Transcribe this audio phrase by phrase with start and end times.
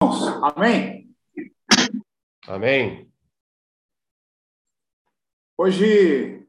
[0.00, 1.08] Amém?
[2.46, 3.10] 아멘.
[5.56, 6.46] Hoje,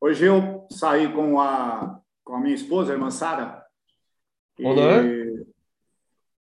[0.00, 3.62] hoje eu saí com a, com a minha esposa, a irmã Sara.
[4.58, 5.44] E 오늘?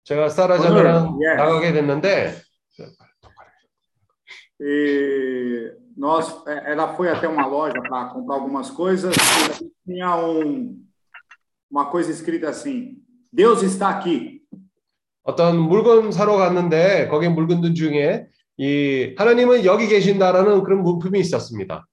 [0.04, 1.34] 제가 사라 오늘, 자매랑 예.
[1.34, 2.42] 나가게 됐는데
[4.58, 9.14] E nós, é, ela foi até uma loja para comprar algumas coisas
[9.60, 10.82] e tinha um,
[11.70, 14.42] uma coisa escrita assim: Deus está aqui.
[15.26, 18.26] 어떤 물건 사러 갔는데 거기 물건들 중에
[18.58, 21.86] 이 하나님은 여기 계신다라는 그런 문품이 있었습니다.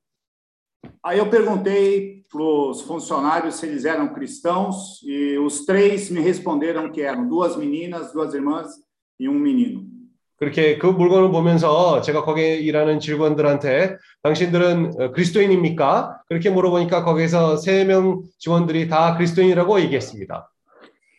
[1.01, 6.89] Aí eu perguntei para os funcionários se eles eram cristãos e os três me responderam
[6.91, 8.67] que eram duas meninas, duas irmãs
[9.19, 9.83] e um menino.
[10.37, 16.21] 그렇게 그 물건을 보면서 제가 거기 일하는 직원들한테 당신들은 어, 그리스도인입니까?
[16.27, 20.49] 그렇게 물어보니까 거기서 세 명 직원들이 다 그리스도인이라고 얘기했습니다.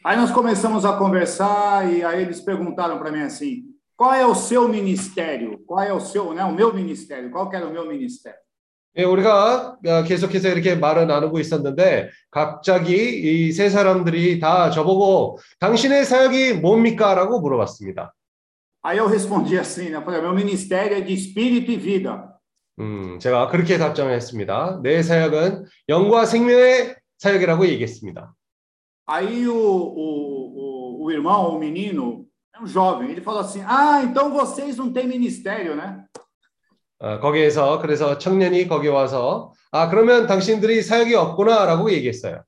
[0.04, 3.62] Aí nós começamos a conversar e aí eles perguntaram para mim assim:
[3.96, 5.58] qual é o seu ministério?
[5.66, 7.30] Qual é o seu, né, o meu ministério?
[7.30, 8.38] Qual que era o meu ministério?
[8.96, 12.94] 예, 우리가 어, 계속해서 이렇게 말을 나누고 있었는데 갑자기
[13.48, 17.14] 이 세 사람들이 다 저보고 당신의 사역이 뭡니까?
[17.14, 18.12] 라고 물어봤습니다.
[18.84, 20.02] Aí eu respondi assim, né?
[20.02, 22.28] Falei, meu ministério é de espírito e vida.
[22.78, 24.80] 음, 제가 그렇게 답장을 했습니다.
[24.82, 28.34] 내 사역은 영과 생명의 사역이라고 얘기했습니다.
[29.07, 34.03] Aí o, o, o, o irmão, o menino, é um jovem, ele falou assim: Ah,
[34.03, 36.05] então vocês não têm ministério, né?
[37.01, 42.43] 어, 거기에서 그래서 청년이 거기 와서 아 그러면 당신들이 사역이 없구나라고 얘기했어요.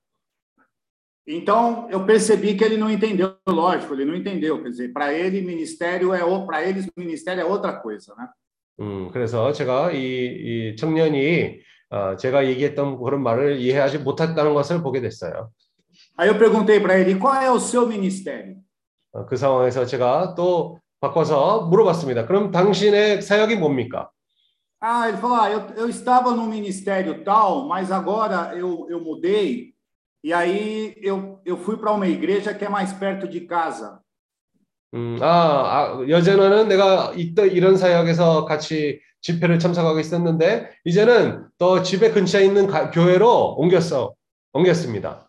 [1.28, 4.62] Então eu percebi que ele não entendeu, lógico, ele não entendeu.
[4.62, 8.28] Quer dizer, para ele ministério é para eles ministério é outra coisa, né?
[8.82, 11.60] 음, 그래서 제가 이, 이 청년이
[11.92, 15.52] 어, 제가 얘기했던 그런 말을 이해하지 못했다는 것을 보게 됐어요.
[16.17, 18.57] Aí eu perguntei para ele: Qual é o seu ministério?
[19.13, 22.27] 어, 그 상황에서 제가 또 바꿔서 물어봤습니다.
[22.27, 24.11] 그럼 당신의 사역이 뭡니까?
[24.81, 29.73] Ah, ele falou: ah, eu, eu estava no ministério tal, mas agora eu, eu mudei
[30.23, 34.01] e aí eu, eu fui para uma igreja que é mais perto de casa.
[34.95, 42.11] 음, 아, 아, 여전에는 내가 이때 이런 사역에서 같이 집회를 참석하고 있었는데 이제는 또 집에
[42.13, 44.15] 근처에 있는 가- 교회로 옮겼어,
[44.53, 45.26] 옮겼습니다.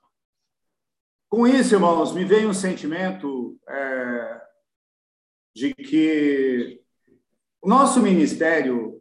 [1.28, 4.40] Com isso, irmãos, me veio um sentimento é,
[5.54, 6.80] de que
[7.62, 9.00] o nosso ministério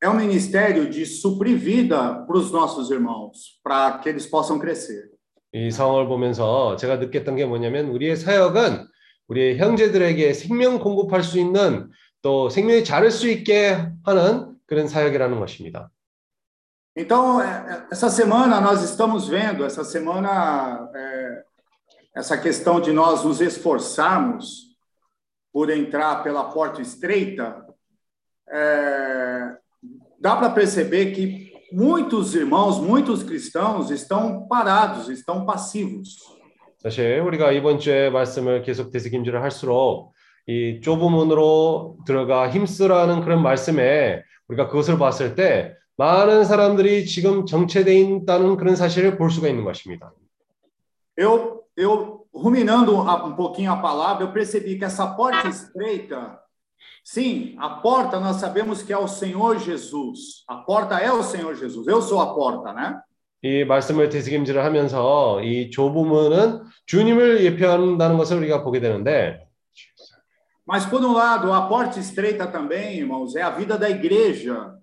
[0.00, 5.10] é um ministério de suprir vida para os nossos irmãos, para que eles possam crescer.
[5.52, 8.86] 이 상황을 보면서 제가 느꼈던 게 뭐냐면 우리의 사역은
[9.28, 11.90] 우리의 형제들에게 생명 공급할 수 있는
[12.22, 15.90] 또 생명이 자랄 수 있게 하는 그런 사역이라는 것입니다.
[16.96, 21.42] Então, é, é, essa semana nós estamos vendo, essa semana, é,
[22.16, 24.76] essa questão de nós nos esforçarmos
[25.52, 27.64] por entrar pela porta estreita,
[28.48, 29.56] é,
[30.20, 36.16] dá para perceber que muitos irmãos, muitos cristãos estão parados, estão passivos.
[36.80, 40.14] 사실 우리가 이번 주에 말씀을 계속 되새김질을 할수록
[40.46, 47.92] 이 좁은 문으로 들어가 힘쓰라는 그런 말씀에 우리가 그것을 봤을 때 많은 사람들이 지금 정체되어
[48.22, 50.12] 있다는 그런 사실을 볼 수가 있는 것입니다.
[51.16, 56.38] Eu, eu ruminando a- um pouquinho a palavra, eu percebi que essa porta estreita,
[57.02, 60.44] sim, a porta nós sabemos que é o Senhor Jesus.
[60.46, 61.86] A porta é o Senhor Jesus.
[61.88, 63.00] Eu sou a porta, né?
[63.42, 69.46] 이 말씀을 되새김질을 하면서 이 좁은 문은 주님을 예표한다는 것을 우리가 보게 되는데
[70.66, 74.74] Mas por um lado, a porta estreita também, irmãos, é a vida da igreja,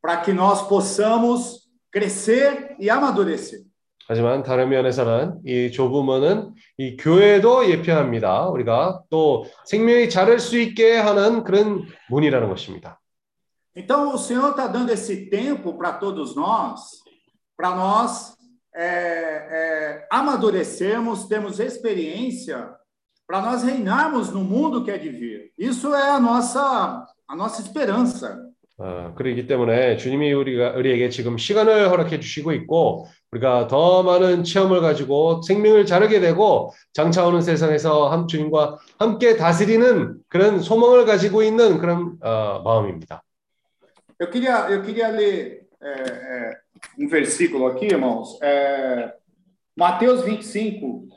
[0.00, 3.62] para que nós possamos crescer e amadurecer.
[4.08, 8.48] 하지만 다른 면에서는 이 좁은 문은 이 교회도 예표합니다.
[8.48, 13.00] 우리가 또 생명이 자랄 수 있게 하는 그런 문이라는 것입니다.
[13.74, 17.02] Então, o Senhor está dando esse tempo para todos nós,
[17.56, 18.36] para nós
[18.74, 22.68] é, é, amadurecermos, termos experiência,
[23.26, 25.52] para nós reinarmos no mundo que é de vir.
[25.56, 28.45] Isso é a nossa, a nossa esperança.
[28.79, 34.81] 어, 그렇기 때문에 주님이 우리가 우리에게 지금 시간을 허락해 주시고 있고 우리가 더 많은 체험을
[34.81, 41.79] 가지고 생명을 자르게 되고 장차 오는 세상에서 함 주님과 함께 다스리는 그런 소망을 가지고 있는
[41.79, 43.23] 그런 어, 마음입니다.
[44.19, 46.57] Eu queria, eu queria ler é, é,
[46.97, 48.39] um versículo aqui, irmãos.
[48.41, 49.13] É,
[49.75, 51.07] Mateus 25,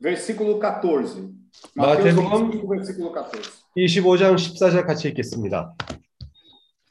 [0.00, 1.30] versículo 14.
[1.76, 3.62] Mateus Mateus 25, versículo 14.
[3.76, 5.72] 25장 14절 같이 읽겠습니다.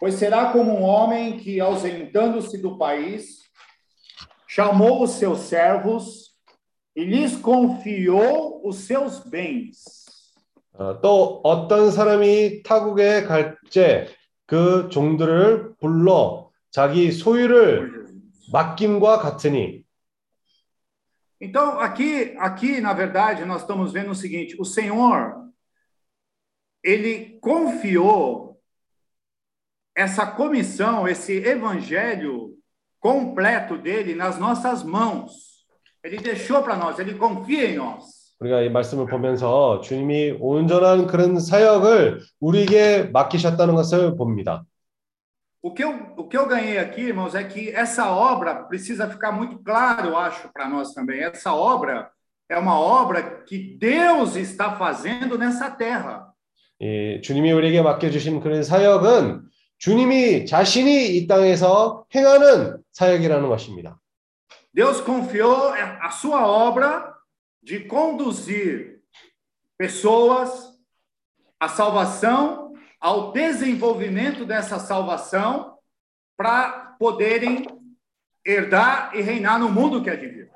[0.00, 3.46] Pois será como um homem que, ausentando-se do país,
[4.46, 6.36] chamou os seus servos
[6.94, 10.06] e lhes confiou os seus bens.
[10.78, 14.08] 어, 또 어떤 사람이 타국에 갈때
[14.44, 18.06] 그 종들을 불러 자기 소유를
[18.52, 19.86] 맡김과 같으니
[21.38, 25.50] Então, aqui, aqui, na verdade, nós estamos vendo o seguinte: o Senhor,
[26.82, 28.49] ele confiou
[29.94, 32.54] essa comissão, esse evangelho
[33.00, 35.64] completo dele nas nossas mãos.
[36.04, 38.26] Ele deixou para nós, ele confia em nós.
[38.38, 44.64] 우리가 이 말씀을 보면서 주님이 온전한 그런 사역을 우리에게 맡기셨다는 것을 봅니다.
[45.62, 49.32] O que, eu, o que eu ganhei aqui, irmãos, é que essa obra precisa ficar
[49.32, 51.20] muito claro, eu acho, para nós também.
[51.20, 52.08] Essa obra
[52.48, 56.32] é uma obra que Deus está fazendo nessa terra.
[56.78, 59.48] 이 주님이 우리에게 맡겨주신 그런 사역은
[59.81, 63.99] 주님이 자신이 이 땅에서 행하는 사역이라는 것입니다.
[64.73, 67.15] Deus confiou a sua obra
[67.63, 68.99] de conduzir
[69.79, 70.69] pessoas
[71.59, 75.73] à salvação, ao desenvolvimento dessa salvação,
[76.37, 77.65] para poderem
[78.45, 80.51] herdar e reinar no mundo que de vir.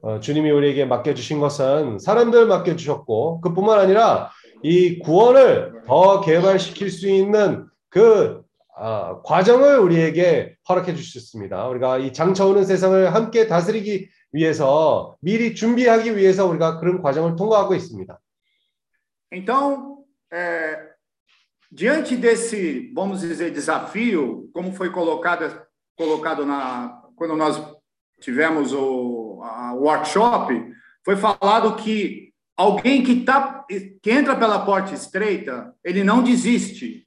[0.00, 4.30] 어, 주님이 우리에게 맡겨주신 것은 사람들 맡겨주셨고 그뿐만 아니라
[4.62, 8.41] 이 구원을 더 개발시킬 수 있는 그
[8.76, 11.68] 어, 과정을 우리에게 허락해 주셨습니다.
[11.68, 18.18] 우리가 이 장차오는 세상을 함께 다스리기 위해서 미리 준비하기 위해서 우리가 그런 과정을 통과하고 있습니다.
[19.34, 20.92] Então, é,
[21.70, 25.66] diante desse, vamos dizer, desafio, como foi colocado
[25.96, 27.62] colocado na quando nós
[28.20, 30.52] tivemos o a workshop,
[31.04, 33.64] foi falado que alguém que tá
[34.02, 37.06] que entra pela porta estreita, ele não desiste.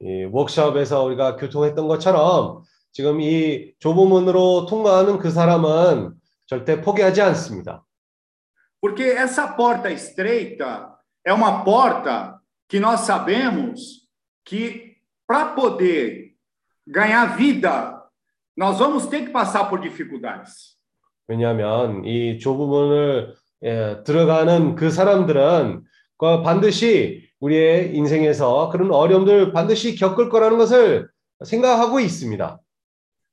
[0.00, 2.62] 이 워크숍에서 우리가 교통했던 것처럼
[2.92, 6.14] 지금 이 좁은 문으로 통과하는 그 사람은
[6.46, 7.84] 절대 포기하지 않습니다.
[8.80, 10.94] Porque essa porta estreita
[11.24, 12.38] é uma porta
[12.68, 14.06] que nós sabemos
[14.44, 16.34] que para poder
[16.86, 18.02] ganhar vida,
[18.56, 20.76] nós vamos ter que passar por dificuldades.
[21.26, 25.82] 왜냐하면 이 좁은 문을 예, 들어가는 그 사람들은
[26.18, 31.08] 반드시 우리의 인생에서 그런 어려움들 반드시 겪을 거라는 것을
[31.44, 32.58] 생각하고 있습니다.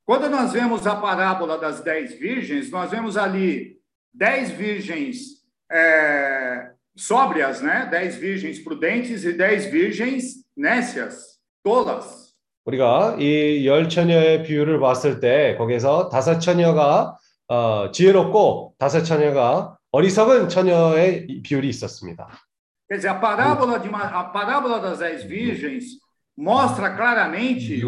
[0.05, 3.77] Quando nós vemos a parábola das dez virgens, nós vemos ali
[4.13, 5.41] dez virgens
[5.71, 7.87] é, sóbrias, né?
[7.89, 12.33] Dez virgens prudentes e dez virgens nécias, tolas.
[12.65, 17.15] 우리가 이 열 처녀의 비율을 봤을 때 거기에서 다섯 처녀가
[17.47, 22.27] 어, 지혜롭고 다섯 처녀가 어리석은 처녀의 비율이 있었습니다.
[22.90, 25.84] Quer dizer, a parábola, de uma, a parábola das dez virgens
[26.36, 27.82] mostra claramente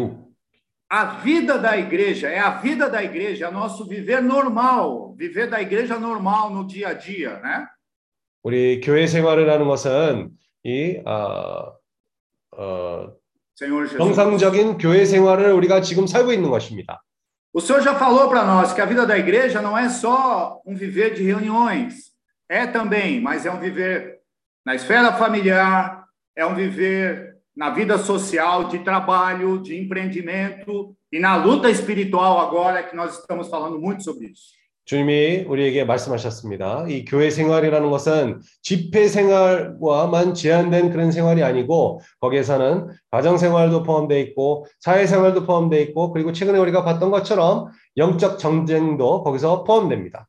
[0.89, 5.61] a vida da igreja, é a vida da igreja, é nosso viver normal, viver da
[5.61, 7.67] igreja normal no dia a dia, né?
[8.41, 10.31] 우리 교회 생활을 하는 것은
[10.63, 11.73] 이 어,
[12.57, 13.13] 어,
[13.55, 17.03] 정상적인 교회 생활을 우리가 지금 살고 있는 것입니다.
[17.51, 20.75] O senhor já falou para nós que a vida da igreja não é só um
[20.75, 22.11] viver de reuniões,
[22.47, 24.12] é também, mas é um viver
[24.64, 31.36] na esfera familiar, é um viver na vida social, de trabalho, de empreendimento e na
[31.36, 34.54] luta espiritual agora que nós estamos falando muito sobre isso.
[34.86, 36.84] 주님이 우리에게 말씀하셨습니다.
[36.88, 44.66] 이 교회 생활이라는 것은 집회 생활과만 제한된 그런 생활이 아니고 거기에서는 가정 생활도 포함되어 있고
[44.80, 50.28] 사회 생활도 포함되어 있고 그리고 최근에 우리가 봤던 것처럼 영적 정쟁도 거기서 포함됩니다.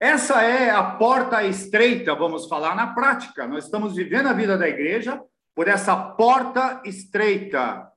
[0.00, 3.46] Essa é a porta estreita, vamos falar na prática.
[3.46, 5.20] Nós estamos vivendo a vida da igreja
[5.54, 7.88] por essa porta estreita.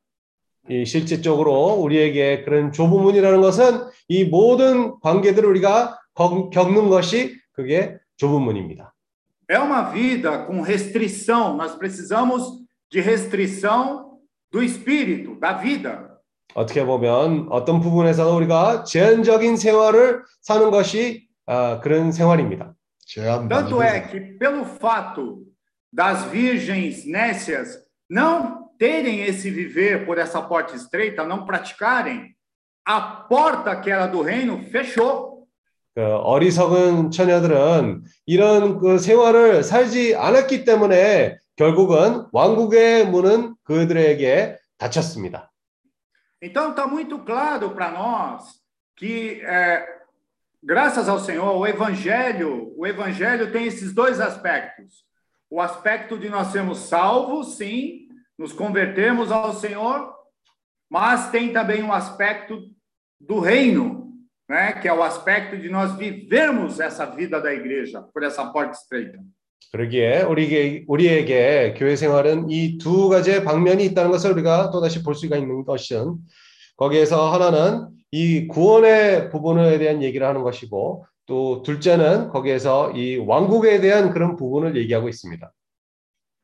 [0.70, 8.42] 이 실질적으로 우리에게 그런 좁은 문이라는 것은 이 모든 관계들을 우리가 겪는 것이 그게 좁은
[8.42, 8.94] 문입니다.
[9.48, 11.56] É uma vida com restrição.
[11.56, 14.20] Nós precisamos de restrição
[14.52, 16.16] do espírito, da vida.
[16.56, 22.77] 어떻게 보면 어떤 부분에서 우리가 제한적인 생활을 사는 것이 아, 그런 생활입니다.
[23.49, 25.45] Tanto é que pelo fato
[25.93, 27.77] das virgens nécias
[28.09, 32.37] não terem esse viver por essa porta estreita, não praticarem,
[32.87, 35.49] a porta que era do reino fechou.
[35.93, 45.51] 그 어리석은 처녀들은 이런 그 생활을 살지 않았기 때문에 결국은 왕국의 문은 그들에게 닫혔습니다.
[46.41, 48.45] Então está muito claro para nós
[48.97, 50.00] que é,
[50.64, 55.06] graças ao Senhor o evangelho, o evangelho tem esses dois aspectos
[55.50, 60.14] o aspecto de nós sermos salvos, sim, nos convertermos ao Senhor,
[60.90, 62.60] mas tem também um aspecto
[63.20, 64.14] do reino,
[64.50, 68.72] né, que é o aspecto de nós vivermos essa vida da igreja por essa porta
[68.74, 69.20] estreita.
[69.72, 75.38] 그러기에 우리에게, 우리에게 교회 생활은 이 두 가지의 방면이 있다는 것을 우리가 또다시 볼 수가
[75.38, 76.18] 있는 것은
[76.78, 84.11] 거기에서 하나는 이 gu원의 부분에 대한 얘기를 하는 것이고 또 둘째는 거기에서 이 왕국에 대한
[84.11, 85.53] 그런 부분을 얘기하고 있습니다.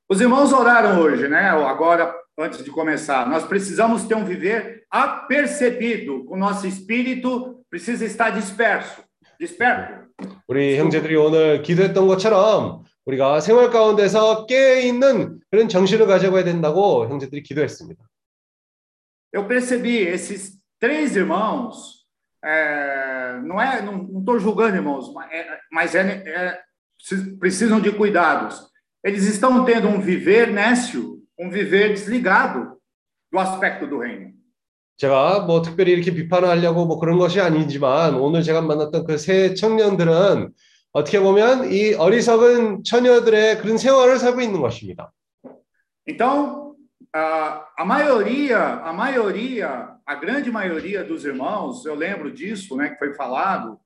[0.08, 1.50] Os irmãos oraram hoje, né?
[1.50, 6.24] Agora, antes de começar, nós precisamos ter um viver apercebido.
[6.28, 9.02] O nosso espírito precisa estar disperso,
[9.40, 10.06] desperto.
[10.46, 17.42] 우리 형제들이 오늘 기도했던 것처럼 우리가 생활 가운데서 깨어 있는 그런 정신을 가져가야 된다고 형제들이
[17.42, 18.00] 기도했습니다.
[19.32, 22.05] Eu percebi esses três irmãos,
[22.43, 26.59] é, não é, não estou julgando irmãos, mas, é, mas é, é,
[27.39, 28.69] precisam de cuidados.
[29.03, 32.77] Eles estão tendo um viver nécio, um viver desligado
[33.31, 34.31] do aspecto do reino.
[34.97, 40.51] 제가 뭐 특별히 이렇게 비판하려고 뭐 그런 것이 아니지만 오늘 제가 만났던 그 세 청년들은
[40.93, 45.11] 어떻게 보면 이 어리석은 처녀들의 그런 생활을 살고 있는 것입니다.
[46.07, 46.64] Então,
[47.15, 52.99] a, a maioria, a maioria, a grande maioria dos irmãos, eu lembro disso, né, que
[52.99, 53.79] foi falado,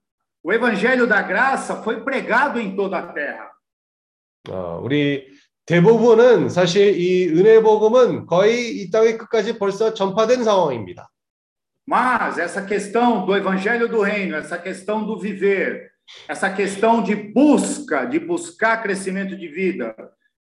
[0.43, 3.51] o evangelho da graça foi pregado em toda a terra.
[4.47, 5.27] 어, 우리
[5.65, 11.09] 대부분은 사실 이 은혜 복음은 거의 이 땅의 끝까지 벌써 전파된 상황입니다.
[11.87, 15.91] Mas essa questão do evangelho do reino, essa questão do viver,
[16.27, 19.95] essa questão de busca, de buscar crescimento de vida,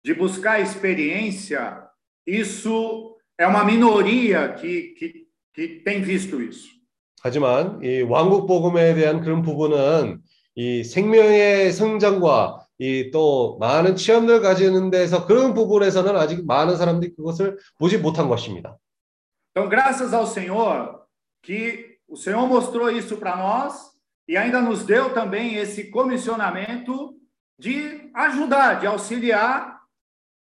[0.04, 1.82] de buscar experiência,
[2.27, 6.75] isso é uma minoria que, que, que tem visto isso.
[7.23, 10.19] 하지만 이 왕국 복음에 대한 그런 부분은
[10.55, 17.57] 이 생명의 성장과 이 또 많은 체험을 가지는 데서 그런 부분에서는 아직 많은 사람들이 그것을
[17.79, 18.77] 보지 못한 것입니다.
[19.51, 21.01] Então, graças ao Senhor
[21.41, 23.73] que o Senhor mostrou isso para nós
[24.27, 27.15] e ainda nos deu também esse comissionamento
[27.57, 29.76] de ajudar, de auxiliar.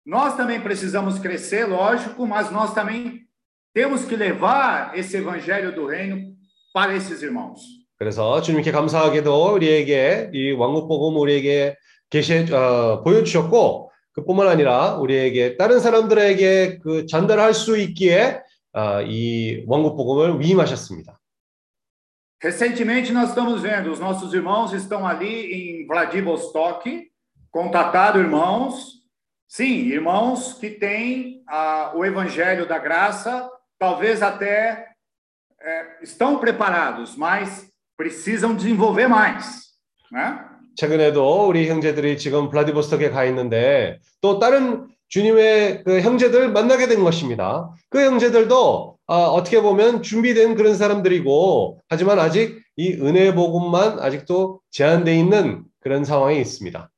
[0.06, 3.28] Nós também precisamos crescer, lógico, mas nós também
[3.74, 6.36] temos que levar esse evangelho do reino
[6.74, 7.60] para esses irmãos.
[7.98, 11.76] 그래서 주님께 감사하게도 우리에게 이 왕국 복음 우리에게
[12.10, 18.42] 계시 어, 보여주셨고 그뿐만 아니라 우리에게 다른 사람들에게 그 전달할 수 있기에
[18.74, 21.20] 어, 이 왕국 복음을 위임하셨습니다.
[22.42, 27.12] Recentemente nós estamos vendo os nossos irmãos estão ali em Vladivostok,
[27.52, 28.93] contataram irmãos,
[29.55, 34.89] sim, irmãos que têm ah, o evangelho da graça, talvez até
[35.63, 39.67] é, estão preparados, mas precisam desenvolver mais,
[40.11, 40.41] né?
[40.77, 47.71] 최근에도 우리 형제들이 지금 블라디보스톡에 가 있는데 또 다른 주님의 그 형제들 만나게 된 것입니다.
[47.91, 55.17] 그 형제들도 어, 어떻게 보면 준비된 그런 사람들이고 하지만 아직 이 은혜 복음만 아직도 제한돼
[55.17, 56.91] 있는 그런 상황에 있습니다.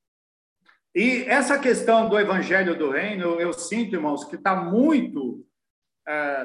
[0.97, 5.45] E essa questão do evangelho do reino, eu sinto, irmãos, que está muito,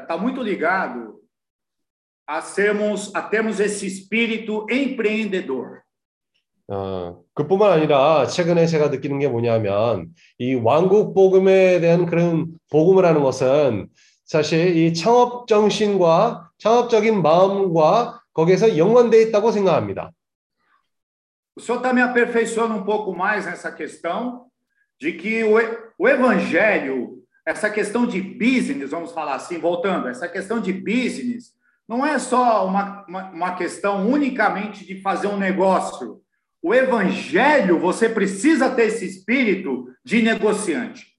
[0.01, 1.21] está muito ligado
[2.27, 5.79] a sermos, a termos esse espírito empreendedor.
[6.67, 13.23] 어, 그뿐만 아니라 최근에 제가 느끼는 게 뭐냐면 이 왕국 복음에 대한 그런 복음을 하는
[13.23, 13.87] 것은
[14.25, 20.11] 사실 이 창업 정신과 창업적인 마음과 거기에서 연관돼 있다고 생각합니다.
[21.56, 24.46] O senhor está me aperfeiçoando um pouco mais nessa questão
[25.00, 25.56] de que o,
[25.98, 31.54] o evangelho, essa questão de business, vamos falar assim, voltando, essa questão de business
[31.88, 36.20] não é só uma, uma, uma questão unicamente de fazer um negócio.
[36.62, 41.16] O evangelho, você precisa ter esse espírito de negociante.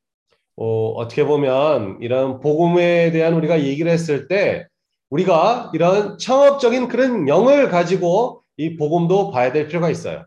[0.60, 4.68] 어, 어떻게 보면 이런 복음에 대한 우리가 얘기를 했을 때
[5.12, 10.26] 우리가 이런 창업적인 그런 영을 가지고 이 복음도 봐야 될 필요가 있어요.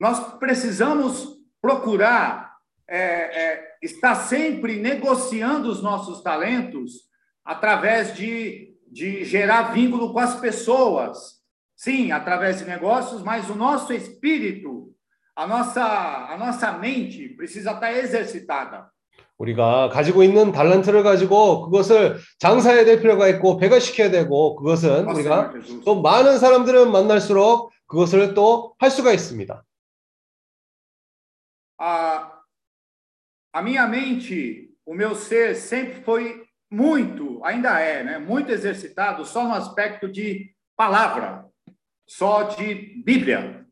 [0.00, 2.54] Nós precisamos procurar
[2.86, 7.08] é, é, estar sempre negociando os nossos talentos
[7.44, 11.42] através de, de gerar vínculo com as pessoas.
[11.76, 14.94] Sim, através de negócios, mas o nosso espírito,
[15.34, 18.88] a nossa, a nossa mente precisa estar exercitada.
[19.39, 25.53] 우리가 가지고 있는 달란트를 가지고 그것을 장사해야 될 필요가 있고 배가시켜야 되고 그것은 우리가
[25.85, 29.63] 또 많은 사람들을 만날수록 그것을 또 할 수가 있습니다.
[31.81, 32.25] A,
[33.53, 39.45] a minha mente, o meu ser sempre foi muito, ainda é, né, muito exercitado só
[39.45, 41.45] no aspecto de palavra,
[42.05, 43.65] só de Bíblia.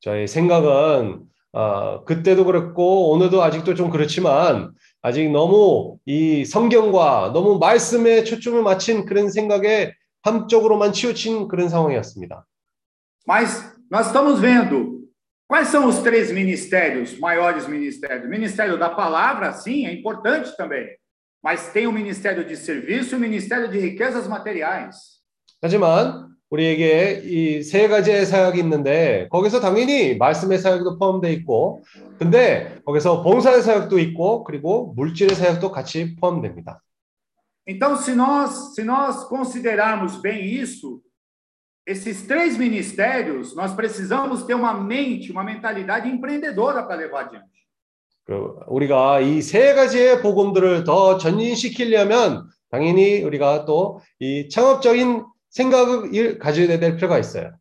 [0.00, 4.72] 저의 생각은 어, 그때도 그렇고 오늘도 아직도 좀 그렇지만
[5.03, 12.45] 아직 너무 이 성경과 너무 말씀에 초점을 맞춘 그런 생각에 한쪽으로만 치우친 그런 상황이었습니다.
[13.25, 14.99] Mas nós estamos vendo
[15.49, 18.23] Quais são os três ministérios, maiores ministérios?
[18.23, 20.87] O ministério da palavra, sim, é importante também.
[21.41, 24.95] Mas tem o ministério de serviço e o ministério de riquezas materiais.
[25.59, 31.82] 하지만 우리에게 이 세 가지의 사역이 있는데 거기서 당연히 말씀의 사역도 포함되어 있고
[32.18, 36.80] 근데 거기서 봉사의 사역도 있고 그리고 물질의 사역도 같이 포함됩니다.
[37.66, 41.00] Então, se nós, se nós considerarmos bem isso,
[41.86, 47.54] esses três ministérios, nós precisamos ter uma mente, uma mentalidade empreendedora para levar adiante.
[48.26, 56.79] 그 우리가 이 세 가지의 복음들을 더 전진시키려면 당연히 우리가 또 이 창업적인 생각을 가져야
[56.79, 57.51] 될 필요가 있어요.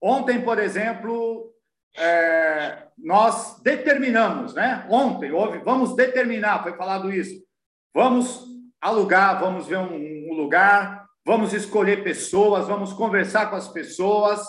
[0.00, 1.52] Ontem, por exemplo,
[1.96, 4.84] é, nós determinamos, né?
[4.90, 7.40] Ontem houve, vamos determinar, foi falado isso.
[7.94, 8.44] Vamos
[8.80, 14.44] alugar, vamos ver um, um lugar, vamos escolher pessoas, vamos conversar com as pessoas,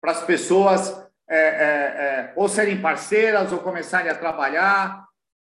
[0.00, 0.90] para as pessoas
[1.28, 5.04] é, é, é, ou serem parceiras ou começarem a trabalhar.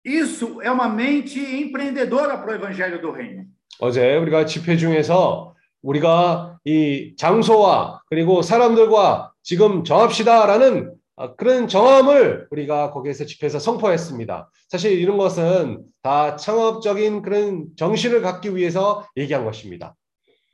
[0.04, 3.46] Isso é uma mente empreendedora para o Evangelho do Reino.
[3.80, 5.51] 어제 우리가 집회 중에서
[5.83, 10.95] 우리가 이 장소와 그리고 사람들과 지금 정합시다라는
[11.37, 14.51] 그런 정함을 우리가 거기에서 집회에서 선포했습니다.
[14.69, 19.95] 사실 이런 것은 다 창업적인 그런 정신을 갖기 위해서 얘기한 것입니다.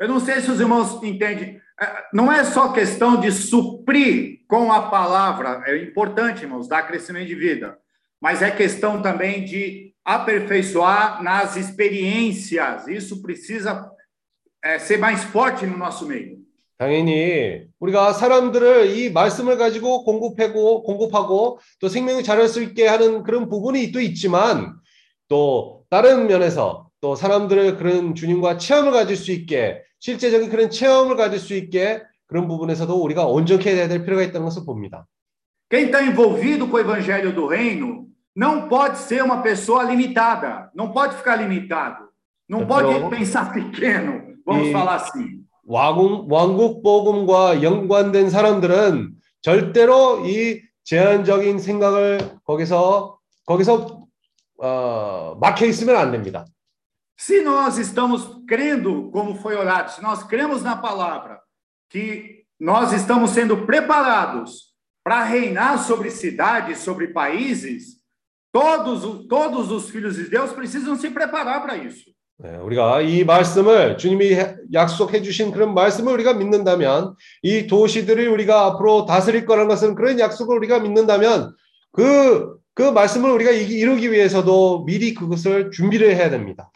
[0.00, 1.60] Eu não sei se os irmãos entendem.
[2.12, 7.34] Não é só questão de suprir com a palavra, é importante, irmãos, dar crescimento de
[7.34, 7.76] vida,
[8.20, 12.86] mas é questão também de aperfeiçoar nas experiências.
[12.88, 13.90] Isso precisa
[14.64, 16.38] é, ser mais forte no nosso meio.
[16.78, 23.48] 당연히 우리가 사람들을 이 말씀을 가지고 공급하고 공급하고 또 생명을 자랄 수 있게 하는 그런
[23.48, 24.76] 부분이 또 있지만
[25.26, 31.40] 또 다른 면에서 또 사람들을 그런 주님과 체험을 가질 수 있게 실제적인 그런 체험을 가질
[31.40, 35.06] 수 있게 그런 부분에서도 우리가 온전케 해야 될 필요가 있다는 것을 봅니다.
[35.68, 40.92] Quem está envolvido com o evangelho do reino não pode ser uma pessoa limitada, não
[40.92, 42.08] pode ficar limitado,
[42.48, 45.43] não pode pensar pequeno, vamos falar assim.
[45.65, 54.05] 왕국, 왕국 복음과 연관된 사람들은 절대로 이 제한적인 생각을 거기서 거기서
[54.61, 56.45] 어, 막혀 있으면 안 됩니다.
[57.15, 61.39] Se nós estamos crendo, como foi orado, se nós cremos na palavra,
[61.89, 68.01] que nós estamos sendo preparados para reinar sobre cidades, sobre países,
[68.51, 72.11] todos, todos os filhos de Deus precisam se preparar para isso.
[72.40, 74.36] 네, 우리가 이 말씀을 주님이
[74.72, 80.56] 약속해 주신 그런 말씀을 우리가 믿는다면 이 도시들을 우리가 앞으로 다스릴 거라는 것은 그런 약속을
[80.56, 81.56] 우리가 믿는다면
[81.90, 86.70] 그, 그 말씀을 우리가 이루기 위해서도 미리 그것을 준비를 해야 됩니다.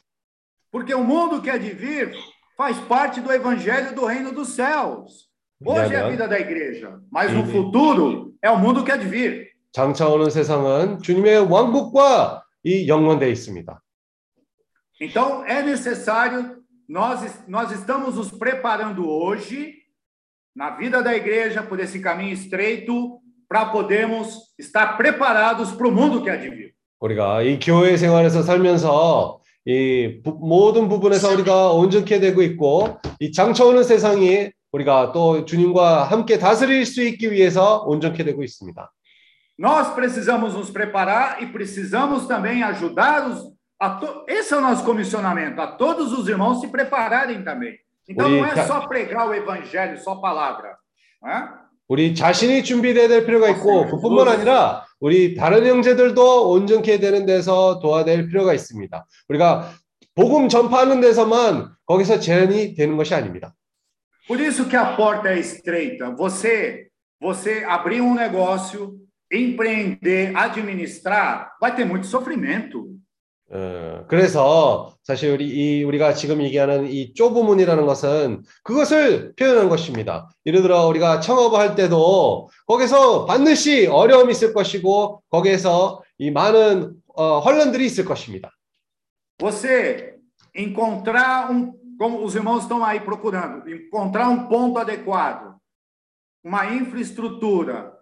[0.73, 2.11] Porque o mundo que há de vir
[2.57, 5.29] faz parte do evangelho do reino dos céus.
[5.65, 9.07] Hoje é a vida da igreja, mas no futuro é o mundo que há de
[9.07, 9.53] vir.
[9.71, 13.81] 장차 오는 세상은 주님의 왕국과 이 연관되어 있습니다.
[15.02, 16.58] Então, é necessário,
[16.88, 19.74] nós, nós estamos nos preparando hoje,
[20.56, 26.24] na vida da igreja, por esse caminho estreito, para podermos estar preparados para o mundo
[26.24, 26.78] que há de vir.
[27.00, 33.66] 우리가 이 교회 생활에서 살면서 이 부, 모든 부분에서 우리가 온전케 되고 있고 이 장차
[33.66, 38.92] 오는 세상이 우리가 또 주님과 함께 다스릴 수 있기 위해서 온전케 되고 있습니다.
[39.60, 44.26] Nós precisamos nos preparar e precisamos também ajudar os To...
[44.28, 47.78] Esse é o nosso comissionamento, a todos os irmãos se prepararem também.
[48.10, 50.78] Então 우리 não é só pregar o evangelho, só palavra.
[51.24, 51.68] 네?
[51.90, 58.28] 우리 자신이 준비돼야 될 필요가 있고 그뿐만 아니라 우리 다른 형제들도 온전케 되는 데서 도와낼
[58.28, 59.06] 필요가 있습니다.
[59.30, 59.72] 우리가
[60.16, 63.54] 복음 전파하는 데서만 거기서 제한이 되는 것이 아닙니다.
[64.28, 66.14] Por isso que a porta é estreita.
[66.18, 66.88] Você,
[67.22, 68.98] você abrir um negócio,
[69.32, 72.90] empreender, administrar, vai ter muito sofrimento.
[73.55, 80.31] 어, 그래서 사실 우리 이 우리가 지금 얘기하는 이 좁음문이라는 것은 그것을 표현한 것입니다.
[80.47, 87.41] 예를 들어 우리가 창업을 할 때도 거기서 반드시 어려움이 있을 것이고 거기에서 이 많은 어,
[87.41, 88.51] 혼란들이 있을 것입니다.
[89.39, 90.15] Você
[90.55, 95.57] encontrar um, como os irmãos estão aí procurando, encontrar um ponto adequado,
[96.43, 97.93] uma infraestrutura,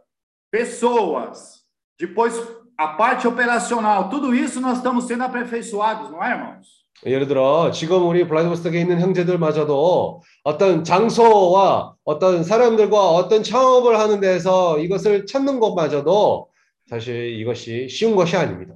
[0.51, 1.65] pessoas,
[1.99, 2.35] depois
[2.80, 6.86] a parte operacional, tudo isso nós estamos sendo aperfeiçoados, não é, irmãos?
[7.06, 14.80] 예를 들어 지금 우리 블라디보스톡에 있는 형제들마저도 어떤 장소와 어떤 사람들과 어떤 창업을 하는 데서
[14.80, 16.50] 이것을 찾는 것마저도
[16.88, 18.76] 사실 이것이 쉬운 것이 아닙니다.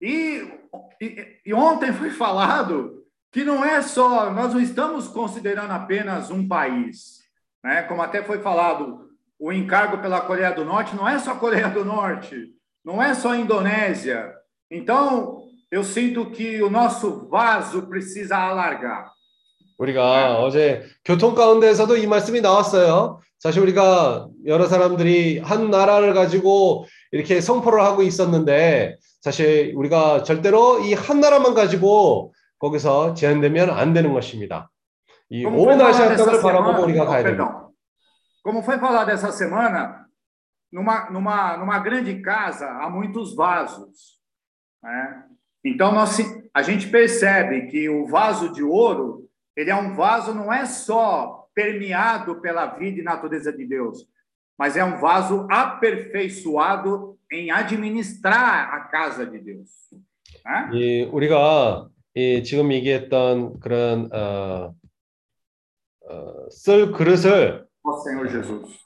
[0.00, 0.42] E,
[1.00, 6.48] e, e ontem foi falado que não é só, nós não estamos considerando apenas um
[6.48, 7.20] país,
[7.62, 7.82] né?
[7.82, 11.84] Como até foi falado, o encargo pela Coreia do Norte, não é só Coreia do
[11.84, 12.52] Norte,
[12.87, 14.31] Não é só Indonésia.
[14.71, 19.11] Então, eu sinto que o nosso vaso precisa alargar.
[19.77, 23.19] 우리가 어제 교통 가운데에서도 이 말씀이 나왔어요.
[23.39, 30.93] 사실 우리가 여러 사람들이 한 나라를 가지고 이렇게 성포를 하고 있었는데 사실 우리가 절대로 이
[30.95, 34.71] 한 나라만 가지고 거기서 제한되면 안 되는 것입니다.
[35.29, 37.67] 이온 아시아 땅을 바라보고 우리가 가야 됩니다.
[38.43, 40.06] Como foi falado essa semana,
[40.72, 44.20] numa, numa, numa grande casa há muitos vasos.
[44.82, 45.24] Né?
[45.64, 46.18] Então, nós,
[46.54, 51.46] a gente percebe que o vaso de ouro, ele é um vaso, não é só
[51.54, 54.06] permeado pela vida e natureza de Deus,
[54.58, 59.68] mas é um vaso aperfeiçoado em administrar a casa de Deus.
[60.44, 60.70] 네?
[60.72, 64.74] 이, 우리가 이, 지금 얘기했던 그런 어,
[66.08, 67.66] 어, 쓸 그릇을
[68.04, 68.82] Senhor Jesus.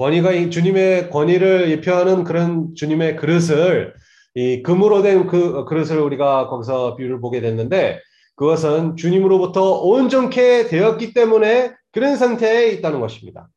[0.00, 3.92] 권위가 주님의 권위를 예표하는 그런 주님의 그릇을
[4.34, 8.00] 이 금으로 된 그 그릇을 우리가 거기서 비유를 보게 됐는데
[8.34, 13.48] 그것은 주님으로부터 온전케 되었기 때문에 그런 상태에 있다는 것입니다.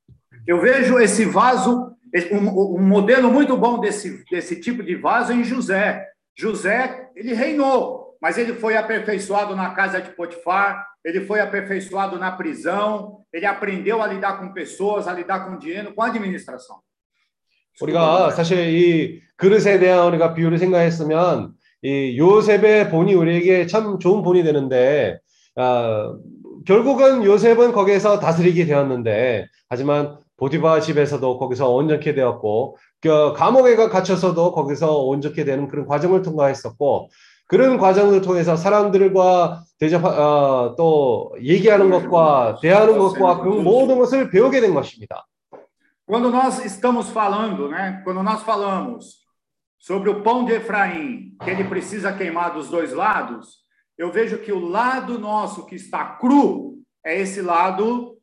[0.46, 1.96] Eu vejo esse vaso,
[2.34, 6.04] um, um modelo muito bom desse desse tipo de vaso em José.
[6.36, 12.32] José, ele reinou, mas ele foi aperfeiçoado na casa de Potifar, ele foi aperfeiçoado na
[12.32, 16.78] prisão, ele aprendeu a lidar com pessoas, a lidar com dinheiro, com administração.
[17.82, 24.44] 우리가 사실 이 그릇에 대한 우리가 비유를 생각했으면 이 요셉의 본이 우리에게 참 좋은 본이
[24.44, 25.20] 되는데
[25.56, 26.14] 아,
[26.66, 35.02] 결국은 요셉은 거기에서 다스리게 되었는데 하지만 보디바 집에서도 거기서 온전케 되었고 그 감옥에 갇혀서도 거기서
[35.02, 37.10] 온전케 되는 그런 과정을 통과했었고
[37.53, 44.61] 그런 과정을 통해서 사람들과 대접 어, 또 얘기하는 것과 대하는 것과 그 모든 것을 배우게
[44.61, 45.27] 된 것입니다.
[46.07, 48.01] Quando nós estamos falando, né?
[48.03, 49.27] Quando nós falamos
[49.79, 53.59] sobre o pão de Efraim, que ele precisa queimar dos dois lados,
[53.97, 58.17] eu vejo que o lado nosso que está cru é esse lado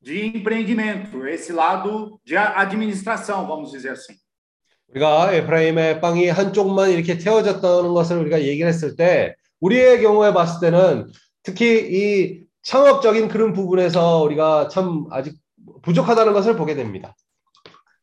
[0.00, 4.14] de empreendimento, esse lado de administração, vamos dizer assim.
[4.93, 11.11] 우리가 에프라임의 빵이 한쪽만 이렇게 태워졌다는 것을 우리가 얘기를 했을 때 우리의 경우에 봤을 때는
[11.41, 15.35] 특히 이 창업적인 그런 부분에서 우리가 참 아직
[15.81, 17.15] 부족하다는 것을 보게 됩니다.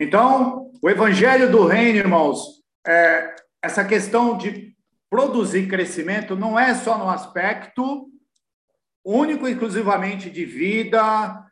[0.00, 4.74] Então, o evangelho do reino, irmãos, é, essa questão de
[5.10, 8.06] produzir crescimento não é só no aspecto
[9.04, 11.44] único, exclusivamente de vida,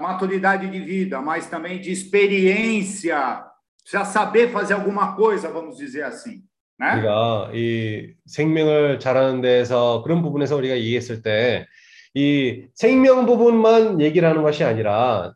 [0.00, 3.42] maturidade de vida, mas também de experiência,
[3.85, 6.41] já saber fazer alguma coisa, vamos dizer assim.
[6.79, 6.93] 네?
[6.93, 11.65] 우리가 이 생명을 잘하는 데서 그런 부분에서 우리가 얘기했을 때
[12.13, 15.33] 이 생명 부분만 얘기를 하는 것이 아니라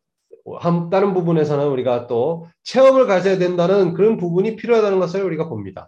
[0.59, 5.85] 한 다른 부분에서는 우리가 또 체험을 가져야 된다는 그런 부분이 필요하다는 것을 우리가 봅니다.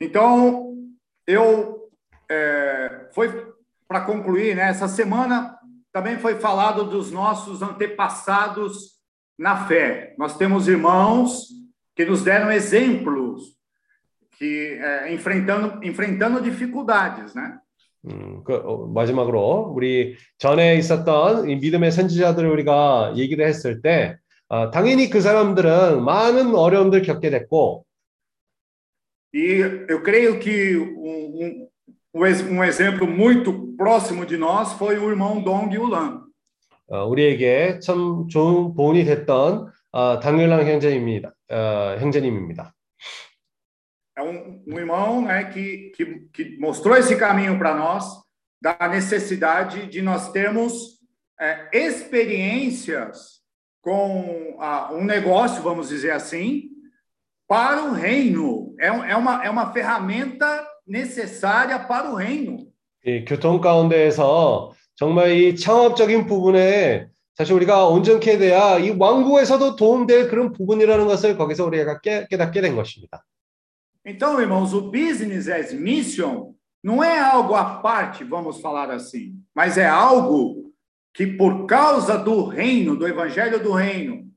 [0.00, 0.74] Então,
[1.28, 1.88] eu
[2.28, 3.28] é, foi
[3.86, 5.56] para concluir, né, essa semana
[5.92, 8.95] também foi falado dos nossos antepassados
[9.38, 10.14] na fé.
[10.18, 11.48] Nós temos irmãos
[11.94, 13.56] que nos deram exemplos
[14.38, 17.58] que é, enfrentando enfrentando dificuldades, né?
[18.04, 24.16] 음, 그 어, 마지막으로 우리 전에 있었던 이 믿음의 선지자들을 우리가 얘기를 했을 때
[24.48, 27.84] 어, 당연히 그 사람들은 많은 어려움들 겪게 됐고
[29.34, 31.68] E eu creio que um,
[32.14, 36.22] um, um exemplo muito próximo de nós foi o irmão Dong Yulan.
[36.88, 41.34] 어, 우리에게 참 좋은 본이 됐던 어, 당일랑 형제입니다.
[41.50, 42.74] 어, 형제님입니다.
[44.14, 48.04] É um, um irmão né, que, que, que mostrou esse caminho para nós,
[48.60, 51.00] da necessidade de nós termos
[51.40, 53.40] é, experiências
[53.80, 56.68] com uh, um negócio, vamos dizer assim,
[57.48, 58.74] para o reino.
[58.78, 62.70] É, é, uma, é uma ferramenta necessária para o reino.
[63.04, 70.52] 이 교통 가운데에서 정말 이 창업적인 부분에 사실 우리가 온전케 돼야 이 왕국에서도 도움될 그런
[70.52, 73.24] 부분이라는 것을 거기서 우리가 깨, 깨닫게 된 것입니다.
[74.04, 79.78] Então, irmãos, o business as mission não é algo à parte, vamos falar assim, mas
[79.78, 80.72] é algo
[81.14, 84.28] que por causa do reino, do evangelho do reino,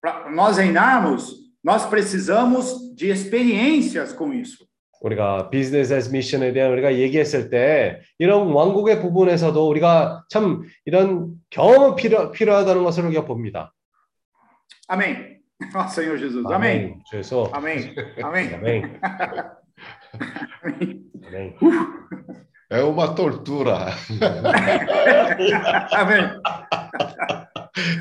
[0.00, 4.67] para nós reinarmos, nós precisamos de experiências com isso.
[4.99, 11.95] 우리가 비즈니스 as 미션에 대한 우리가 얘기했을 때 이런 왕국의 부분에서도 우리가 참 이런 경험이
[11.95, 13.73] 필요, 필요하다는 것을 우리가 봅니다.
[14.87, 15.39] 아멘.
[15.75, 16.45] Ó Senhor Jesus.
[16.51, 17.01] Amém.
[17.11, 17.51] Jesus.
[17.53, 17.93] Amém.
[18.23, 18.53] Amém.
[18.55, 18.83] Amém.
[21.27, 21.55] Amém.
[22.69, 23.87] É uma tortura.
[25.91, 26.23] Amém.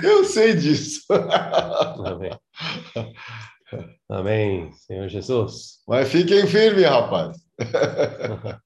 [0.02, 1.02] Eu sei disso.
[2.04, 2.30] Amém.
[4.09, 5.81] Amém, Senhor Jesus.
[5.87, 7.37] Mas fiquem firmes, rapaz.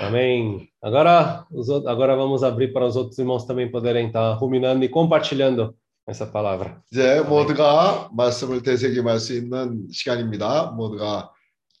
[0.00, 0.68] Amém.
[0.82, 5.76] Agora, os, agora vamos abrir para os outros irmãos também poderem estar ruminando e compartilhando
[6.06, 6.82] essa palavra.
[6.90, 10.70] 이제 모두가 말씀을 되새김할 수 있는 시간입니다.
[10.70, 11.30] 모두가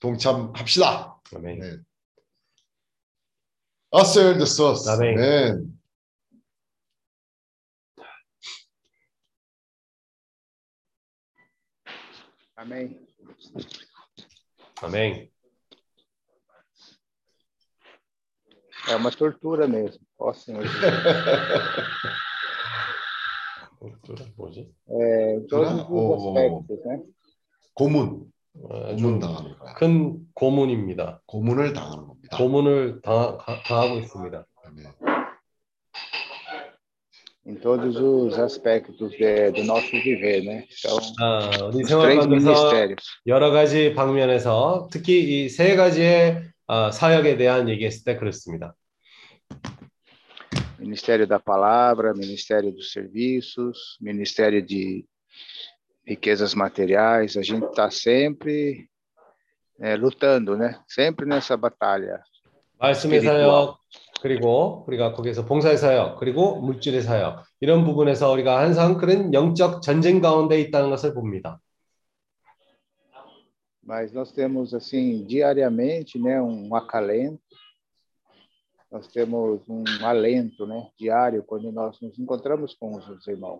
[0.00, 1.16] 동참합시다.
[1.34, 1.58] Amém.
[1.58, 1.78] 네.
[4.04, 4.86] Senhor Jesus.
[4.88, 5.16] Amém.
[5.16, 5.71] 아멘.
[12.63, 12.97] Amém.
[14.81, 15.29] Amém.
[18.89, 19.99] É uma tortura mesmo.
[20.17, 20.63] Ó Senhor.
[24.37, 24.73] 뭐지?
[24.87, 25.83] É, em todos Tortura?
[25.83, 27.01] os Ou- aspectos, né?
[27.73, 28.31] 고문,
[28.69, 29.73] 아주 고문 당하는 거야.
[29.73, 31.21] 큰 고문입니다.
[31.25, 32.37] 고문을 당하는 겁니다.
[32.37, 34.45] 고문을 당, 당하고 있습니다.
[34.63, 34.85] 아멘.
[37.46, 40.64] Em todos os aspectos de- do nosso viver, né?
[40.68, 42.98] Então, 아, 우리 os 생활 três 가운데서 ministérios.
[43.26, 48.74] 여러 가지 방면에서 특히 이 세 가지의 아, 사역에 대한 얘기했을 때 그렇습니다.
[50.78, 55.04] Ministério da Palavra, Ministério dos Serviços, Ministério de
[56.06, 57.36] Riquezas Materiais.
[57.36, 58.88] A gente está sempre
[59.80, 60.78] é, lutando, né?
[60.86, 62.22] Sempre nessa batalha.
[62.78, 63.50] 말씀의 스피리투얼.
[63.50, 63.78] 사역
[64.23, 70.21] 그리고 우리가 거기서 봉사의 사역 그리고 물질의 사역 이런 부분에서 우리가 항상 그런 영적 전쟁
[70.21, 71.59] 가운데 있다는 것을 봅니다.
[73.85, 76.41] Mas nós temos, assim, diariamente, né?
[76.41, 77.41] Um acalento.
[78.89, 80.87] Nós temos um alento, né?
[80.97, 83.59] Diário, quando nós nos encontramos com os irmãos.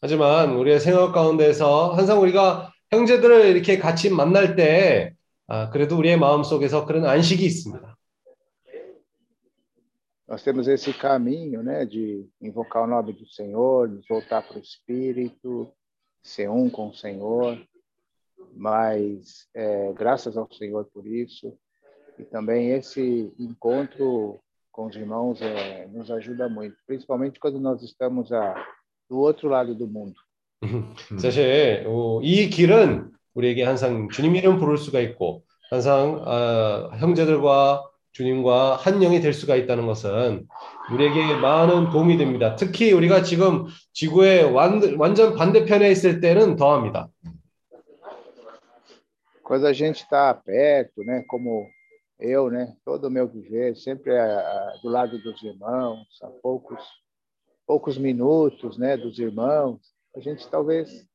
[0.00, 5.14] 하지만 우리의 생활 가운데서 항상 우리가 형제들을 이렇게 같이 만날 때
[5.48, 7.96] 아, 그래도 우리의 마음 속에서 그런 안식이 있습니다.
[10.31, 14.61] Nós temos esse caminho, né, de invocar o nome do Senhor, nos voltar para o
[14.61, 15.71] Espírito,
[16.21, 17.57] ser um com o Senhor.
[18.53, 21.57] Mas é, graças ao Senhor por isso
[22.19, 24.39] e também esse encontro
[24.71, 28.55] com os irmãos é, nos ajuda muito, principalmente quando nós estamos a,
[29.09, 30.15] do outro lado do mundo.
[31.19, 38.76] 사실 어, 이 길은 우리에게 항상 주님 이름 부를 수가 있고 항상 어, 형제들과 주님과
[38.76, 40.46] 한 영이 될 수가 있다는 것은
[40.92, 42.56] 우리에게 많은 도움이 됩니다.
[42.56, 47.08] 특히 우리가 지금 지구의 완, 완전 반대편에 있을 때는 더합니다.
[49.44, 51.66] Quando a gente está perto, né, como
[52.18, 56.80] eu, né, todo meu viver, sempre a, do lado dos irmãos, a poucos,
[57.66, 59.78] poucos minutos, né, dos irmãos,
[60.16, 61.06] a gente talvez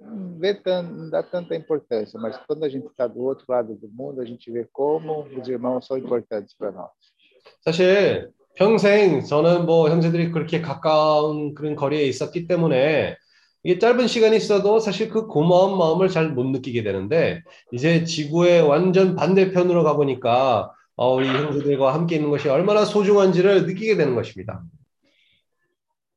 [0.00, 3.74] não, vê tan, não dá tanta importância, mas quando a gente está do outro lado
[3.74, 6.90] do mundo, a gente vê como os irmãos são importantes para nós.
[7.62, 13.16] 사실 평생 저는 뭐 형제들이 그렇게 가까운 그런 거리에 있었기 때문에
[13.64, 19.16] 이게 짧은 시간이 있어도 사실 그 고마운 마음을 잘 못 느끼게 되는데 이제 지구의 완전
[19.16, 24.62] 반대편으로 가보니까 어, 우리 형제들과 함께 있는 것이 얼마나 소중한지를 느끼게 되는 것입니다.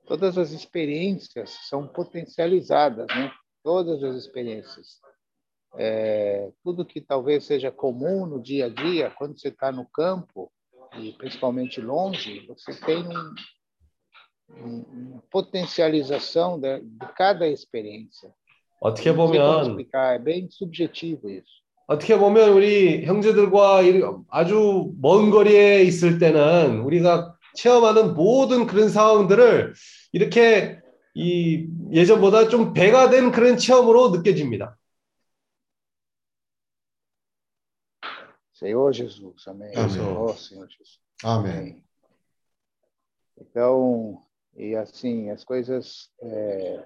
[0.08, 3.32] Todas as experiências são potencializadas, né?
[3.63, 5.01] Todas as experiências.
[5.79, 10.51] É, tudo que talvez seja comum no dia a dia, quando você está no campo,
[10.99, 13.35] e principalmente longe, você tem um,
[14.51, 14.81] um,
[15.13, 18.33] uma potencialização de, de cada experiência.
[18.81, 21.63] 어떻게 Não sei como 보면 explicar, é bem subjetivo isso.
[21.89, 29.73] 어떻게 보면 우리 형제들과 이- 아주 먼 거리에 있을 때는 우리가 체험하는 모든 그런 상황들을
[30.13, 30.81] 이렇게
[31.14, 34.78] 이 예전보다 좀 배가 된 그런 체험으로 느껴집니다.
[38.54, 39.72] Senhor Jesus, amém.
[39.76, 40.16] Amém.
[40.16, 41.00] Ó Senhor Jesus.
[41.24, 41.52] 아멘.
[41.52, 41.84] Amém.
[43.40, 44.22] Então,
[44.56, 46.10] e assim, as coisas.
[46.22, 46.84] é,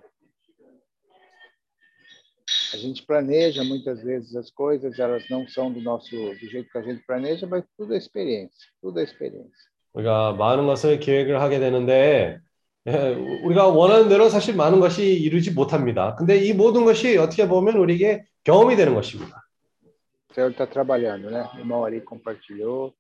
[2.74, 6.78] A gente planeja muitas vezes as coisas, elas não são do nosso do jeito que
[6.78, 9.70] a gente planeja, mas tudo é experiência, tudo é experiência.
[9.94, 12.42] 우리가 많은 것을 계획을 하게 되는데
[12.87, 16.14] 예, 우리가 원하는 대로 사실 많은 것이 이루지 못합니다.
[16.16, 19.44] 근데 이 모든 것이 어떻게 보면 우리에게 경험이 되는 것입니다.
[20.31, 21.42] O Senhor está trabalhando, né?
[21.55, 22.94] O irmão ali compartilhou.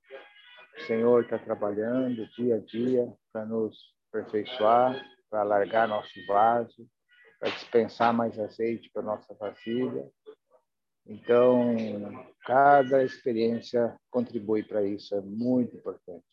[0.76, 3.76] O Senhor está trabalhando dia a dia para nos
[4.08, 6.84] aperfeiçoar, para alargar nosso vaso,
[7.38, 10.04] para dispensar mais azeite para nossa vasilha.
[11.07, 11.75] Então,
[12.45, 16.23] cada experiência contribui para isso, é muito importante.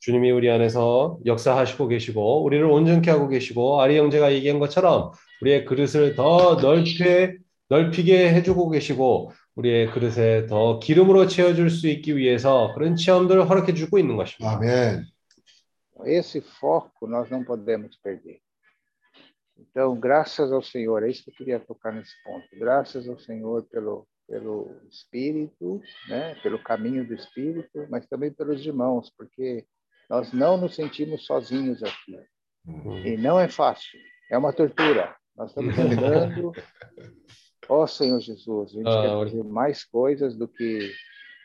[0.00, 5.12] 주님이 우리 안에서 역사하시고 계시고 우리를 온전케 하고 계시고 아리 형제가 얘기한 것처럼
[5.42, 7.36] 우리의 그릇을 더 넓게
[7.68, 13.98] 넓히게 해주고 계시고 우리의 그릇에 더 기름으로 채워줄 수 있기 위해서 그런 체험들을 허락해 주고
[13.98, 14.56] 있는 것입니다.
[14.56, 15.04] 아멘.
[16.06, 18.40] Esse foco nós não podemos perder.
[19.58, 22.46] Então, graças ao Senhor, é isso que eu queria tocar nesse ponto.
[22.58, 26.35] Graças ao Senhor pelo pelo Espírito, né?
[26.41, 29.65] Pelo caminho do Espírito, mas também pelos irmãos, porque
[30.09, 32.17] nós não nos sentimos sozinhos aqui.
[33.05, 33.99] E não é fácil,
[34.31, 35.15] é uma tortura.
[35.37, 36.51] Nós estamos andando.
[37.69, 39.29] Ó Senhor Jesus, a gente Ah, quer olha.
[39.29, 40.91] fazer mais coisas do que,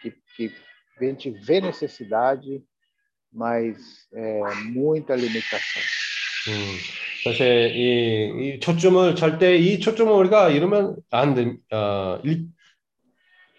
[0.02, 0.52] que, que
[0.98, 2.62] a gente vê necessidade,
[3.32, 5.82] mas é, muita limitação.
[6.48, 6.76] 음,
[7.22, 12.20] 사실 이, 이 초점을 절대 이 초점을 우리가 잃으면 안 돼, 어,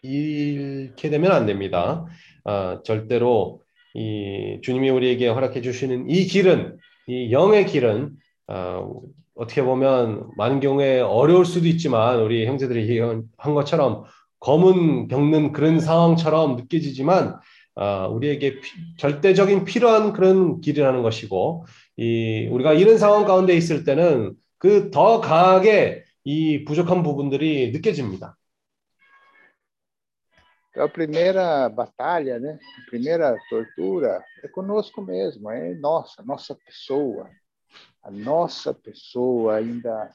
[0.03, 2.07] 잃, 잃게 되면 안 됩니다.
[2.45, 3.63] 아, 절대로
[3.95, 6.77] 이 주님이 우리에게 허락해 주시는 이 길은
[7.09, 8.11] 이 영의 길은
[8.49, 8.83] 아,
[9.35, 14.05] 어떻게 보면 많은 경우에 어려울 수도 있지만 우리 형제들이 얘기한 것처럼
[14.41, 17.39] 검은 겪는 그런 상황처럼 느껴지지만
[17.75, 21.67] 아, 우리에게 피- 절대적인 필요한 그런 길이라는 것이고
[21.99, 28.37] 이 우리가 이런 상황 가운데 있을 때는 그 더 강하게 이 부족한 부분들이 느껴집니다.
[30.77, 32.59] Então, a primeira batalha, né?
[32.83, 37.31] A primeira tortura é conosco mesmo, é nossa, nossa pessoa.
[38.03, 40.11] A nossa pessoa ainda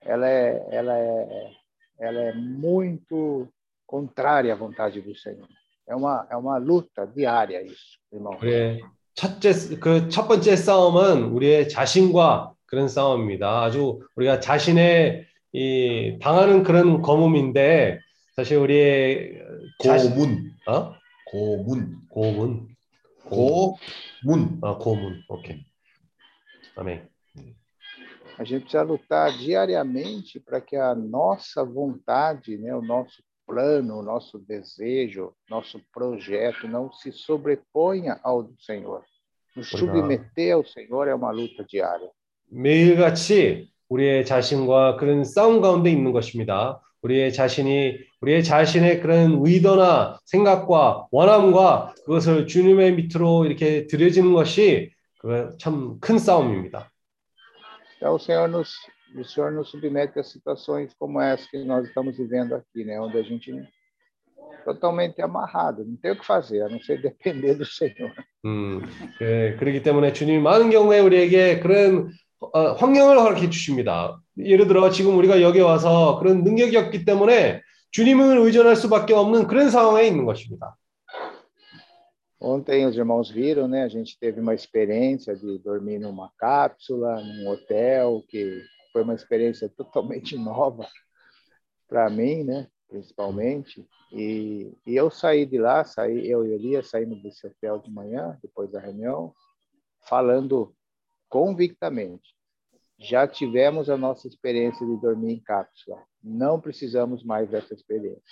[0.00, 1.50] ela é, ela é,
[1.98, 3.48] ela é muito
[3.84, 5.48] contrária à vontade do Senhor.
[5.88, 8.38] É uma, é uma luta diária isso, irmão.
[8.40, 8.80] 우리의
[9.14, 13.64] 첫째 그첫 번째 싸움은 우리의 자신과 그런 싸움입니다.
[13.64, 17.98] 아주 우리가 자신의 이 당하는 그런 검음인데
[18.35, 19.41] 사실 우리의
[19.83, 20.93] 자신 고문, 어
[21.25, 22.67] 고문, 고문
[23.23, 24.59] 고문.
[24.61, 25.65] 아 고문 오케이
[26.75, 27.09] 아멘.
[28.39, 34.03] A gente precisa lutar diariamente para que a nossa vontade, né, o nosso plano, o
[34.03, 39.03] nosso desejo, nosso projeto não se sobreponha ao do Senhor.
[39.55, 39.87] Nos Legal.
[39.87, 42.11] submeter ao Senhor é uma luta diária.
[42.49, 46.81] 매일같이 우리의 자신과 그런 싸움 가운데 있는 것입니다.
[47.02, 54.90] 우리의 자신이 우리의 자신의 그런 의도나 생각과 원함과 그것을 주님의 밑으로 이렇게 들여지는 것이
[55.58, 56.90] 참 큰 싸움입니다.
[57.96, 58.74] Então o Senhor nos
[59.14, 63.18] o Senhor nos submete a situações como essa que nós estamos vivendo aqui, né, onde
[63.18, 63.52] a gente
[64.64, 68.12] totalmente amarrado, não tem o que fazer, a não ser depender do Senhor.
[68.44, 68.82] 음,
[69.18, 72.10] 그, 그렇기 때문에 주님이 많은 경우에 우리에게 그런 어,
[72.41, 74.21] 환경을 허락해 주십니다.
[74.37, 79.69] 예를 들어 지금 우리가 여기 와서 그런 능력이 없기 때문에 주님을 의존할 수밖에 없는 그런
[79.69, 80.77] 상황에 있는 것입니다.
[82.39, 83.83] Ontem os irmãos viram, né?
[83.83, 88.61] A gente teve uma experiência de dormir numa cápsula, num hotel, que
[88.93, 90.87] foi uma experiência totalmente nova
[91.87, 92.67] para mim, né?
[92.87, 93.87] Principalmente.
[94.11, 98.37] E, e eu saí de lá, saí, eu e Elias saímos desse hotel de manhã,
[98.43, 99.33] depois da reunião,
[100.07, 100.73] falando
[101.32, 102.34] convictamente.
[103.00, 105.98] Já tivemos a nossa experiência de dormir em cápsula.
[106.22, 108.22] Não precisamos mais dessa experiência.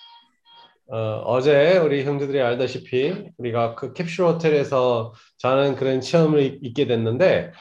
[0.93, 7.53] 어, 어제 우리 형제들이 알다시피 우리가 그 캡슐 호텔에서 자는 그런 체험을 있- 있게 됐는데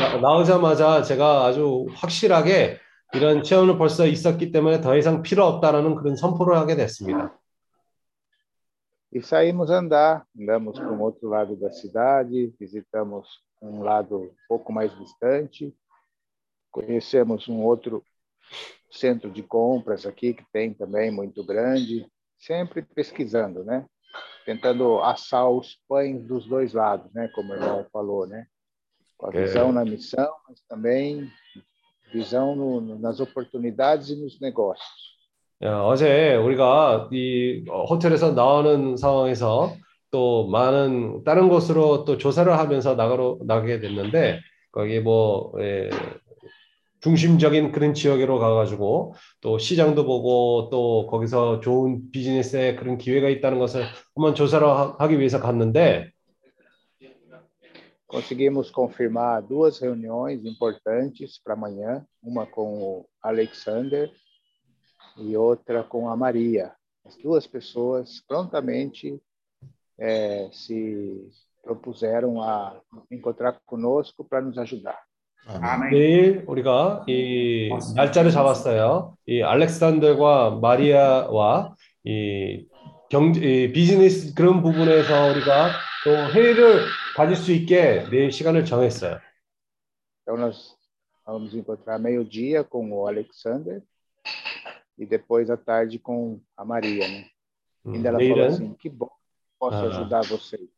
[0.00, 2.78] 나- 나오자마자 제가 아주 확실하게
[3.14, 7.34] 이런 체험을 벌써 있었기 때문에 더 이상 필요 없다라는 그런 선포를 하게 됐습니다.
[9.14, 13.26] E saímos andar, andamos para um outro lado da cidade, visitamos
[13.61, 15.75] um lado um pouco mais distante,
[16.71, 18.03] conhecemos um outro
[18.91, 22.05] centro de compras aqui que tem também muito grande,
[22.37, 23.85] sempre pesquisando, né?
[24.45, 27.27] Tentando assar os pães dos dois lados, né?
[27.29, 28.45] Como o irmão falou, né?
[29.17, 29.45] Com a É.
[29.45, 31.31] visão na missão, mas também
[32.11, 35.13] visão no, no- nas oportunidades e nos negócios.
[35.63, 39.73] 야, 어제 우리가 이 어, 호텔에서 나오는 상황에서
[40.10, 44.40] 또 많은 다른 곳으로 또 조사를 하면서 나가러 나가게 됐는데
[44.72, 45.90] 거기 뭐 예,
[47.00, 53.84] 중심적인 그런 지역으로 가가지고 또 시장도 보고 또 거기서 좋은 비즈니스에 그런 기회가 있다는 것을
[54.14, 56.10] 한번 조사를 하- 하기 위해서 갔는데
[58.10, 64.10] Conseguimos confirmar duas reuniões importantes para amanhã, uma com o Alexander
[65.18, 66.72] e outra com a Maria.
[67.04, 69.20] As duas pessoas prontamente
[69.97, 71.29] eh, se
[71.61, 72.79] propuseram a
[73.09, 74.97] encontrar conosco para nos ajudar.
[75.45, 75.91] 아멘.
[75.91, 79.17] 내일 우리가 이 날짜를 잡았어요.
[79.25, 81.75] 이 알렉산더과 마리아와
[82.05, 82.65] 이
[83.09, 85.71] 경제, 이 비즈니스 그런 부분에서 우리가
[86.05, 86.85] 또 회의를
[87.15, 89.19] 가질 수 있게 내일 시간을 정했어요.
[90.21, 90.77] Então, nós
[91.25, 93.83] vamos encontrar meio-dia com o Alexander
[94.97, 97.05] e depois à tarde com a Maria.
[97.07, 97.25] Né?
[97.85, 99.16] 음, Ainda ela falou 내일은 assim: que bom que
[99.58, 99.88] posso Ah.
[99.88, 100.68] ajudar vocês.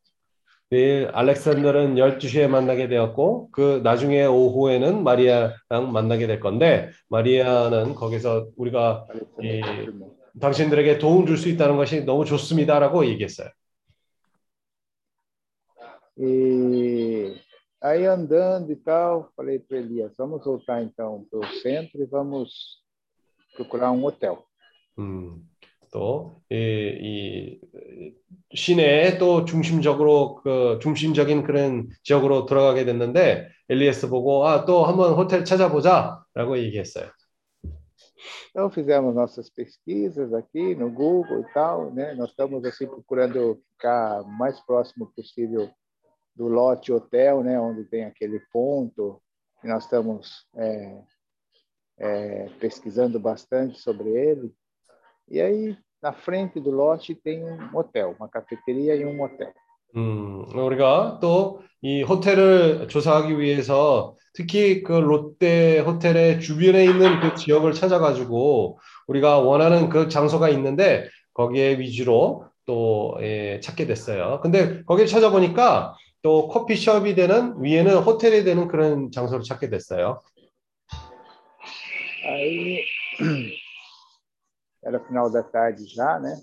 [0.69, 9.05] 내일 알렉산더는 12시에 만나게 되었고 그 나중에 오후에는 마리아랑 만나게 될 건데 마리아는 거기서 우리가
[9.43, 9.61] 예.
[10.39, 13.49] 당신들에게 도움 줄 수 있다는 것이 너무 좋습니다라고 얘기했어요.
[16.17, 17.35] E
[17.81, 22.79] aí andando e tal, falei para Elias, vamos voltar então para o centro e vamos
[23.55, 24.45] procurar um hotel.
[24.99, 25.41] 음,
[25.91, 27.59] 또, 이, 이
[28.53, 35.45] 시내에 또 중심적으로 그 중심적인 그런 지역으로 들어가게 됐는데 엘리에스 보고 아, 또 한번 호텔
[35.45, 37.09] 찾아보자라고 얘기했어요.
[38.51, 42.13] Então fizemos nossas pesquisas aqui no Google e tal, né?
[42.15, 45.69] Nós estamos assim procurando ficar mais próximo possível
[46.35, 47.59] do lote hotel, né?
[47.59, 49.21] Onde tem aquele ponto.
[49.63, 51.01] E nós estamos é,
[51.97, 54.53] é, pesquisando bastante sobre ele.
[55.31, 59.53] E aí na frente do lote tem um hotel, uma cafeteria e um hotel.
[59.95, 67.73] 음, 우리가 또 이 호텔을 조사하기 위해서 특히 그 롯데 호텔의 주변에 있는 그 지역을
[67.73, 74.39] 찾아가지고 우리가 원하는 그 장소가 있는데 거기에 위주로 또 예, 찾게 됐어요.
[74.43, 80.19] 근데 거기를 찾아보니까 또 커피숍이 되는 위에는 호텔이 되는 그런 장소를 찾게 됐어요.
[82.23, 82.85] Aí
[84.83, 86.41] era final da tarde já, né?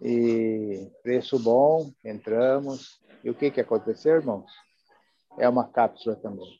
[0.00, 3.00] E preço bom, entramos.
[3.22, 4.50] E o que que aconteceu, irmãos?
[5.38, 6.58] É uma cápsula também.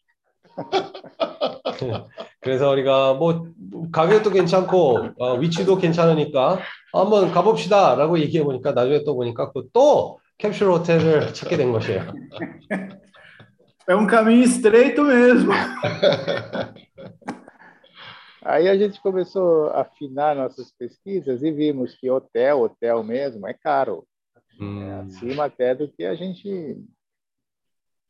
[2.41, 3.47] 그래서 우리가 뭐
[3.93, 6.59] 가격도 괜찮고 어, 위치도 괜찮으니까
[6.93, 12.12] 한번 가봅시다라고 얘기해 보니까 나중에 또 보니까 또 캡슐 호텔을 찾게 된 것이에요.
[13.89, 15.53] É um caminho estreito mesmo.
[18.43, 23.53] Aí a gente começou a afinar nossas pesquisas e vimos que hotel, hotel mesmo, é
[23.53, 24.05] caro.
[24.59, 26.78] 음, É acima até do que a gente,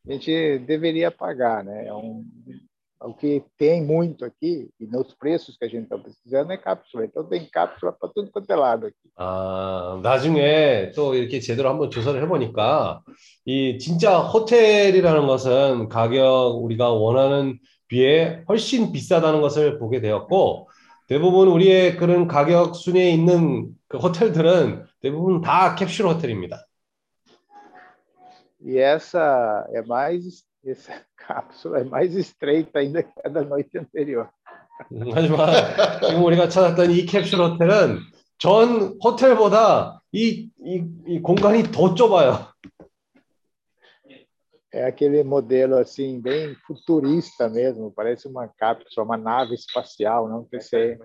[0.07, 1.87] a gente deveria pagar, né?
[1.87, 2.25] É um,
[3.01, 7.05] o que tem muito aqui, e nos preços que a gente está pesquisando, é cápsula.
[7.05, 9.09] Então tem cápsula para tudo quanto é lado aqui.
[9.17, 13.01] 아, 나중에 또 이렇게 제대로 한번 조사를 해보니까
[13.45, 17.57] 이 진짜 호텔이라는 것은 가격 우리가 원하는
[17.90, 20.70] 비에 훨씬 비싸다는 것을 보게 되었고
[21.08, 26.64] 대부분 우리의 그런 가격 순위에 있는 그 호텔들은 대부분 다 캡슐 호텔입니다.
[28.62, 34.28] E essa é mais, essa cápsula é mais estreita ainda que a da noite anterior.
[34.92, 35.50] 음, 하지만
[36.06, 37.98] 지금 우리가 찾았던 이 캡슐 호텔은
[38.38, 42.46] 전 호텔보다 이, 이, 이 공간이 더 좁아요.
[44.73, 50.97] É aquele modelo assim, bem futurista mesmo, parece uma cápsula, uma nave espacial, não sei.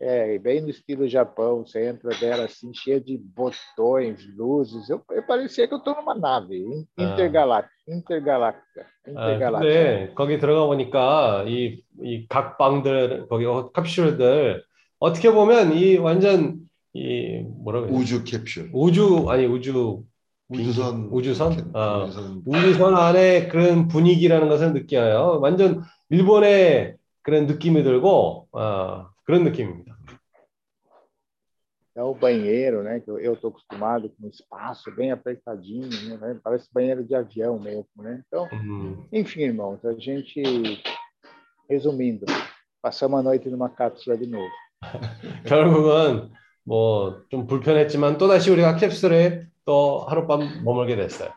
[0.00, 4.88] É, bem no estilo Japão, você entra dela assim, cheia de botões, luzes.
[4.90, 7.02] Eu, eu parecia que eu estou numa nave in- Ah.
[7.04, 9.60] intergaláctica, intergaláctica, 아, intergaláctica.
[9.60, 13.44] 근데 거기 들어가 보니까 이, 이 각 방들, 거기
[13.74, 14.62] 캡슐들
[14.98, 16.58] 어떻게 보면 이 완전
[16.92, 18.14] 이 뭐라고 해야 되지?
[18.14, 18.70] 우주 캡슐.
[18.74, 20.04] 우주 아니 우주
[20.49, 21.09] 우주선.
[21.11, 21.55] 우주선?
[21.55, 22.03] 캡- 아.
[22.05, 22.41] 우주선.
[22.45, 25.39] 우주선 안에 그런 분위기라는 것을 느껴요.
[25.41, 29.97] 완전 일본의 그런 느낌이 들고 아, 그런 느낌입니다.
[31.95, 33.01] É o banheiro, né?
[33.01, 36.39] Que eu estou acostumado com espaço bem apertadinho, né?
[36.41, 38.21] Parece banheiro de avião mesmo, né?
[38.25, 40.41] Então, 음, enfim, irmãos, a gente,
[41.69, 42.25] resumindo,
[42.81, 44.47] passamos a noite numa cápsula de novo.
[45.45, 46.29] 결국은
[46.63, 51.32] 뭐 좀 불편했지만 또 다시 우리가 캡슐에 또 하룻밤 머물게 됐어요.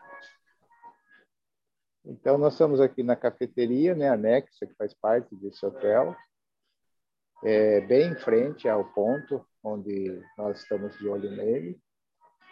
[2.04, 6.16] Então, nós estamos aqui na cafeteria, né, anexa, que faz parte desse hotel,
[7.44, 11.78] é, bem em frente ao ponto onde nós estamos de olho nele,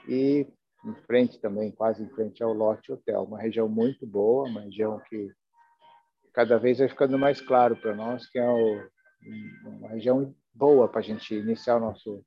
[0.09, 0.47] e
[0.85, 5.01] em frente também, quase em frente ao Lote Hotel, uma região muito boa, uma região
[5.09, 5.33] que
[6.33, 8.89] cada vez vai ficando mais claro para nós que é o-
[9.65, 12.23] uma região boa para a gente iniciar o nosso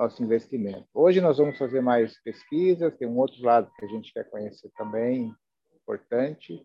[0.00, 0.84] nosso investimento.
[0.94, 4.70] Hoje nós vamos fazer mais pesquisas, tem um outro lado que a gente quer conhecer
[4.76, 5.32] também,
[5.82, 6.62] importante,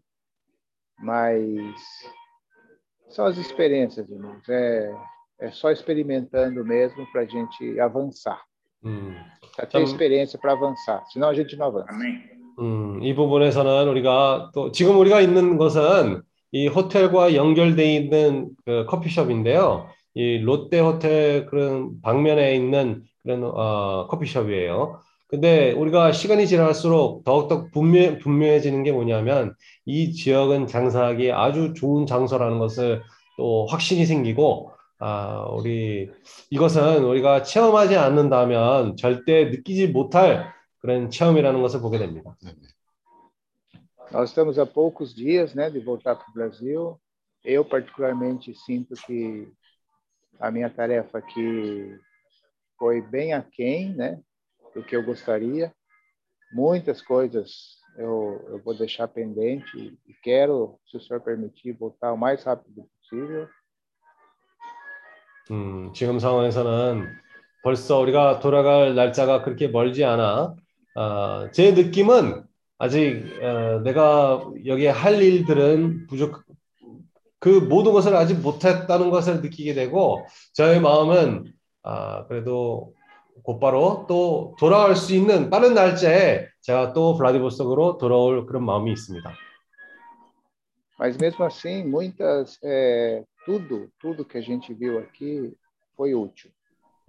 [0.99, 1.79] mas
[3.09, 4.47] são as experiências, irmãos.
[4.49, 4.93] É,
[5.39, 8.41] é só experimentando mesmo para a gente avançar.
[8.83, 9.15] 음,
[9.55, 11.91] Para ter Então- experiência para avançar, senão a gente não avança.
[11.91, 12.29] Amém.
[12.59, 19.87] 음, 이 부분에서는 우리가 또 지금 우리가 있는 것은 이 호텔과 연결돼 있는 그 커피숍인데요.
[20.13, 25.00] 이 롯데 호텔 그런 방면에 있는 그런 어, 커피숍이에요.
[25.28, 29.54] 근데 우리가 시간이 지날수록 더욱더 분명, 분명해지는 게 뭐냐면
[29.84, 33.02] 이 지역은 장사하기 아주 좋은 장소라는 것을
[33.36, 34.70] 또 확신이 생기고
[35.00, 36.08] 아, 우리
[36.50, 42.36] 이것은 우리가 체험하지 않는다면 절대 느끼지 못할 그런 체험이라는 것을 보게 됩니다.
[44.12, 46.96] Nós estamos há poucos dias, né, de voltar para o Brasil.
[47.44, 49.48] Eu particularmente sinto que
[50.38, 51.98] a minha tarefa aqui
[52.78, 54.20] foi bem aquém, né,
[54.74, 55.72] do que eu gostaria.
[56.52, 62.16] Muitas coisas eu, eu vou deixar pendente e quero, se o senhor permitir, voltar o
[62.16, 63.48] mais rápido possível.
[65.50, 67.06] 음, 지금 상황에서는
[67.62, 70.56] 벌써 우리가 돌아갈 날짜가 그렇게 멀지 않아.
[70.96, 72.44] 어, 제 느낌은
[72.78, 76.42] 아직 어, 내가 여기에 할 일들은 부족,
[77.38, 81.52] 그 모든 것을 아직 못했다는 것을 느끼게 되고 저의 마음은
[81.85, 82.93] 아, 그래도
[83.43, 89.31] 곧바로 또 돌아갈 수 있는 빠른 날짜에 제가 또 블라디보스톡으로 돌아올 그런 마음이 있습니다.
[90.99, 95.51] Mas mesmo assim, muitas, é, tudo, tudo que a gente viu aqui
[95.97, 96.51] foi útil.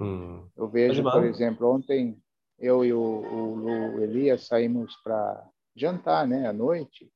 [0.01, 1.13] 음, Eu vejo, Hajiman.
[1.13, 2.17] por exemplo, ontem
[2.59, 5.45] eu e o, o Lu Elias saímos para
[5.77, 7.11] jantar, né, à noite.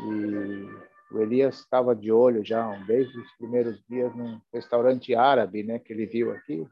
[0.00, 0.68] E
[1.13, 5.79] o Elias estava de olho já um, desde os primeiros dias num restaurante árabe, né,
[5.79, 6.65] que ele viu aqui.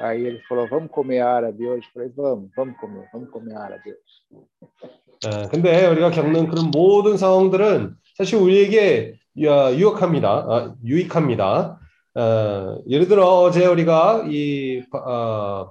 [0.00, 1.86] Aí ele falou: "Vamos comer árabe hoje".
[1.86, 4.52] Eu falei: "Vamos, vamos comer, vamos comer árabe hoje".
[5.24, 10.28] 예, 근데 우리가 겪는 그런 모든 상황들은 사실 우리에게 유- 유혹합니다.
[10.28, 11.78] 아, 유익합니다.
[12.14, 15.70] 어, 예를 들어 어제 우리가 이 어,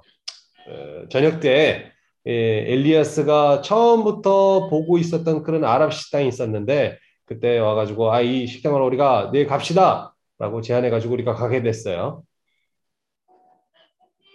[1.10, 1.92] 저녁 때
[2.26, 6.98] 예, 엘리아스가 처음부터 보고 있었던 그런 아랍 식당이 있었는데
[7.31, 12.23] 그때 와가지고 아 이 식당을 우리가 내일 갑시다라고 제안해가지고 우리가 가게 됐어요.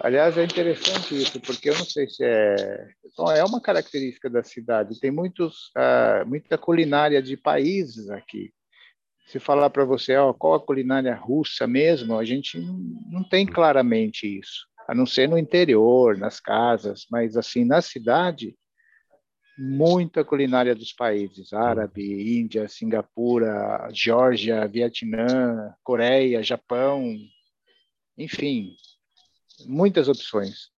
[0.05, 2.89] Aliás, é interessante isso, porque eu não sei se é.
[3.17, 4.99] Bom, é uma característica da cidade.
[4.99, 8.53] Tem muitos, ah, muita culinária de países aqui.
[9.29, 12.75] Se falar para você, ó, qual a culinária russa mesmo, a gente não,
[13.13, 18.57] não tem claramente isso, a não ser no interior, nas casas, mas assim, na cidade,
[19.58, 27.16] muita culinária dos países, árabe, Índia, Singapura, Geórgia, Vietnã, Coreia, Japão,
[28.18, 28.74] enfim,
[29.66, 30.70] muitas opções.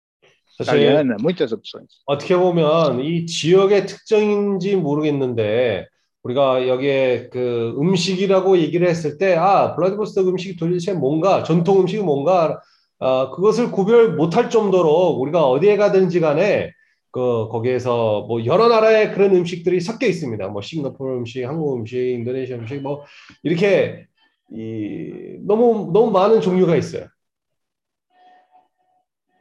[0.60, 1.88] Italiana, muitas opções.
[2.06, 5.86] 어떻게 보면 이 지역의 특징인지 모르겠는데
[6.22, 12.60] 우리가 여기에 그 음식이라고 얘기를 했을 때 아, 블라디보스토크 음식이 도대체 뭔가 전통 음식이 뭔가
[12.98, 16.72] 아, 그것을 구별 못할 정도로 우리가 어디에 가든지 간에
[17.12, 20.48] 그 거기에서 뭐 여러 나라의 그런 음식들이 섞여 있습니다.
[20.48, 23.04] 뭐 싱가포르 음식, 한국 음식, 인도네시아 음식 뭐
[23.42, 24.06] 이렇게
[24.52, 27.06] 이 너무 너무 많은 종류가 있어요.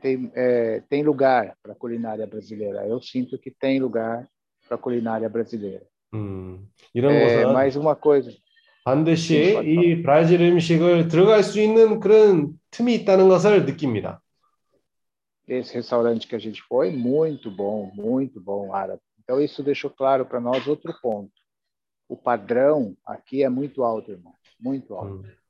[0.01, 2.87] Tem, é, tem lugar para a culinária brasileira.
[2.87, 4.27] Eu sinto que tem lugar
[4.67, 5.85] para a culinária brasileira.
[6.13, 8.31] 음, 이런 É, 곳은 mais uma coisa,
[8.83, 14.21] 반드시 이 브라질 음식을 들어갈 수 있는 그런 틈이 있다는 것을 느낍니다.
[15.48, 19.00] esse restaurante que a gente foi, muito bom, muito bom árabe.
[19.22, 21.32] Então, isso deixou claro para nós outro ponto.
[22.08, 24.34] O padrão aqui é muito alto, irmão.
[24.60, 25.24] Muito alto.
[25.24, 25.44] 음.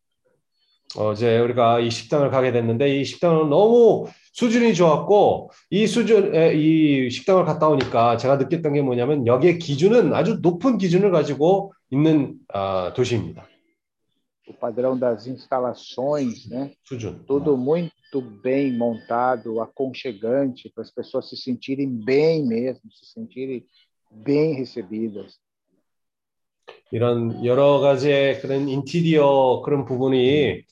[0.96, 7.44] 어제 우리가 이 식당을 가게 됐는데 이 식당은 너무 수준이 좋았고 이 수준에 이 식당을
[7.44, 13.44] 갔다 오니까 제가 느꼈던 게 뭐냐면 여기의 기준은 아주 높은 기준을 가지고 있는 아, 도시입니다.
[14.46, 16.74] O padrão das instalações, né?
[16.84, 17.24] 수준.
[17.26, 23.63] Tudo muito bem montado, aconchegante, para as pessoas se sentirem bem mesmo, se sentirem
[24.11, 25.37] bem recebidas.
[26.91, 30.63] 이런 여러 가지의 그런 인테리어 그런 부분이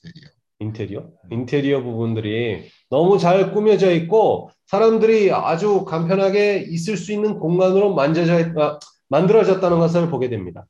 [0.60, 1.12] 인테리어?
[1.30, 8.58] 인테리어 부분들이 너무 잘 꾸며져 있고 사람들이 아주 간편하게 있을 수 있는 공간으로 만져져 있-
[8.58, 8.80] 아,
[9.10, 10.66] 만들어졌다는 것을 보게 됩니다.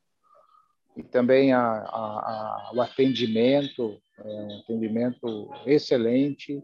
[0.96, 6.62] E também a, a, a, o atendimento, é um atendimento excelente,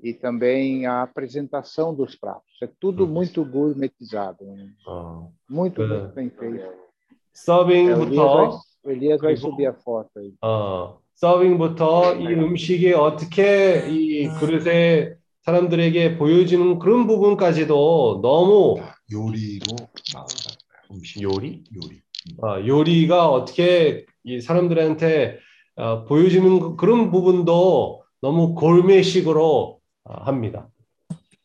[0.00, 2.50] e também a apresentação dos pratos.
[2.62, 3.10] É tudo Uhum.
[3.10, 4.68] muito gourmetizado, né?
[4.86, 5.86] 어, muito, É.
[5.86, 6.60] muito bem feito.
[6.60, 10.32] É, o, Elias vai, 서빙부터 o Elias vai 그리고- subir a foto aí.
[10.42, 18.76] 어, 서빙부터 이 음식이 어떻게 이 그릇에 사람들에게 보여지는 그런 부분까지도 너무
[19.10, 19.76] 요리로
[20.12, 20.50] 나온다.
[20.90, 21.64] 음식 요리?
[21.74, 22.02] 요리.
[22.42, 25.38] 어, 요리가 어떻게 이 사람들한테
[25.76, 30.68] 어, 보여지는 그- 그런 부분도 너무 골메식으로 어, 합니다.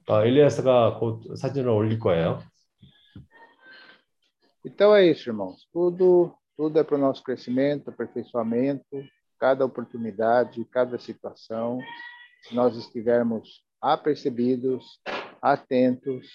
[0.08, 2.40] 어, 엘리아스가 곧 사진을 올릴 거예요.
[4.66, 5.66] Então é isso, irmãos.
[5.72, 8.86] Tudo, tudo é para o nosso crescimento, aperfeiçoamento,
[9.40, 11.80] cada oportunidade, cada situação.
[12.44, 14.84] Se nós estivermos apercebidos,
[15.42, 16.28] atentos,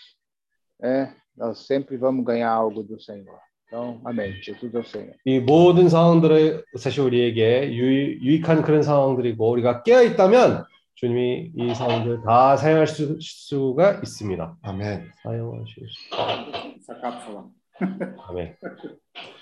[0.80, 3.38] né, nós sempre vamos ganhar algo do Senhor.
[3.67, 4.41] Então, amém.
[4.41, 5.13] Jesus é o Senhor.
[5.25, 10.63] 이 모든 상황들은 사실 우리에게 유익, 유익한 그런 상황들이고 우리가 깨어 있다면
[10.95, 14.57] 주님이 이 사람들 다 사용할 수, 수가 있습니다.
[14.61, 15.11] 아멘.
[15.21, 16.15] 사용하실 수.
[18.29, 18.55] 아멘.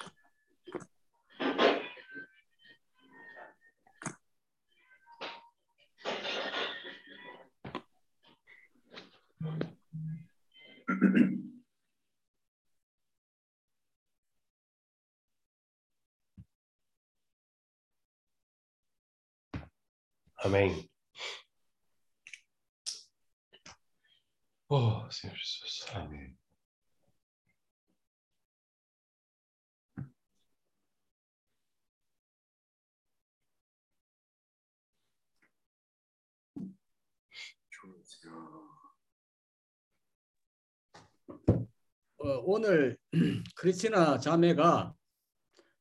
[20.46, 20.88] 아멘.
[24.68, 24.78] 오,
[25.10, 25.89] Senhor Jesus.
[25.91, 26.38] 아멘.
[42.18, 43.00] 어, 오늘
[43.56, 44.93] 크리스티나 자매가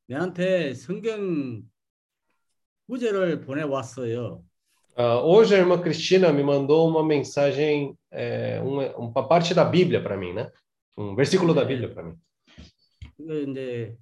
[0.07, 1.63] 내한테 성경
[2.87, 4.45] 구절을 보내왔어요.
[4.97, 10.01] Ah, hoje a irmã Cristina me mandou uma mensagem, é, uma, uma parte da Bíblia
[10.01, 10.49] para mim, né?
[10.97, 12.17] Um versículo da Bíblia para mim.
[13.17, 13.97] 그 이제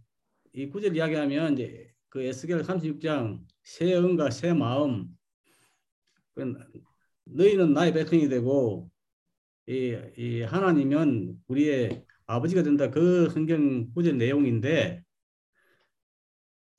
[0.52, 5.08] 이 구절 이야기하면 이제 그 에스겔 36장 새 영과 새 마음
[6.34, 6.54] 그
[7.24, 8.90] 너희는 나의 백성이 되고
[9.66, 15.02] 이, 이 하나님은 우리의 아버지가 된다 그 성경 구절 내용인데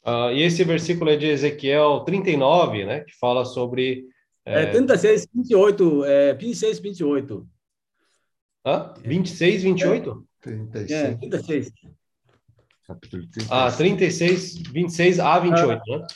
[0.04, 3.00] Ah, e esse versículo é de Ezequiel 39, né?
[3.00, 4.06] Que fala sobre.
[4.44, 7.46] é, É, 36, 28, é, 26, 28.
[8.64, 8.94] hã?
[9.04, 10.24] 26, 28?
[10.40, 10.90] 36.
[10.90, 11.72] 예, 36.
[12.86, 13.48] capítulo 36.
[13.50, 16.06] Ah, 36, 26 a 28, né?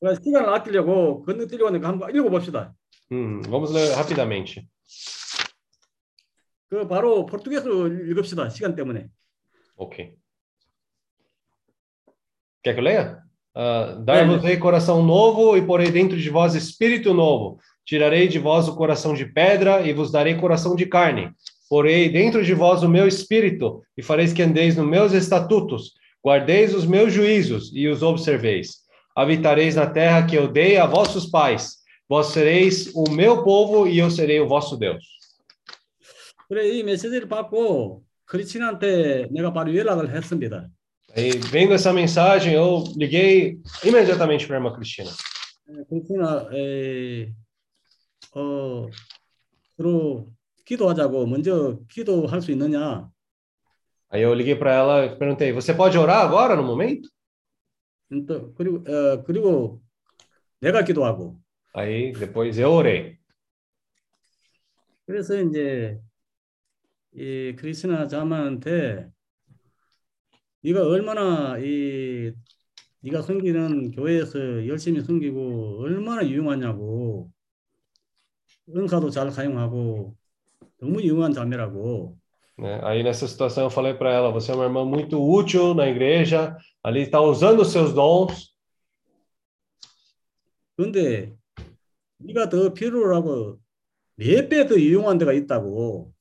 [0.00, 2.74] 그래서 시간을 아끼려고 건너뛰려고 하니까 한번 읽어봅시다.
[3.12, 4.66] Hum, vamos ler rapidamente.
[6.68, 8.48] 그 바로 포르투게스로 읽읍시다.
[8.50, 9.08] 시간 때문에.
[9.76, 10.14] Ok.
[12.64, 13.18] Quer que eu leia?
[13.54, 17.58] Ah, Dar-vos-ei coração novo e porei dentro de vós espírito novo.
[17.84, 21.32] Tirarei de vós o coração de pedra e vos darei coração de carne.
[21.68, 25.92] Porei dentro de vós o meu espírito e fareis que andeis nos meus estatutos.
[26.24, 28.80] Guardeis os meus juízos e os observeis.
[29.16, 31.78] Habitareis na terra que eu dei a vossos pais.
[32.08, 35.04] Vós sereis o meu povo e eu serei o vosso Deus.
[36.48, 40.68] 그래 이 메시지를 받고 크리스틴한테 내가 바로 연락을 했습니다.
[41.16, 45.10] Aí, vendo essa mensagem, eu liguei imediatamente para a irmã Cristina.
[45.88, 47.32] 크리스티나 에,
[48.34, 48.88] 어,
[49.76, 50.32] 서로
[50.64, 53.10] 기도하자고 먼저 기도할 수 있느냐?
[54.12, 57.08] Aí eu liguei para ela e perguntei: Você pode orar agora, no momento?
[58.26, 59.80] 또 그리고 어, 그리고
[60.60, 61.40] 내가 기도하고
[61.74, 63.16] Aí depois eu orei.
[65.06, 66.00] 그래서 이제
[67.12, 69.10] 이 크리스티나 자매한테
[70.65, 72.33] 네가 얼마나 이
[73.01, 77.29] 네가 섬기는 교회에서 열심히 섬기고 얼마나 유용하냐고
[78.75, 80.15] 은사도 잘 사용하고
[80.79, 82.17] 너무 유용한 자매라고
[82.57, 82.79] né?
[82.83, 86.55] Aí nessa situação eu falei para ela: Você é uma irmã muito útil na igreja,
[86.81, 88.55] ali está usando os seus dons.
[90.77, 91.35] 그런데
[92.19, 93.59] 네가 더 필요로 하고
[94.15, 96.14] 몇배더 유용한 데가 있다고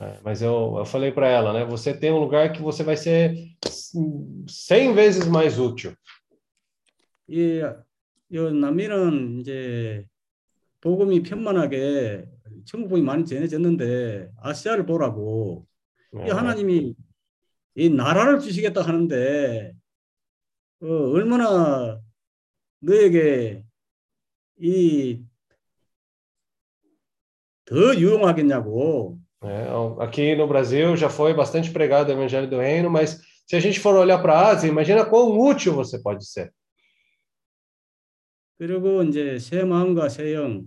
[0.00, 1.64] É, mas eu, eu falei para ela, né?
[1.64, 3.34] Você tem um lugar que você vai ser
[4.48, 5.94] 100 vezes mais útil.
[7.28, 7.62] 이,
[8.30, 10.04] 이 남미는 이제
[10.80, 12.24] 복음이 편만하게
[12.64, 15.66] 천국 복음이 많이 전해졌는데 아시아를 보라고?
[16.26, 16.96] 이 하나님이
[17.76, 19.72] 이 나라를 주시겠다 하는데
[20.82, 22.00] 어, 얼마나
[22.80, 23.62] 너에게
[24.58, 25.30] 이
[27.70, 29.67] 더 유용하겠냐고 É,
[29.99, 33.79] aqui no Brasil já foi bastante pregado o Evangelho do Reino, mas se a gente
[33.79, 36.51] for olhar para a Ásia, imagina quão útil você pode ser.
[38.57, 40.63] 그리고 이제 새 마음과 새 영,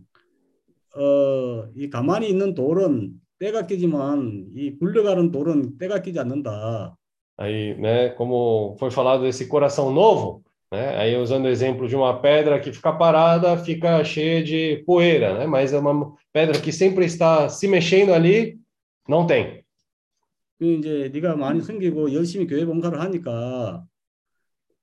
[0.94, 6.96] 어, 이 가만히 있는 돌은 때가 끼지만 이 굴러가는 돌은 때가 끼지 않는다.
[7.40, 10.42] Aí, né, como foi falado desse coração novo,
[10.72, 15.38] né, aí usando o exemplo de uma pedra que fica parada, fica cheia de poeira,
[15.38, 18.58] né, mas é uma pedra que sempre está se mexendo ali,
[19.07, 19.63] não tem.
[20.59, 23.83] 그 이제 네가 많이 섬기고 열심히 교회 봉사를 하니까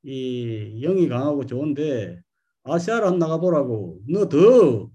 [0.03, 2.21] 이 영이 강하고 좋은데
[2.65, 3.99] 아시아를 한 나가 보라고.
[4.09, 4.91] 너 더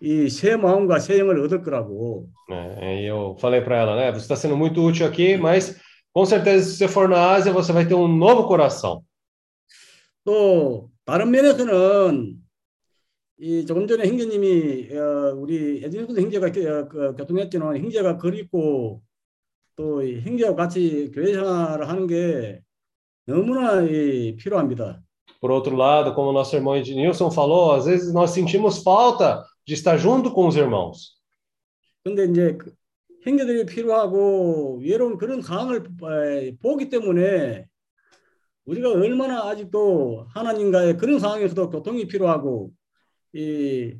[0.00, 2.28] 이 새 마음과 새 영을 얻을 거라고.
[2.50, 5.80] Aí eu falei para ela, né, você está sendo muito útil aqui, mas
[6.12, 9.02] com certeza se você for na Ásia, você vai ter um novo coração.
[10.24, 12.36] 또 다른 면에서는
[13.38, 19.02] 이 조금 전에 형제님이 어, 우리 에드윈스 형제가 교- 그 교통했지만 형제가 그립고
[19.76, 22.60] 또이 형제와 같이 교회 생활을 하는 게
[23.26, 25.02] 너무나 이 필요합니다.
[25.38, 29.98] Por outro lado, como nosso irmão Ednilson falou, às vezes nós sentimos falta de estar
[29.98, 31.18] junto com os irmãos.
[32.04, 32.72] 근데 이제 그
[33.22, 37.66] 형제들이 필요하고 외로운 그런 상황을 에, 보기 때문에
[38.64, 42.70] 우리가 얼마나 아직도 하나님과의 그런 상황에서도 교통이 필요하고
[43.35, 43.95] 이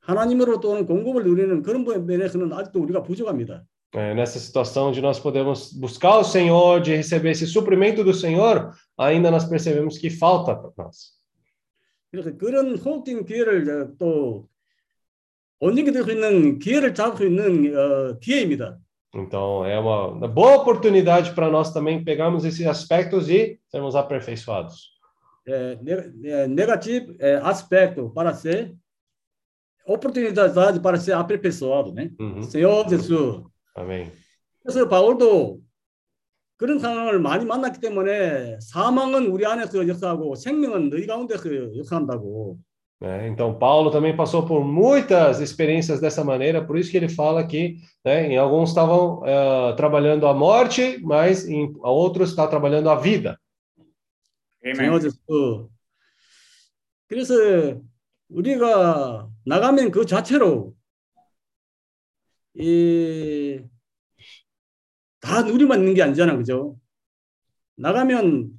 [0.00, 3.64] 하나님으로 또 오는 공급을 누리는 그런 면에서는 아직도 우리가 부족합니다.
[3.96, 8.72] É, nessa situação de nós podemos buscar o Senhor, de receber esse suprimento do Senhor,
[8.98, 11.14] ainda nós percebemos que falta para nós.
[12.10, 14.48] 그래서 그런 호흡적인 기회를 이제 또
[15.60, 18.78] 언제기 될수 있는 기회를 잡을 수 있는 어, 기회입니다.
[19.14, 24.94] Então, é uma, uma boa oportunidade para nós também pegarmos esses aspectos e sermos aperfeiçoados.
[25.48, 28.74] É, ne- é, negativo é, aspecto para ser
[29.86, 32.10] oportunidade para ser aperfeiçoado, né?
[32.18, 32.42] Uhum.
[32.42, 33.42] Senhor Jesus.
[33.76, 34.10] Amém.
[34.62, 35.60] 그래서 바울도
[36.56, 42.56] 그런 상황을 많이 만났기 때문에 사망은 우리 안에서 역사하고 생명은 너희 가운데서 역사한다고.
[43.02, 43.28] né?
[43.28, 47.76] Então, Paulo também passou por muitas experiências dessa maneira, por isso que ele fala que
[48.04, 53.38] né, em alguns estavam eh, trabalhando a morte, mas em outros está trabalhando a vida.
[54.75, 55.69] 세워졌어.
[57.07, 57.81] 그래서
[58.29, 60.73] 우리가 나가면 그 자체로
[62.55, 63.61] 이
[65.21, 66.77] 다 누리만 있는 게 아니잖아, 그죠?
[67.75, 68.51] 나가면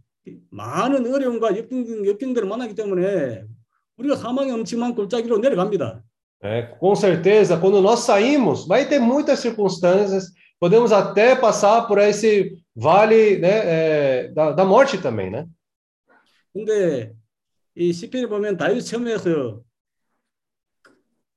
[0.51, 3.45] 많은 어려움과 역경, 역경들을 만나기 때문에
[3.97, 6.03] 우리가 사망의 엄침한 골짜기로 내려갑니다.
[6.43, 6.75] né?
[6.79, 13.39] Com certeza, quando nós saímos, vai ter muitas circunstâncias, podemos até passar por esse vale
[13.39, 15.47] né, eh, da, da morte também, né?
[16.53, 17.15] 근데
[17.75, 19.63] 이 시편에 보면 다윗 처음에서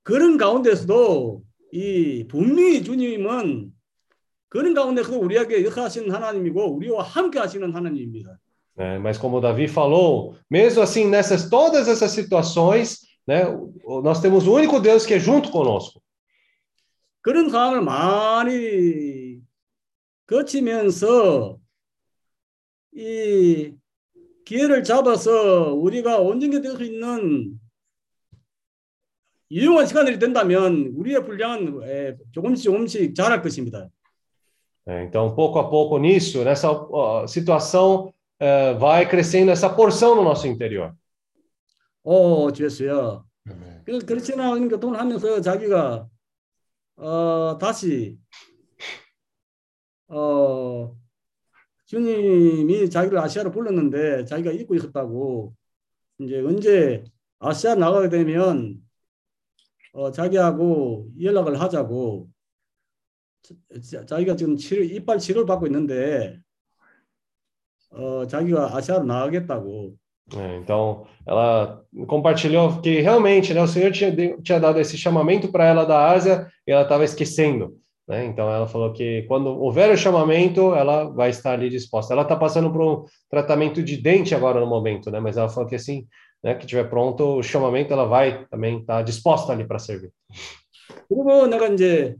[0.03, 3.71] 그런 가운데서도 이 분명히 주님은
[4.49, 8.37] 그런 가운데서도 우리에게 역사하시는 하나님이고 우리와 함께 하시는 하나님입니다.
[8.75, 8.97] né?
[8.97, 13.43] Mas como Davi falou, mesmo assim, nessas todas essas situações, né,
[14.03, 16.01] nós temos o único Deus que é junto conosco.
[17.21, 19.39] 그런 상황을 많이
[20.27, 21.57] 거치면서
[22.95, 23.73] 이
[24.45, 27.59] 기회를 잡아서 우리가 온전히 될 수 있는
[29.51, 33.89] 유용한 시간이 된다면 우리의 분량은 에, 조금씩 조금씩 자랄 것입니다.
[34.85, 40.45] Então, pouco a pouco nisso, nessa ó, situação, eh, vai crescendo essa porção no nosso
[40.47, 40.91] interior.
[42.03, 43.25] 오, 주였어요.
[43.85, 46.07] 그래서 그렇지나 교통을 하면서 자기가
[46.97, 48.17] 어, 다시
[50.07, 50.93] 어,
[51.93, 55.53] 주님이 자기를 아시아로 불렀는데 자기가 잊고 있었다고
[56.19, 57.03] 이제 언제
[57.37, 58.81] 아시아 나가게 되면
[59.93, 62.29] 어, 자기하고 연락을 하자고
[63.91, 66.39] 자- 자기가 지금 치료, 이빨 치료를 받고 있는데
[67.91, 69.95] 어, 자기가 아시아로 나가겠다고
[70.33, 70.57] né?
[70.63, 74.09] Então, ela compartilhou que realmente né, o Senhor tinha,
[74.41, 77.77] tinha dado esse chamamento para ela da Ásia e ela estava esquecendo.
[78.06, 78.24] Né?
[78.24, 82.14] Então, ela falou que quando houver o chamamento, ela vai estar ali disposta.
[82.14, 85.20] Ela está passando por um tratamento de dente agora no momento, né?
[85.20, 86.06] mas ela falou que assim
[86.42, 90.10] né, que tiver pronto o chamamento, ela vai também estar disposta ali para servir.
[91.08, 92.16] 그리고 내가 이제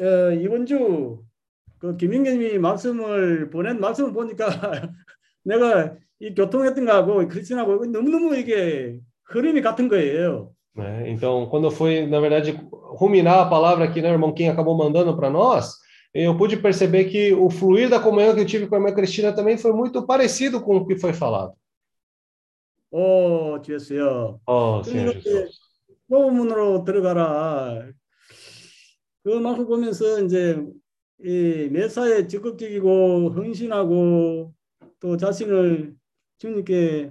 [0.00, 4.46] 어, 이번 주그 김인경님이 말씀을 보낸 말씀을 보니까
[5.44, 10.52] 내가 이 교통했던 거하고 크리스천하고 너무너무 이게 흐름이 같은 거예요.
[10.74, 11.10] né?
[11.10, 14.76] Então, quando eu fui, na verdade, ruminar a palavra que né, o irmão Kim acabou
[14.76, 15.74] mandando para nós,
[16.12, 19.32] eu pude perceber que o fluir da comunhão que eu tive com a irmã Cristina
[19.32, 21.54] também foi muito parecido com o que foi falado.
[22.90, 24.40] 오, 주였어요.
[24.46, 25.26] Oh, Senhor 그러니까 Jesus.
[25.26, 25.48] 이제
[26.08, 27.90] 본문으로 들어가라.
[29.24, 30.62] 그 말씀 보면서 이제
[31.18, 34.54] 이 매사에 적극적이고 헌신하고
[35.00, 35.96] 또 자신을
[36.38, 37.10] 주님께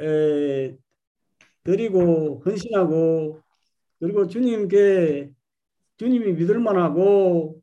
[0.00, 0.76] 에,
[1.64, 3.40] 드리고 헌신하고
[3.98, 5.30] 그리고 주님께
[5.96, 7.60] 주님이 믿을 만하고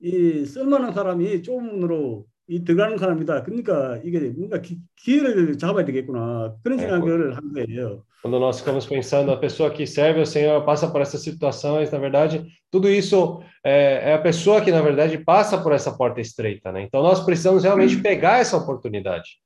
[0.00, 3.42] 이 쓸만한 사람이 좁은으로 이 들어가는 사람이다.
[3.42, 6.54] 그러니까 이게 뭔가 기, 기회를 잡아야 되겠구나.
[6.62, 8.04] 그런 네, 생각을 한 거예요.
[8.22, 11.98] Quando nós ficamos pensando, a pessoa que serve ao Senhor passa por essas situações, na
[11.98, 16.72] verdade, tudo isso é, é a pessoa que, na verdade, passa por essa porta estreita,
[16.72, 16.82] né?
[16.82, 19.38] Então, nós precisamos realmente pegar essa oportunidade.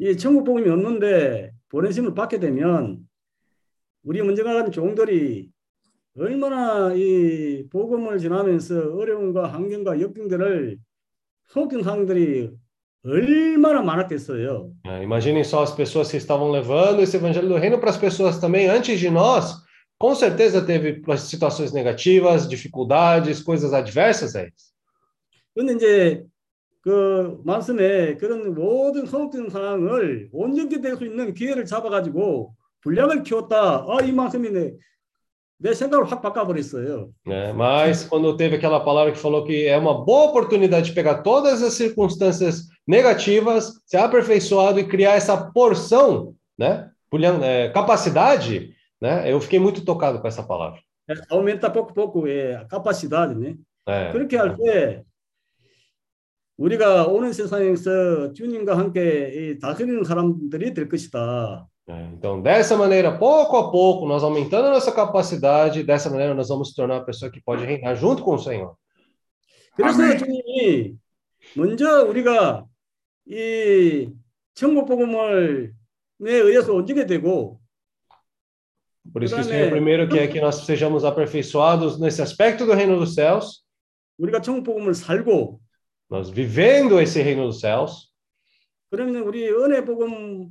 [0.00, 2.98] 이 천국 복음이 없는데 보내심을 받게 되면
[4.02, 5.50] 우리 먼저 가는 종들이
[6.16, 10.78] 얼마나 이 복음을 전하면서 어려움과 환경과 역경들을
[11.46, 12.50] 속인 상들이
[13.04, 14.72] 얼마나 많았겠어요.
[14.84, 18.38] É, imaginem só as pessoas que estavam levando esse evangelho do reino para as pessoas
[18.38, 19.54] também antes de nós.
[19.98, 24.72] Com certeza teve situações negativas, dificuldades, coisas adversas a eles.
[25.54, 26.24] 근데 이제
[26.82, 33.84] 그 말씀에 그런 모든 소극적인 상황을 온전히 될 수 있는 기회를 잡아가지고 분량을 키웠다.
[33.88, 34.74] 아 이만큼이네.
[35.60, 37.10] 내 생각을 확 바꿔버렸어요.
[37.26, 37.52] né?
[37.52, 41.62] Mas quando teve aquela palavra que falou que é uma boa oportunidade de pegar todas
[41.64, 46.88] as circunstâncias negativas, ser aperfeiçoado e criar essa porção, né?
[47.10, 49.30] Pulhão- é, capacidade, né?
[49.30, 50.78] Eu fiquei muito tocado com essa palavra.
[51.10, 53.56] 예, aumenta pouco a pouco 예, capacidade, 네.
[53.86, 55.02] É, 그렇게 할 때
[56.62, 61.68] 우리가 오는 세상에서 주님과 함께 이 다스리는 사람들이 될 것이다.
[61.88, 62.10] é.
[62.12, 66.70] Então, dessa maneira, pouco a pouco, nós aumentando a nossa capacidade, dessa maneira nós vamos
[66.70, 68.76] se tornar uma pessoa que pode reinar junto com o Senhor.
[69.74, 70.18] 그래서 아멘.
[70.18, 70.94] 주님이
[71.56, 72.66] 먼저 우리가
[73.26, 74.10] 이
[74.54, 75.72] 천국 복음을
[76.26, 77.60] 에 의해서 옮기게 되고
[79.12, 79.54] Por isso que o Amém.
[79.54, 83.64] Senhor primeiro quer que nós sejamos aperfeiçoados nesse aspecto do reino dos céus,
[84.18, 85.60] 우리가 천국 복음을 살고
[86.12, 88.08] nós vivendo esse reino dos céus,
[88.90, 90.48] 그러면 우리 은혜 복음이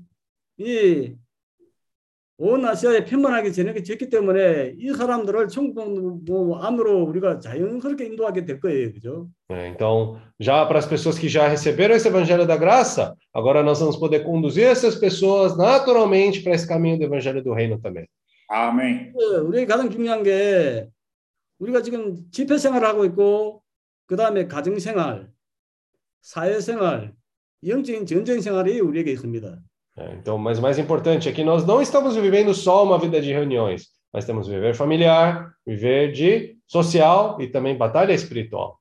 [2.40, 8.94] 온 아시아에 편만하게 전해졌기 때문에 이 사람들을 천국 복음 안으로 우리가 자연스럽게 인도하게 될 거예요,
[8.94, 9.28] 그죠?
[9.50, 9.70] né?
[9.70, 13.98] Então, já para as pessoas que já receberam esse evangelho da graça, agora nós vamos
[13.98, 18.06] poder conduzir essas pessoas naturalmente para esse caminho do evangelho do reino também.
[18.50, 19.12] Amém.
[19.44, 20.88] 우리 가장 중요한 게
[21.58, 23.64] 우리가 지금 집회 생활을 하고 있고
[24.06, 25.28] 그 다음에 가정 생활,
[26.22, 27.14] 사회 생활,
[27.66, 29.60] 영적인 전쟁 생활이 우리에게 있습니다.
[30.00, 33.20] É, então, mas o mais importante é que nós não estamos vivendo só uma vida
[33.20, 38.78] de reuniões, nós temos viver familiar, viver de social e também batalha espiritual.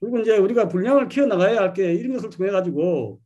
[0.00, 3.20] 그리고 이제 우리가 분량을 키워 나가야 할 게 이런 것을 통해 가지고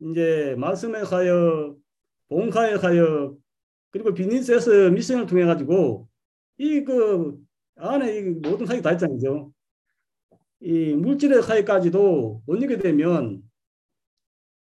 [0.00, 1.76] 이제 말씀의 사역,
[2.28, 3.36] 봉사의 사역,
[3.90, 6.06] 그리고 비즈니스에서 미션을 통해 가지고
[6.58, 7.36] 이 그
[7.76, 9.50] 안에 이 모든 사역이 다 있잖아요.
[10.61, 13.41] 이 물질의 사역까지도 옮기게 되면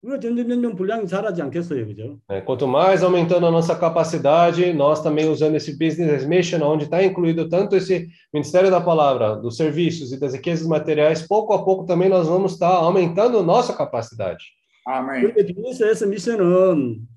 [0.01, 1.87] 우리가 점점 점점 분량이 자라지 않겠어요.
[1.87, 2.19] 그죠?
[2.29, 2.41] né?
[2.41, 7.49] Quanto mais aumentando a nossa capacidade, nós também usando esse business mission, onde está incluído
[7.49, 12.07] tanto esse ministério da palavra, dos serviços e das riquezas materiais, pouco a pouco também
[12.07, 14.43] nós vamos estar aumentando nossa capacidade.
[14.85, 15.33] Amém.
[15.33, 17.07] 비즈니스에서 미션은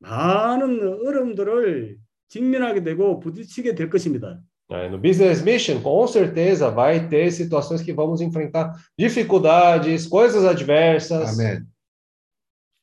[0.00, 1.96] 많은 어려움들을
[2.28, 4.38] 직면하게 되고 부딪히게 될 것입니다.
[4.69, 4.89] né?
[4.89, 11.39] No business mission, com certeza vai ter situações que vamos enfrentar dificuldades, coisas adversas.
[11.39, 11.65] 아멘.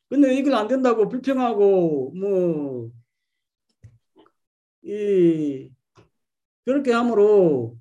[0.09, 2.97] 근데 이걸 안 된다고 불평하고 뭐
[4.87, 5.69] 이
[6.65, 7.77] 그렇게 함으로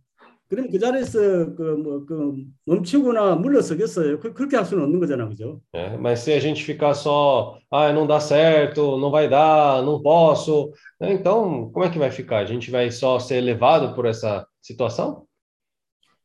[0.49, 4.19] 그럼 그 자리에서 그 뭐 그 멈추거나 물러서겠어요.
[4.19, 5.59] 그, 그렇게 할 수는 없는 거잖아, 그죠?
[5.73, 5.97] né?
[5.97, 10.71] Mas se a gente ficar só, ah, não dá certo, não vai dar, não posso,
[10.99, 11.13] né?
[11.13, 12.37] então como é que vai ficar?
[12.39, 15.25] A gente vai só ser levado por essa situação?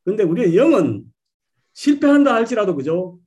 [0.05, 1.03] 근데 우리의 영은
[1.73, 3.17] 실패한다 할지라도 그죠?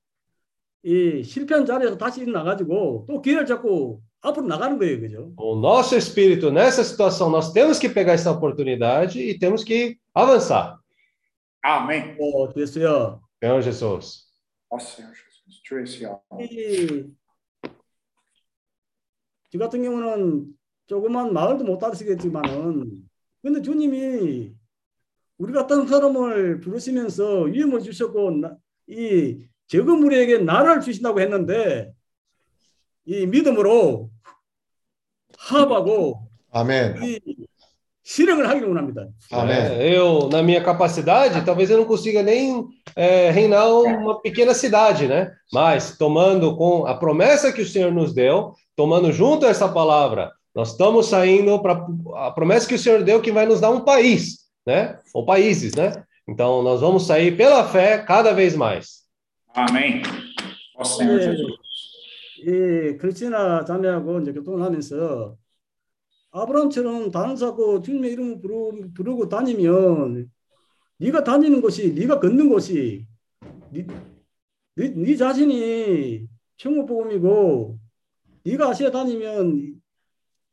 [0.84, 5.32] 이 실패한 자리에서 다시 나가지고 또 기회를 잡고 앞으로 나가는 거예요, 그죠?
[5.36, 10.77] O nosso espírito nessa situação, nós temos que pegar essa oportunidade e temos que avançar.
[11.61, 12.15] Amém.
[12.19, 13.21] 어, 됐어요.
[13.41, 14.27] Senhor Jesus.
[14.69, 15.29] Ó Senhor Jesus.
[16.31, 16.45] Áudio.
[16.45, 17.11] 이,
[19.51, 20.53] 저 같은 경우는
[20.87, 23.07] 조그만 마을도 못 다스리겠지만은
[23.41, 24.53] 근데 주님이
[25.37, 28.57] 우리 같은 사람을 부르시면서 위험을 주셨고 나-
[28.87, 31.93] 이 적은 무리에게 나라를 주신다고 했는데
[33.05, 34.09] 이 믿음으로
[35.37, 37.01] 합하고 아멘.
[37.03, 37.47] 이
[38.08, 39.08] 실행을 하기를 원합니다.
[39.32, 39.50] 아멘.
[39.50, 45.08] É, eu, na minha capacidade, talvez eu não consiga nem é, reinar uma pequena cidade,
[45.08, 45.32] né?
[45.52, 50.72] Mas tomando com a promessa que o Senhor nos deu, tomando junto essa palavra, nós
[50.72, 54.40] estamos saindo para a promessa que o Senhor deu que vai nos dar um país,
[54.66, 54.98] né?
[55.14, 56.04] Ou países, né?
[56.28, 59.04] Então nós vamos sair pela fé cada vez mais.
[59.54, 60.02] Amém.
[60.76, 61.24] Ó Senhor 네.
[61.24, 61.64] Jesus.
[62.46, 65.34] 이 크리스티나 자매하고 이제 교통을 하면서
[66.31, 70.29] 아브라함처럼 다른 사고 주님의 이름을 부르, 부르고 다니면
[70.99, 73.05] 네가 다니는 곳이 네가 걷는 곳이
[73.71, 73.85] 네,
[74.75, 76.27] 네, 네 자신이
[76.57, 77.77] 천국 복음이고
[78.45, 79.75] 네가 아시아 다니면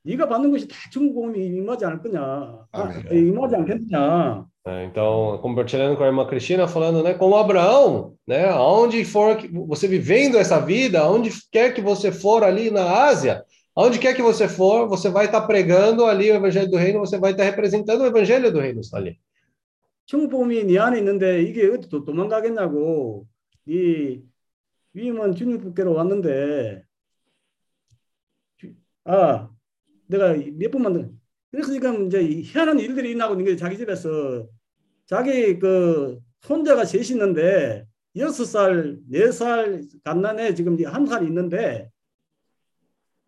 [0.03, 2.93] 네가 받는 것이 다 천국 복음이 임하지 않을 거냐 아.
[3.11, 4.47] 임하지 않겠느냐?
[4.89, 7.15] Então, compartilhando com a irmã Cristina, falando, né?
[7.15, 8.49] Como Abraão, né?
[8.49, 13.45] Aonde for que você vivendo essa vida, aonde quer que você for ali na Ásia,
[13.77, 17.19] aonde quer que você for, você vai estar pregando ali o evangelho do reino, você
[17.19, 19.19] vai estar representando o evangelho do reino está ali.
[20.07, 23.27] 천국 복음이 네 안에 있는데 이게 어디 또 도망가겠냐고
[23.67, 24.23] 네
[24.95, 26.83] 위임은 주님께로 왔는데
[28.57, 28.73] 주-
[29.05, 29.49] 아
[30.07, 31.09] 내가 몇 번만 더
[31.51, 34.47] 그래서 지금 이제 이 희한한 일들이 일어나고 있는 게 자기 집에서
[35.07, 37.85] 자기 그 손자가 셋이 있는데
[38.17, 41.91] 여섯 살, 네 살 갓난애 지금 한 살이 있는데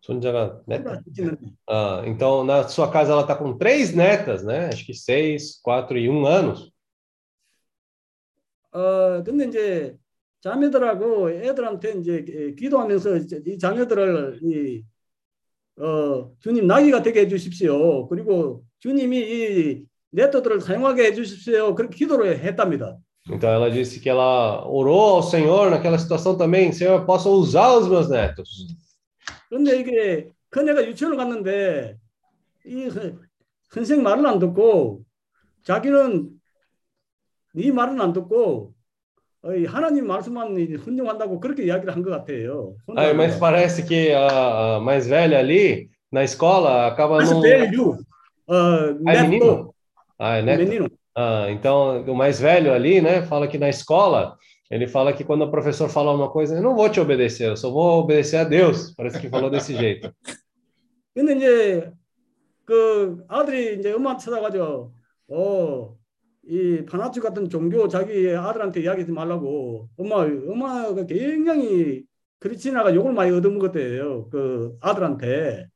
[0.00, 1.00] 손자가 neta.
[1.16, 1.36] 있는
[1.68, 4.66] Ah, então, na sua casa ela está com três netas, né?
[4.68, 6.70] Acho que seis, quatro e um anos.
[8.72, 9.96] 어 근데 이제
[10.40, 14.82] 자매들하고 애들한테 이제 기- 기도하면서 이제 이 자녀들을 이
[15.80, 18.06] 어, 주님 나귀가 되게 해주십시오.
[18.08, 21.74] 그리고 주님이 이 네트들을 사용하게 해주십시오.
[21.74, 22.96] 그렇게 기도를 했답니다.
[23.30, 26.70] Então, ela disse que ela orou ao Senhor naquela situação também.
[26.72, 28.66] Senhor, posso usar os meus netos.
[29.49, 31.97] 그런데 이게 큰애가 유치원을 갔는데
[32.65, 33.19] 이 선-
[33.69, 35.01] 선생 말을 안 듣고
[35.63, 36.29] 자기는
[37.53, 38.73] 네 말은 안 듣고
[39.41, 42.75] 어, 이 하나님 말씀만 순종한다고 그렇게 이야기를 한 것 같아요.
[42.97, 47.41] Aí, mas parece que a, a mais velha ali, na escola, acaba não...
[47.41, 47.97] velho,
[48.47, 48.53] 어,
[49.07, 49.73] Ah, é menino?
[50.19, 50.59] Ah, é neto?
[50.63, 50.89] menino.
[51.15, 54.37] Ah, então, o mais velho ali, né, fala que na escola,
[54.70, 57.56] ele fala que quando o professor fala uma coisa, eu não vou te obedecer, eu
[57.56, 58.94] só vou obedecer a Deus.
[58.96, 60.12] Parece que falou desse jeito.
[61.14, 61.92] 근데 이제
[62.64, 64.92] 그 아들이 이제 엄마한테 찾아가죠.
[65.28, 65.96] 어,
[66.46, 69.88] 이 파나츠 같은 종교 자기 아들한테 이야기하지 말라고.
[69.96, 72.02] 엄마, 엄마가 굉장히
[72.40, 74.28] 크리스티나가 욕을 많이 얻어먹었대요.
[74.30, 75.66] 그 아들한테.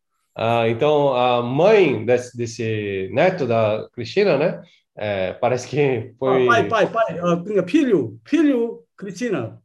[0.40, 4.62] Ah, então, a mãe desse, desse neto da Cristina, né,
[4.96, 6.46] é, parece que foi...
[6.46, 7.18] 아, 빠이, 빠이, 빠이.
[8.92, 9.60] 어, 그러니까 필요, 필요 크리스티나.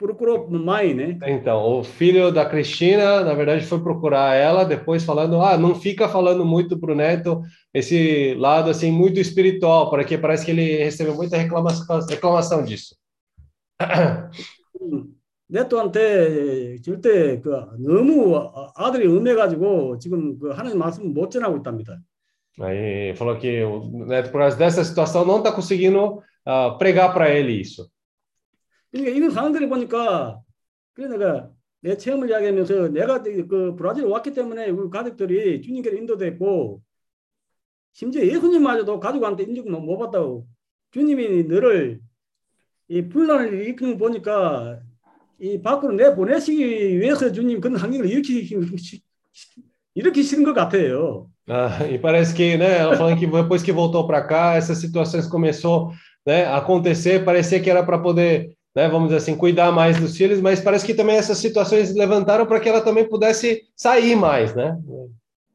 [0.00, 1.18] 프로크로 마이네.
[1.26, 6.08] Então, o filho da Cristina, na verdade, foi procurar ela depois falando, ah, não fica
[6.08, 7.42] falando muito pro neto
[7.74, 12.96] esse lado assim muito espiritual, porque parece que ele recebeu muita reclamação, reclamação disso.
[14.80, 15.14] 음,
[15.48, 21.98] 네토한테 절대 그 너무 아- 아들이 음해가지고 지금 그 하나님 말씀을 못 전하고 있답니다.
[22.60, 27.30] Aí falou que o neto, por causa dessa situação, não está conseguindo ah, pregar para
[27.30, 27.90] ele isso.
[28.95, 30.41] 그러니까 이런 상황들을 보니까
[30.93, 36.81] 그래 내가 내 체험을 이야기하면서 내가 그 브라질 왔기 때문에 우리 가족들이 주님께로 인도됐고
[37.91, 40.47] 심지어 예수님마저도 가족한테 인정 못 받다고
[40.91, 41.99] 주님이 너를
[42.87, 44.79] 이 분란을 일으키는 거 보니까
[45.39, 49.01] 이 밖으로 내 보내시기 위해서 주님 그런 환경을 일으키시,
[49.93, 51.29] 일으키시는 것 같아요.
[51.47, 55.91] Ah, e parece que, né, falando que depois que voltou para cá, essas situações começou,
[56.25, 60.17] né, a acontecer, parecia que era para poder, né, vamos dizer assim, cuidar mais dos
[60.17, 64.53] filhos, mas parece que também essas situações levantaram para que ela também pudesse sair mais,
[64.53, 64.77] né?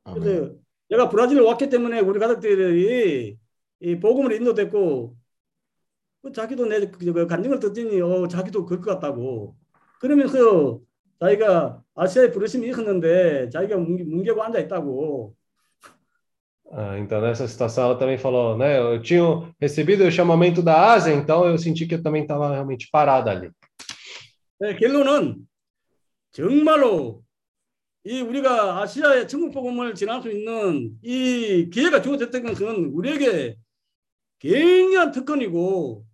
[0.05, 0.55] 그래서
[0.89, 3.37] 내가 브라질 왔기 때문에 우리 가족들이
[3.81, 5.17] 이 복음을 인도됐고
[6.23, 9.57] 그 자기도 내그 간증을 듣더니 어 자기도 그럴 것 같다고
[10.01, 10.81] 그러면서
[11.21, 15.35] 자기가 아시아에 부르심이 있었는데 자기가 뭉개, 뭉개고 앉아 있다고
[16.72, 19.22] Ah, então, nessa situação, ela também falou, né, eu tinha
[19.62, 23.52] recebido o chamamento da Ásia, então eu senti que eu também estava realmente parada ali.
[24.60, 25.48] 네, 결론은
[26.32, 27.22] 정말로
[28.06, 33.56] 이 우리가 아시아의 천국 복음을 전할 수 있는 이 기회가 주어졌던 것은 우리에게
[34.40, 36.06] 굉장한 특권이고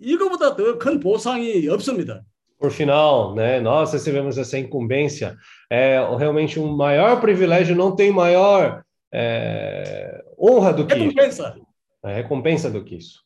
[0.00, 2.22] 이거보다 더 큰 보상이 없습니다.
[2.58, 5.36] Por final, né, nós recebemos essa incumbência,
[5.70, 8.82] é realmente um maior privilégio, não tem maior
[9.12, 11.60] é, honra do que isso, recompensa.
[12.04, 13.24] é, recompensa do que isso.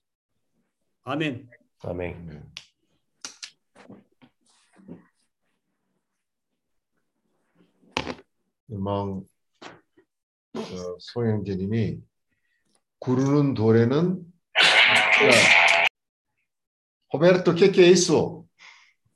[1.05, 1.49] 아멘.
[1.83, 2.15] Amém.
[2.15, 2.53] 아멘.
[8.71, 9.25] 음악
[10.55, 12.01] 어, 소영재님이
[13.01, 14.33] 구르는 돌에는
[15.25, 15.87] 야,
[17.13, 18.49] Roberto, o que, que é isso?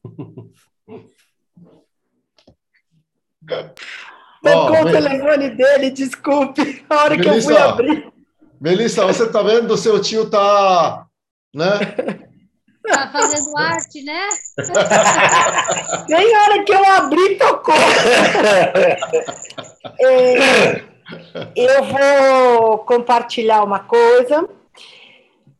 [4.43, 6.83] Marcou Ó, o telefone dele, desculpe.
[6.89, 7.65] A hora que eu fui Melissa.
[7.65, 8.13] abrir.
[8.59, 9.77] Melissa, você tá vendo?
[9.77, 11.05] Seu tio tá,
[11.53, 11.79] né?
[12.87, 14.27] Tá fazendo arte, né?
[16.09, 17.75] Nem a hora que eu abri, tocou.
[19.99, 20.83] É,
[21.55, 24.47] eu vou compartilhar uma coisa,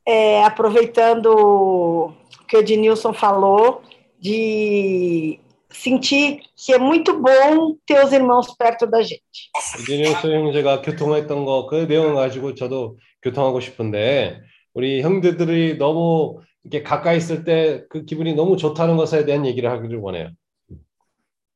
[0.06, 2.14] é, aproveitando o
[2.48, 3.82] que o Ednilson falou,
[4.20, 5.40] de
[5.71, 9.51] sentir que é muito bom ter os irmãos perto da gente.
[9.81, 14.41] 이진영 형제가 교통했던 거 그 내용 가지고 저도 교통하고 싶은데
[14.75, 19.99] 우리 형제들이 너무 이렇게 가까이 있을 때 그 기분이 너무 좋다는 것에 대한 얘기를 하기를
[19.99, 20.31] 원해요.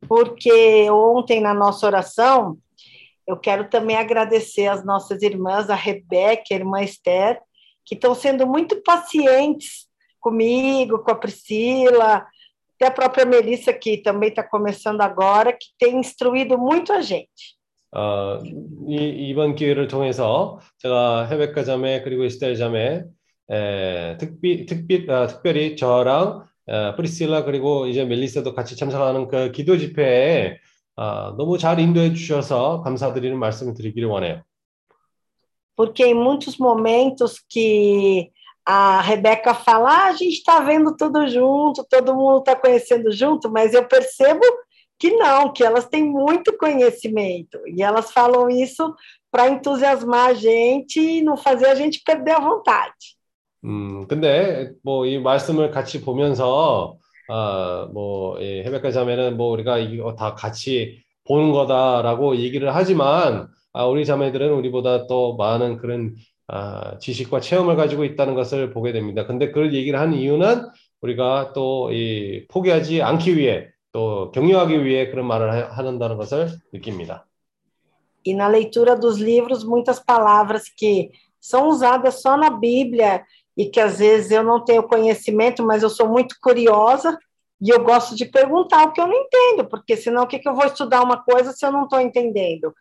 [0.09, 2.57] porque ontem na nossa oração
[3.27, 7.39] eu quero também agradecer as nossas irmãs, a Rebeca, a irmã Esther,
[7.85, 9.87] que estão sendo muito pacientes
[10.19, 12.27] comigo, com a Priscila,
[12.85, 17.59] até a própria Melissa, que também está começando agora, que tem instruído muito a gente.
[17.93, 18.39] 어,
[18.89, 18.95] 이,
[19.31, 23.03] 이번 기회를 통해서 제가 헤베카 자매 그리고 이스텔 자매
[23.51, 29.77] 에, 특비, 특비, 아, 특별히 저랑 어, 프리실라 그리고 이제 멜리사도 같이 참석하는 그 기도
[29.77, 30.59] 집회에
[30.95, 34.43] 아, 너무 잘 인도해 주셔서 감사드리는 말씀을 드리기를 원해요.
[35.75, 38.31] Porque em muitos momentos que
[38.65, 43.51] a Rebeca fala, ah, a gente está vendo tudo junto, todo mundo está conhecendo junto,
[43.51, 44.45] mas eu percebo
[44.99, 47.59] que não, que elas têm muito conhecimento.
[47.67, 48.95] E elas falam isso
[49.31, 53.19] para entusiasmar a gente e não fazer a gente perder a vontade.
[53.63, 56.97] 음, 근데 뭐 이 말씀을 같이 보면서
[57.29, 63.85] 아, 뭐 예, 헤베카 자매는 뭐 우리가 이거 다 같이 보는 거다라고 얘기를 하지만 아,
[63.87, 66.15] 우리 자매들은 우리보다 또 많은 그런
[66.49, 69.27] 아, 지식과 체험을 가지고 있다는 것을 보게 됩니다.
[69.27, 70.69] 근데 그걸 얘기를 하는 이유는
[71.01, 77.27] 우리가 또 이 포기하지 않기 위해 또 격려하기 위해 그런 말을 하- 한다는 것을 느낍니다.
[78.25, 83.25] E na leitura dos livros, muitas palavras que são usadas só na Bíblia
[83.57, 87.17] e que às vezes eu não tenho conhecimento, mas eu sou muito curiosa
[87.61, 90.49] e eu gosto de perguntar o que eu não entendo, porque senão o que, que
[90.49, 92.75] eu vou estudar uma coisa se eu não estou entendendo?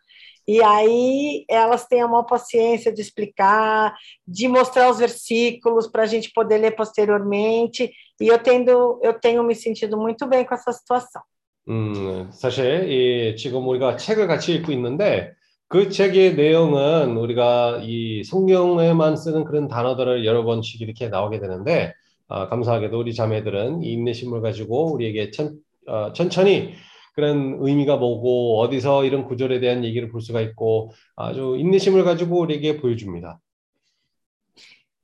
[0.47, 3.95] E aí elas têm a maior paciência de explicar,
[4.27, 7.91] de mostrar os versículos para a gente poder ler posteriormente,
[8.21, 11.21] e eu, tendo, eu tenho me sentido muito bem com essa situação.
[11.67, 15.33] 음, 사실 이 지금 우리가 책을 같이 읽고 있는데
[15.67, 21.93] 그 책의 내용은 우리가 이 성경에만 쓰는 그런 단어들을 여러 번씩 이렇게 나오게 되는데
[22.27, 26.73] 아, 감사하게도 우리 자매들은 이 인내심을 가지고 우리에게 천, 어, 천천히
[27.14, 32.78] 그런 의미가 뭐고 어디서 이런 구절에 대한 얘기를 볼 수가 있고 아주 인내심을 가지고 우리에게
[32.78, 33.40] 보여줍니다.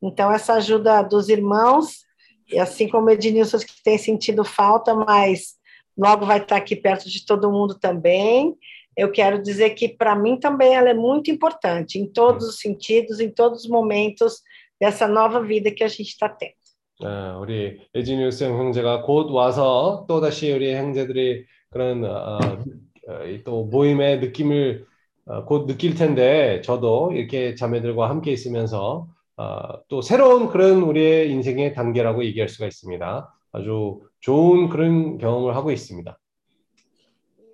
[0.02, 2.04] Então, essa ajuda dos irmãos,
[2.52, 5.56] e assim como o Ednilson que tem sentido falta, mas
[5.96, 8.54] logo vai estar aqui perto de todo mundo também.
[8.96, 13.20] Eu quero dizer que para mim também ela é muito importante em todos os sentidos,
[13.20, 14.42] em todos os momentos
[14.80, 16.54] dessa nova vida que a gente está tendo.
[17.02, 22.39] 아, 우리 에지니우스 형제가 곧 와서 또 다시 우리 형제들이 그런 어,
[23.07, 24.85] 어, 이또 모임의 느낌을
[25.25, 29.07] 어, 곧 느낄 텐데 저도 이렇게 자매들과 함께 있으면서
[29.37, 33.33] 어, 또 새로운 그런 우리의 인생의 단계라고 얘기할 수가 있습니다.
[33.53, 36.17] 아주 좋은 그런 경험을 하고 있습니다.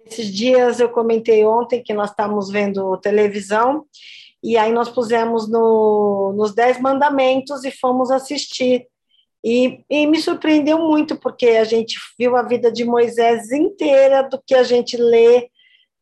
[0.08, 3.84] Esses dias eu comentei ontem que nós estávamos vendo televisão
[4.42, 8.88] e aí nós pusemos no, nos Dez Mandamentos e fomos assistir.
[9.45, 14.41] E, e me surpreendeu muito, porque a gente viu a vida de Moisés inteira, do
[14.47, 15.49] que a gente lê,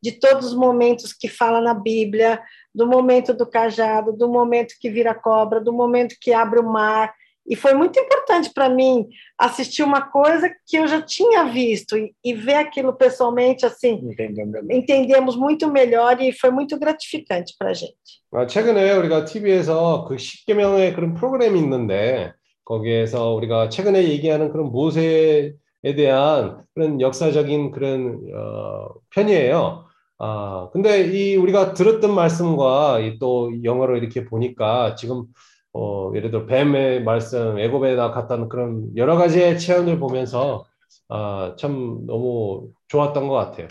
[0.02, 2.40] de todos os momentos que fala na Bíblia,
[2.74, 7.12] do momento do cajado, do momento que vira cobra, do momento que abre o mar.
[7.46, 9.08] E foi muito importante para mim
[9.38, 14.46] assistir uma coisa que eu já tinha visto e, e ver aquilo pessoalmente, assim, Entendeu
[14.46, 14.70] melhor.
[14.70, 17.96] entendemos muito melhor e foi muito gratificante para a gente.
[18.32, 22.32] 아, 최근에 우리가 TV에서 그 10계명의 그런 프로그램이 있는데
[22.65, 25.53] 거기에서 우리가 최근에 얘기하는 그런 모세에
[25.95, 29.85] 대한 그런 역사적인 그런 어, 편이에요.
[30.17, 35.25] 아, 근데 이 우리가 들었던 말씀과 이또 영어로 이렇게 보니까 지금
[35.73, 40.65] 어, 예를 들어 뱀의 말씀, 애굽에다 갔다는 그런 여러 가지의 체험을 보면서
[41.09, 43.67] 아, 참 너무 좋았던 것 같아요.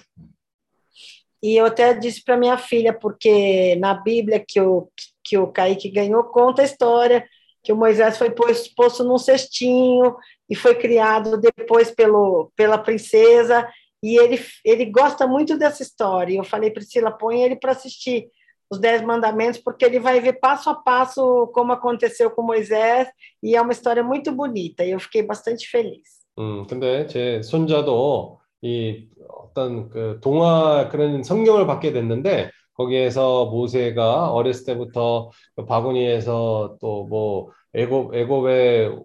[1.42, 4.88] E eu até disse para minha filha, porque na Bíblia que o,
[5.22, 7.22] que o Kaique ganhou, conta a história
[7.63, 10.15] que o Moisés foi pos- posto num cestinho
[10.49, 13.67] e foi criado depois pelo, pela princesa,
[14.01, 16.33] e ele, ele gosta muito dessa história.
[16.33, 18.29] E eu falei, Priscila, põe ele para assistir
[18.71, 23.07] os Dez Mandamentos, porque ele vai ver passo a passo como aconteceu com Moisés,
[23.43, 26.19] e é uma história muito bonita, e eu fiquei bastante feliz.
[26.37, 34.66] 음, 근데 제 손자도 이 어떤 그 동화 그런 성경을 받게 됐는데 거기에서 모세가 어렸을
[34.66, 38.96] 때부터 그 바구니에서 또 뭐 애굽 애굽의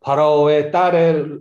[0.00, 1.40] 파라오의 딸을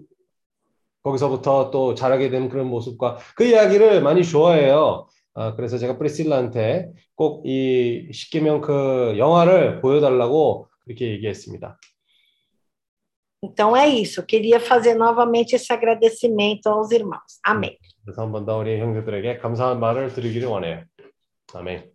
[1.03, 5.07] 거기서부터 또 자라게 된 그런 모습과 그 이야기를 많이 좋아해요.
[5.33, 11.77] 아, 그래서 제가 프리실라한테 꼭 이 십계명 그 영화를 보여달라고 그렇게 얘기했습니다.
[13.43, 17.39] Então é isso, queria fazer novamente esse agradecimento aos irmãos.
[17.43, 17.75] Amém.
[18.05, 20.83] 그래서 한 번 더 우리 형제들에게 감사한 말을 드리기를 원해요.
[21.53, 21.89] 아멘.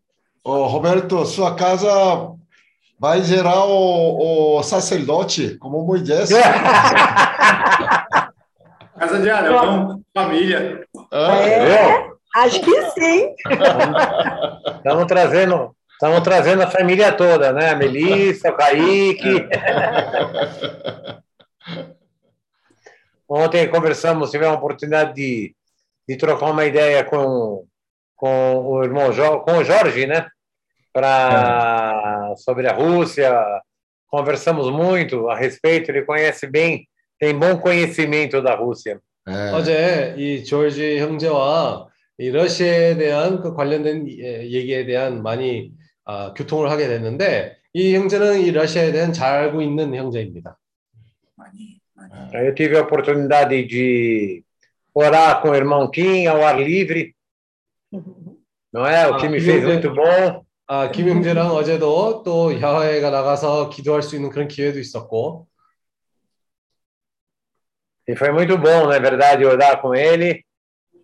[0.44, 1.88] Ô, Roberto, sua casa
[2.98, 6.30] vai gerar o, o sacerdote como Moisés.
[8.98, 10.86] Casa de Arão, família.
[11.12, 13.34] É, acho que sim.
[14.78, 17.70] Estamos trazendo, estamos trazendo a família toda, né?
[17.70, 19.46] A Melissa, o Kaique.
[23.28, 25.54] Ontem conversamos, tivemos a oportunidade de,
[26.08, 27.66] de trocar uma ideia com,
[28.15, 30.27] com o irmão jo, com o Jorge, né?
[30.93, 33.33] Pra, sobre a Rússia.
[34.07, 36.87] Conversamos muito a respeito, ele conhece bem,
[37.17, 38.99] tem bom conhecimento da Rússia.
[39.27, 39.51] É.
[39.53, 41.87] 어제 이 조지 형제와
[42.17, 45.71] 이 러시아에 대한 그 관련된 예, 얘기에 대한 많이
[46.05, 50.57] 아, 교통을 하게 됐는데 이 형제는 이 러시아에 대한 잘 알고 있는 형제입니다.
[51.35, 52.33] 많이, 많이.
[52.33, 54.43] Eu tive a oportunidade de
[54.93, 57.13] orar com o irmão Kim ao ar livre.
[58.75, 59.07] Não é?
[59.07, 60.45] O que me fez muito bom.
[60.67, 65.47] 아, 김 형제랑 어제도 또 야외가 나가서 기도할 수 있는 그런 기회도 있었고
[68.07, 70.43] E foi muito bom, na verdade, orar com ele.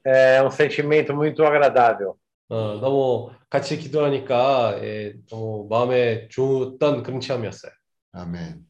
[0.05, 2.17] É um sentimento muito agradável.
[2.49, 7.71] 어, 너무 같이 기도하니까 예, 너무 마음에 좋았던 그런 체험이었어요.
[8.13, 8.65] Amém.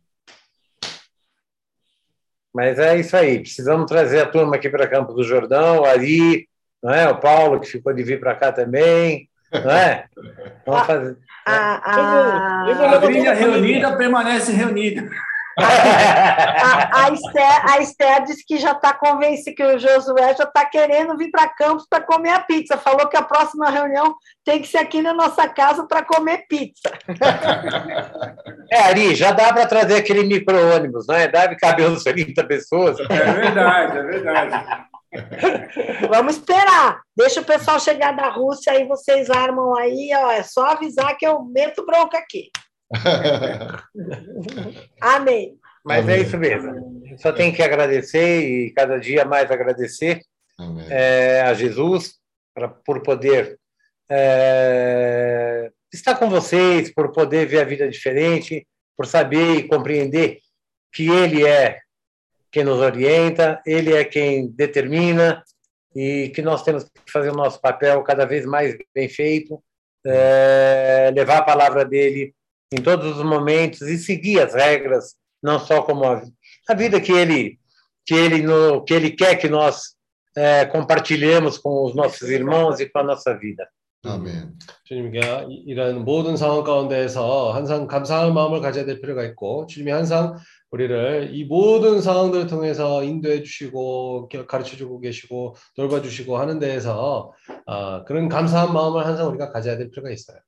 [2.53, 3.39] Mas é isso aí.
[3.39, 6.49] Precisamos trazer a turma aqui para Campo do Jordão, o Ari,
[6.82, 7.08] não é?
[7.08, 9.28] o Paulo, que ficou de vir para cá também.
[9.52, 10.06] Não é?
[10.66, 11.16] Vamos fazer.
[11.46, 15.08] A, a, A família reunida permanece reunida.
[15.58, 20.64] a, a Esther, a Esther disse que já está convencida que o Josué já está
[20.64, 22.78] querendo vir para Campos para comer a pizza.
[22.78, 24.14] Falou que a próxima reunião
[24.44, 26.90] tem que ser aqui na nossa casa para comer pizza.
[28.70, 31.28] É, Ari, já dá para trazer aquele micro-ônibus, não é?
[31.28, 32.98] Deve caber uns 30 pessoas.
[33.00, 34.91] É verdade, é verdade.
[36.08, 37.00] Vamos esperar.
[37.16, 40.30] Deixa o pessoal chegar da Rússia aí vocês armam aí, ó.
[40.30, 42.50] É só avisar que eu meto bronca aqui.
[45.00, 45.56] Amém.
[45.84, 47.02] Mas é isso mesmo.
[47.18, 50.20] Só tem que agradecer e cada dia mais agradecer
[50.58, 50.86] Amém.
[50.90, 52.14] é, a Jesus
[52.54, 53.58] pra, por poder
[54.10, 58.66] é, estar com vocês, por poder ver a vida diferente,
[58.96, 60.38] por saber e compreender
[60.92, 61.78] que Ele é
[62.51, 65.43] quem nos orienta, Ele é quem determina
[65.95, 69.61] e que nós temos que fazer o nosso papel cada vez mais bem feito,
[70.05, 72.33] é, levar a palavra dele
[72.73, 76.21] em todos os momentos e seguir as regras, não só como a,
[76.69, 77.59] a vida que ele
[78.05, 79.95] que ele no, que ele quer que nós
[80.35, 83.67] é, compartilhemos com os nossos irmãos e com a nossa vida.
[84.05, 84.53] Amém.
[84.85, 85.19] 주님께
[85.49, 90.37] 이- 이런 모든 상황 가운데에서 항상 감사할 마음을 가져야 될 필요가 있고 주님이 항상
[90.71, 97.33] 우리를 이 모든 상황들을 통해서 인도해 주시고 가르쳐 주고 계시고 돌봐 주시고 하는 데에서
[97.65, 100.39] 아, 그런 감사한 마음을 항상 우리가 가져야 될 필요가 있어요.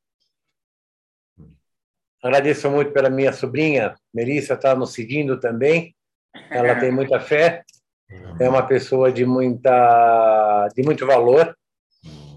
[2.22, 5.96] Agradeço muito pela minha sobrinha, Melissa está nos seguindo também.
[6.52, 7.64] Ela tem muita fé,
[8.40, 11.56] é uma pessoa de muita de muito valor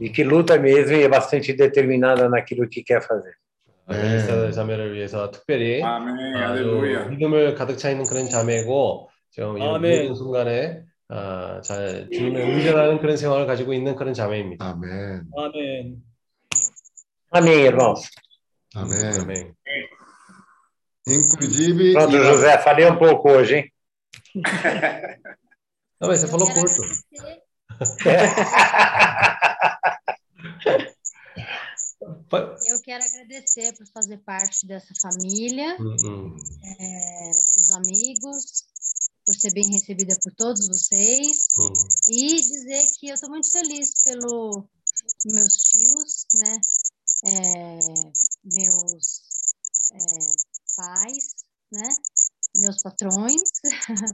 [0.01, 3.35] e que luta mesmo e é bastante determinada naquilo que quer fazer.
[3.88, 7.10] 아, 멜리사 자매를 위해서 특별히 아주 aleluia.
[7.10, 10.02] 믿음을 가득 차 있는 그런 자매고 지금 이 아멘.
[10.04, 14.66] 모든 순간에 아, 잘 주님의 운전하는 그런 생활을 가지고 있는 그런 자매입니다.
[14.66, 15.24] Amém.
[15.36, 16.04] 아멘.
[17.32, 18.10] Amém, irmãos.
[18.76, 19.20] Amém.
[19.22, 19.54] 아멘.
[21.10, 23.72] Inclusive, Pronto, José, falei um pouco hoje, hein?
[26.02, 26.82] Não, mas você falou curto.
[32.68, 36.36] Eu quero agradecer por fazer parte dessa família, uhum.
[36.80, 38.66] é, dos amigos,
[39.26, 41.48] por ser bem recebida por todos vocês.
[41.58, 41.74] Uhum.
[42.10, 44.68] e dizer que eu estou muito feliz pelo
[45.26, 46.62] meus tios, né,
[47.26, 47.80] é,
[48.44, 49.22] meus
[49.92, 49.98] é,
[50.76, 51.36] pais,
[51.72, 51.90] né,
[52.56, 53.42] meus patrões,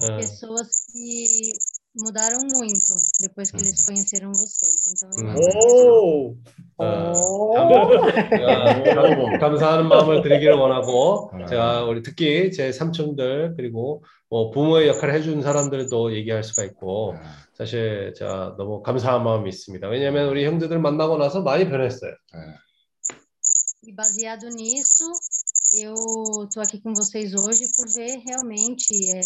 [0.00, 0.16] ah.
[0.18, 1.52] pessoas que
[1.94, 4.92] mudaram muito depois que eles conheceram vocês.
[4.92, 5.36] Então 음.
[5.36, 6.36] 오.
[6.78, 7.54] 어,
[8.94, 11.46] 감- 감사하는 마음을 드리기를 원하고 아.
[11.46, 17.14] 제가 우리 특히 제 삼촌들 그리고 뭐 부모의 역할을 해준 사람들도 얘기할 수가 있고
[17.56, 19.86] 사실 제가 너무 감사한 마음이 있습니다.
[19.88, 22.12] 왜냐하면 우리 형제들 만나고 나서 많이 변했어요.
[23.84, 25.10] E baseado nisso,
[25.82, 25.92] eu
[26.46, 29.20] estou aqui com vocês hoje por ver realmente é,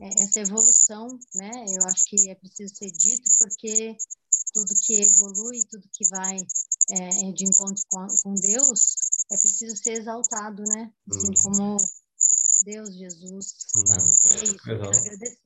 [0.00, 1.64] É, essa evolução, né?
[1.68, 3.96] Eu acho que é preciso ser dito, porque
[4.52, 6.38] tudo que evolui, tudo que vai
[6.90, 8.96] é, é de encontro com, com, Deus,
[9.30, 10.92] é preciso ser exaltado, né?
[11.10, 11.42] Assim hum.
[11.42, 11.76] como
[12.64, 13.54] Deus, Jesus.
[13.76, 13.84] Hum.
[13.92, 15.38] É isso, agradecer.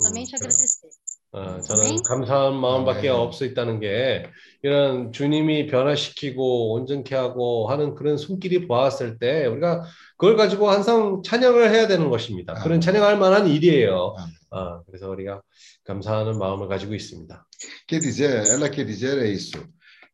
[0.00, 0.36] Somente hum.
[0.36, 0.90] agradecer.
[1.34, 3.20] 어, 저는 감사한 마음밖에 아멘.
[3.20, 4.24] 없어 있다는 게
[4.62, 9.82] 이런 주님이 변화시키고 온전케 하고 하는 그런 손길이 보았을 때 우리가
[10.16, 12.54] 그걸 가지고 항상 찬양을 해야 되는 것입니다.
[12.54, 12.80] 그런 아멘.
[12.80, 14.14] 찬양할 만한 일이에요.
[14.16, 14.34] 아멘.
[14.50, 15.42] 어, 그래서 우리가
[15.84, 17.44] 감사하는 마음을 가지고 있습니다.
[17.88, 19.58] quer dizer, ela quer dizer é isso.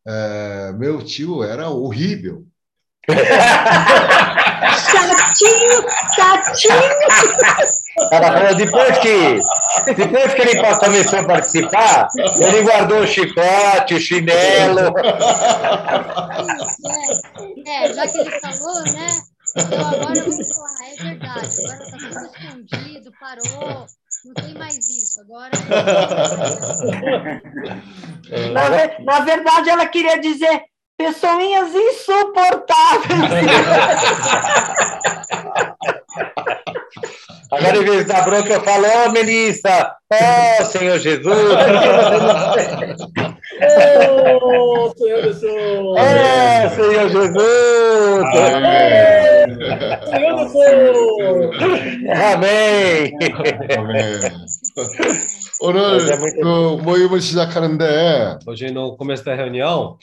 [0.09, 2.44] É, meu tio era horrível.
[4.90, 5.84] Chatinho,
[6.14, 6.74] chatinho.
[8.12, 9.40] Ela falou, depois que,
[9.97, 14.92] depois que ele começou a participar, ele guardou o chicote, o chinelo.
[17.66, 17.84] É.
[17.84, 19.20] É, já que ele falou, né?
[19.56, 21.48] Então agora vamos falar, é verdade.
[21.64, 23.86] Agora tá tudo escondido, parou,
[24.24, 25.20] não tem mais isso.
[25.20, 25.51] Agora.
[28.52, 30.62] Na, ve- na verdade, ela queria dizer
[30.99, 33.32] pessoinhas insuportáveis.
[37.52, 41.36] Agora, em vez da bronca, eu falo, ô Melissa, ó Senhor Jesus.
[44.41, 45.98] Ô, Senhor Jesus!
[45.98, 47.32] É, Senhor Jesus.
[50.10, 50.65] Senhor Jesus!
[52.34, 53.14] Amém.
[53.77, 54.22] 아멘.
[54.76, 54.90] Mas
[55.61, 59.98] 오늘 é muito- 그 모임을 시작하는데 Hoje, no começo da reunião,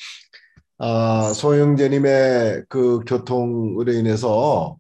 [0.80, 4.78] 아, 소영재님의 그 교통으로 인해서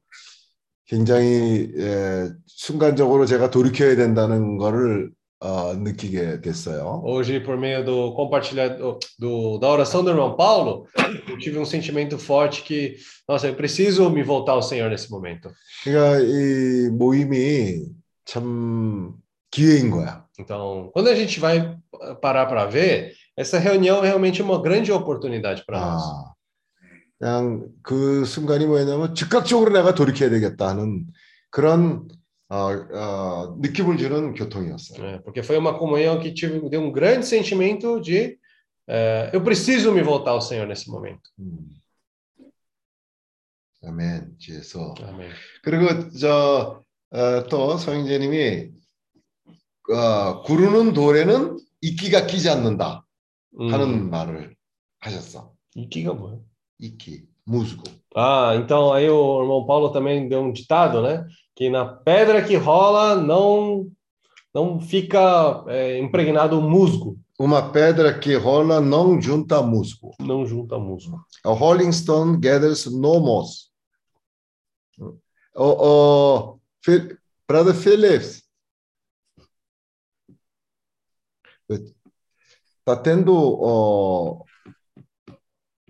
[0.85, 7.03] 굉장히 예, 순간적으로 제가 돌이켜야 된다는 거를 어, 느끼게 됐어요.
[7.05, 10.87] hoje, por meio do compartilhado do, da oração do irmão Paulo,
[11.29, 12.95] eu tive um sentimento forte que,
[13.27, 15.51] nossa, eu preciso me voltar ao Senhor nesse momento.
[15.83, 17.85] 그러니까 이 모임이
[18.25, 19.13] 참
[19.51, 20.25] 기회인 거야.
[20.39, 21.77] Então, quando a gente vai
[22.21, 26.01] parar para ver, essa reunião é realmente uma grande oportunidade para nós.
[26.01, 26.33] 아,
[27.19, 31.05] 그냥 그 순간이 뭐냐면 즉각적으로 내가 돌이켜야 되겠다 하는
[31.49, 32.07] 그런
[32.49, 35.01] 어, 어, 느낌을 주는 교통이었어요.
[35.01, 35.21] né?
[35.23, 38.39] Porque foi uma comunhão que tive, deu um grande sentimento de
[38.87, 41.29] eh, eu preciso me voltar ao Senhor nesse momento.
[41.39, 41.77] 음.
[43.83, 44.37] 아멘.
[44.39, 45.29] 주에서 Amém.
[45.63, 48.71] 그리고 저 어, 또 서영재님이
[49.93, 53.06] 어, 구르는 돌에는 이끼가 끼지 않는다.
[53.58, 54.54] 하는 말을
[55.00, 55.52] 하셨어.
[55.76, 56.40] Ikiga 뭐예요?
[56.80, 57.82] 이끼, 무수고.
[58.14, 61.26] Ah, então aí o irmão Paulo também deu um ditado, né?
[61.56, 63.86] Que na pedra que rola não
[64.54, 70.14] não fica eh, impregnado musgo, Uma pedra que rola não junta musgo.
[70.20, 71.18] não junta musgo.
[71.44, 73.70] A rolling stone gathers no moss.
[75.54, 77.16] 어, 어, 필-
[77.48, 78.42] brother Phillips.
[82.86, 84.44] Tá tendo ó,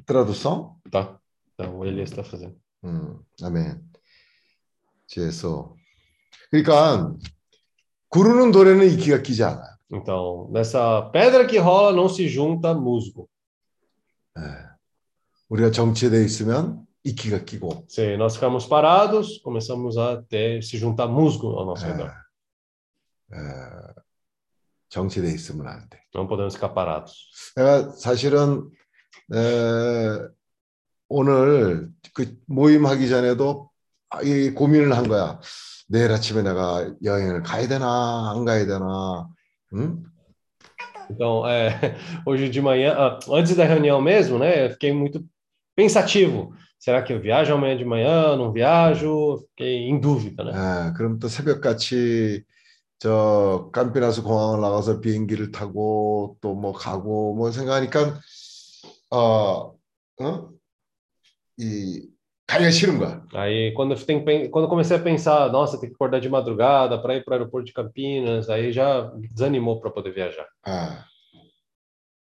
[0.04, 0.76] tradução?
[0.90, 1.18] Tá.
[1.54, 2.56] Então ele está fazendo.
[2.84, 3.80] 음, 아멘.
[5.14, 5.76] 그래서
[6.50, 7.14] 그러니까
[8.08, 9.72] 구르는 돌에는 이끼가 끼지 않아요.
[9.94, 13.28] Então, nessa pedra que rola não se junta musgo.
[14.38, 14.42] 예.
[15.50, 21.58] 우리가 정체돼 있으면 이끼가 끼고 Se nós ficarmos parados, começamos a ter se juntar musgo
[21.58, 21.90] ao nosso 예.
[21.92, 22.12] redor.
[23.34, 23.85] 예.
[24.89, 25.99] 정체돼 있으면 안 돼.
[26.13, 27.29] Não podemos ficar parados.
[27.55, 28.69] 내가 사실은
[29.33, 30.27] 에,
[31.09, 33.69] 오늘 그 모임하기 전에도
[34.23, 35.39] 이 고민을 한 거야.
[35.89, 39.27] 내일 아침에 내가 여행을 가야 되나 안 가야 되나.
[39.73, 40.03] 응?
[41.09, 41.95] Então, é,
[42.25, 45.23] hoje de manhã, ah, antes da reunião mesmo, né, fiquei muito
[45.73, 46.53] pensativo.
[46.77, 48.35] Será que eu viajo amanhã de manhã?
[48.35, 49.45] Não viajo?
[49.49, 50.51] Fiquei em dúvida, né?
[50.53, 52.43] 아, 그럼 또 새벽같이
[52.99, 58.19] 저 깜피나스 공항을 나가서 비행기를 타고 또 뭐 가고 뭐 생각하니까
[59.11, 59.75] 어,
[60.19, 60.49] 어?
[61.59, 62.07] 이
[62.47, 63.25] 가기가 싫은 거야.
[63.33, 67.23] Aí, quando pen- quando comecei a pensar, nossa, tem que acordar de madrugada para ir
[67.25, 69.01] para o aeroporto de Campinas, aí já
[69.33, 70.47] desanimou para poder viajar.
[70.65, 71.03] 아,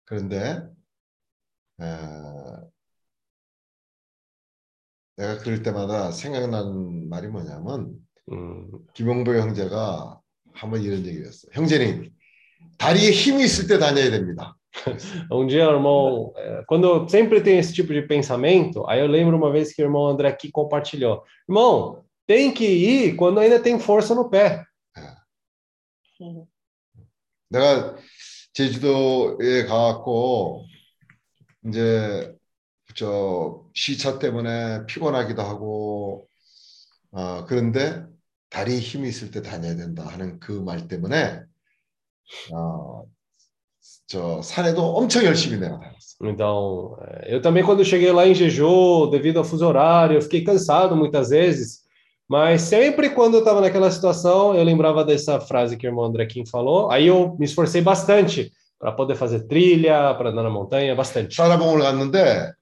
[0.05, 0.69] 그런데
[1.79, 2.71] 어,
[5.17, 7.97] 내가 그럴 때마다 생각나는 말이 뭐냐면
[8.31, 10.20] Hum, 김용배 형제가
[10.61, 11.51] 한번 이런 얘기를 했어요.
[11.55, 12.11] 형제님,
[12.79, 14.57] 다리에 힘이 있을 때 다녀야 됩니다.
[15.33, 19.51] Um dia, irmão, é, quando sempre tenho esse tipo de pensamento, aí eu lembro uma
[19.51, 21.25] vez que o irmão André aqui compartilhou.
[21.49, 24.65] Irmão, tem que ir quando ainda tem força no pé.
[27.49, 27.97] 내가
[28.53, 30.67] 제주도에 가갖고
[31.67, 32.33] 이제
[32.95, 36.29] 저 시차 때문에 피곤하기도 하고
[37.11, 38.05] 어, 그런데
[38.50, 41.42] 다리에 힘이 있을 때 다녀야 된다 하는 그 말 때문에
[42.54, 43.04] 어,
[44.08, 46.16] 저 산에도 엄청 열심히 내가 다녔어.
[46.24, 50.22] Então, é, eu também, quando eu cheguei lá em Jeju, devido ao fuso horário, eu
[50.22, 51.82] fiquei cansado muitas vezes,
[52.28, 56.26] mas sempre quando eu estava naquela situação, eu lembrava dessa frase que o irmão André
[56.26, 60.96] Kim falou, aí eu me esforcei bastante para poder fazer trilha, para andar na montanha,
[60.96, 61.36] bastante.
[61.36, 62.54] 사라봉을 갔는데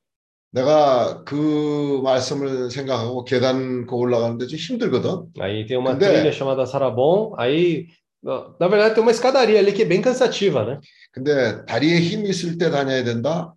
[0.50, 5.26] 내가 그 말씀을 생각하고 계단 그 올라가는데 좀 힘들거든.
[5.40, 6.08] Aí tem uma André.
[6.22, 7.88] trilha chamada Sarabon, aí,
[8.22, 10.80] na verdade, tem uma escadaria ali que é bem cansativa, né?
[11.12, 13.54] 근데 다리에 힘이 있을 때 다녀야 된다.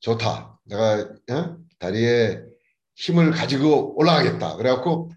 [0.00, 0.58] 좋다.
[0.64, 1.56] 내가 어?
[1.78, 2.42] 다리에
[2.96, 4.56] 힘을 가지고 올라가겠다.
[4.56, 5.10] 그래갖고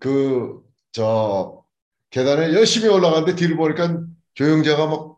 [0.00, 0.62] 그
[0.92, 1.64] 저
[2.10, 3.98] 계단을 열심히 올라가는데 뒤를 보니까
[4.34, 5.16] 조영재가 막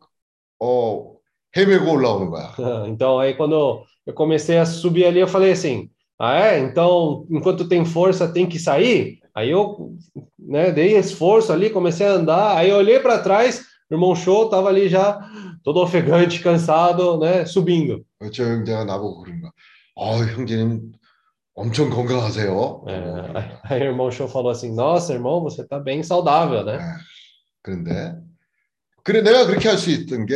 [0.58, 1.12] 어,
[1.54, 2.54] 헤매고 올라오는 거야.
[2.86, 5.89] Então, aí quando eu comecei a subir ali, eu falei assim:
[6.19, 6.59] ah, é?
[6.59, 9.19] Então, enquanto tem força, tem que sair?
[9.33, 9.95] Aí eu
[10.37, 14.45] né, dei esforço ali, comecei a andar, aí eu olhei para trás, o irmão Show
[14.45, 15.19] estava ali já
[15.63, 18.05] todo ofegante, cansado, né, subindo.
[18.33, 19.51] 저 형제가 나보고 그런 거야.
[19.97, 20.91] 아, 형제님
[21.55, 22.85] 엄청 건강하세요.
[22.87, 26.79] É, aí o irmão Show falou assim: Nossa, irmão, você está bem saudável, né?
[27.63, 28.15] 그런데
[29.03, 30.35] 그래 내가 그렇게 할 수 있던 게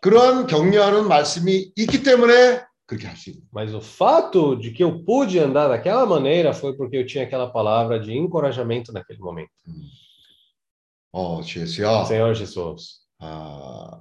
[0.00, 2.63] 그러한 격려하는 말씀이 있기 때문에 그렇게 할 수 있는.
[3.52, 7.48] Mas o fato de que eu pude andar daquela maneira foi porque eu tinha aquela
[7.50, 9.50] palavra de encorajamento naquele momento.
[11.12, 12.04] 어, 주 예수야.
[12.04, 14.00] Senhor Jesus, 아,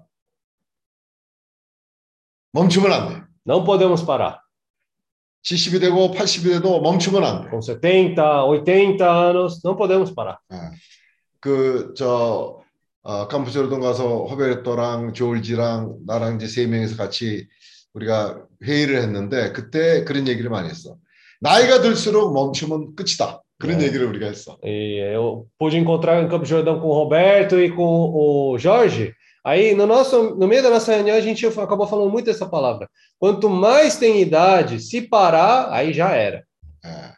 [2.51, 3.23] 멈추면 안 돼.
[3.45, 4.41] não podemos parar.
[5.43, 7.49] 70이 되고 80이 돼도 멈추면 안 돼.
[7.49, 10.39] Com 70, 80 anos, não podemos parar.
[11.39, 12.61] 그저
[13.01, 17.47] 어, 캄푸치로동 가서 호베르토랑 조울지랑 나랑 이제 세 명이서 같이
[17.93, 20.97] 우리가 회의를 했는데 그때 그런 얘기를 많이 했어.
[21.41, 23.41] 나이가 들수록 멈추면 끝이다.
[23.57, 23.85] 그런 네.
[23.87, 24.57] 얘기를 우리가 했어.
[24.63, 29.13] E eu pude encontrar em Campo Jordão com o Roberto e com o Jorge.
[29.43, 32.89] Aí, no, nosso, no meio da nossa reunião, a gente acabou falando muito essa palavra.
[33.17, 36.43] Quanto mais tem idade, se parar, aí já era.
[36.85, 37.13] 예.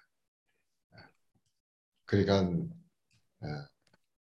[2.05, 2.43] 그러니까
[3.43, 3.47] 예.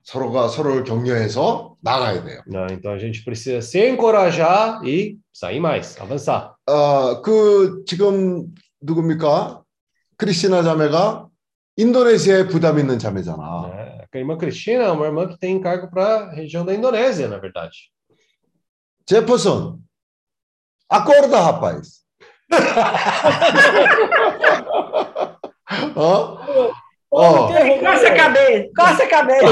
[0.03, 2.43] 서로가 서로를 격려해서 나가야 돼요.
[2.47, 6.56] Não, então a gente precisa se encorajar e sair mais, avançar.
[6.66, 8.48] 어, 그 지금
[8.82, 9.62] 누굽니까?
[10.18, 11.28] 크리스티나 자매가
[11.76, 13.68] 인도네시아에 부담 있는 자매잖아.
[13.68, 14.06] né?
[14.16, 17.38] A irmã Cristina é uma irmã que tem encargo para a região da Indonésia, na
[17.38, 17.92] verdade.
[19.06, 19.84] 제퍼슨,
[20.88, 22.06] 아코르다 하파이스.
[25.96, 26.38] 어?
[27.12, 27.48] 어.
[27.48, 29.48] Coça a cabeça, coça a cabeça.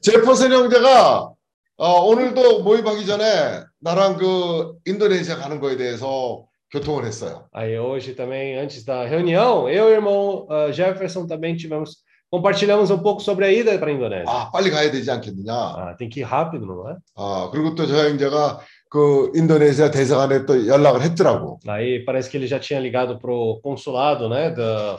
[0.00, 1.33] 제퍼슨 형제가
[1.76, 7.48] 어, 오늘도 모임하기 전에 나랑 그 인도네시아 가는 거에 대해서 교통을 했어요.
[7.52, 11.96] Aí hoje também, antes da reunião, eu e o irmão ah, Jefferson também tivemos,
[12.30, 14.24] compartilhamos um pouco sobre a ida para a Indonésia.
[14.28, 15.52] 아, 빨리 가야 되지 않겠느냐.
[15.52, 16.96] Ah, tem que ir rápido, não é?
[17.16, 21.58] 아, 그리고 또저 형제가 그 인도네시아 대사관에 또 연락을 했더라고.
[21.66, 24.96] Aí parece que ele já tinha ligado pro consulado, né, da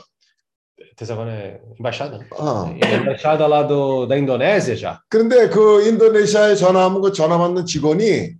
[0.96, 2.26] Tesagone, embaixada?
[2.32, 2.74] 어.
[2.74, 5.00] embaixada lá do, da Indonésia já.
[5.10, 8.34] 그런데 그 인도네시아에 전화하면 그 전화 받는 직원이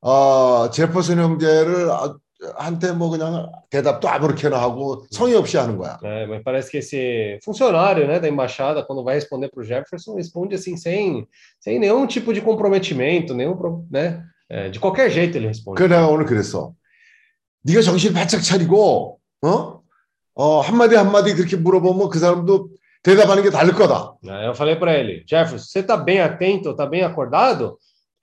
[0.00, 2.14] 어, 제퍼슨 형제를 아-
[2.58, 5.98] 한테 뭐 그냥 대답도 아무렇게나 하고 성의 없이 하는 거야.
[6.02, 6.26] né?
[6.26, 10.54] Mas parece que esse funcionário, né, da embaixada, quando vai responder para o Jefferson, responde
[10.54, 11.26] assim sem,
[11.58, 13.56] sem nenhum tipo de comprometimento, nenhum,
[13.90, 15.76] né, é, de qualquer jeito ele responde.
[15.82, 16.72] 그래 오늘 그랬어.
[17.64, 19.75] 네가 정신 바짝 차리고 어?
[20.36, 22.68] 어, 한마디 한마디 그렇게 물어보면 그 사람도
[23.02, 24.14] 대답하는 게 다를 거다.
[24.22, 27.78] Eu falei para ele, Jefferson, você está bem atento, está bem acordado?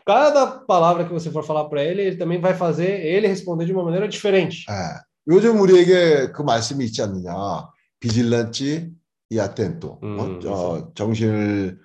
[0.06, 3.74] Cada palavra que você for falar para ele, ele também vai fazer ele responder de
[3.74, 4.66] uma maneira diferente.
[4.70, 5.00] 예.
[5.28, 7.68] 요즘 우리에게 그 말씀이 있지 않느냐.
[8.02, 8.92] 비질란치
[9.30, 10.00] 이 아텐토.
[10.04, 11.80] 음, 어, 저, 정신을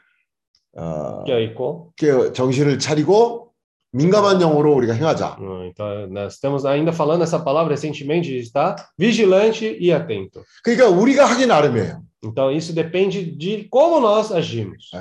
[0.77, 3.48] 어, Que aí, com- 깨- 정신을 차리고
[3.92, 5.38] 민감한 영으로 우리가 행하자.
[5.40, 10.44] Hum, Então, nós estamos ainda falando essa palavra recentemente, de estar vigilante e atento.
[10.64, 12.02] 그러니까 우리가 하기 나름이에요.
[12.26, 14.90] Então, isso depende de como nós agimos.
[14.96, 15.00] 예.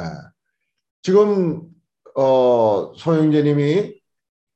[1.03, 1.63] 지금
[2.15, 3.96] 어, 소영재님이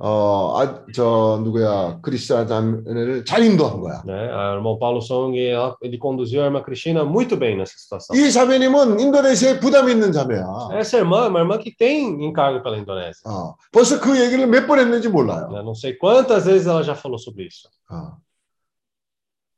[0.04, 4.02] 어, 아, 저 누구야 자매를 잘 인도한 거야.
[4.04, 4.32] Né?
[4.34, 8.16] A irmão Paulo Song, ele conduziu a irmã Cristina muito bem nessa situação.
[8.18, 10.70] 이 자매님은 인도네시아에 부담 있는 자매야.
[10.74, 13.22] Essa irmã uma irmã que tem encargo pela Indonésia.
[13.30, 15.50] 어, 벌써 그 얘기를 몇 번 했는지 몰라요.
[15.52, 15.62] né?
[15.62, 17.70] Não sei quantas vezes ela já falou sobre isso.
[17.92, 18.18] 어.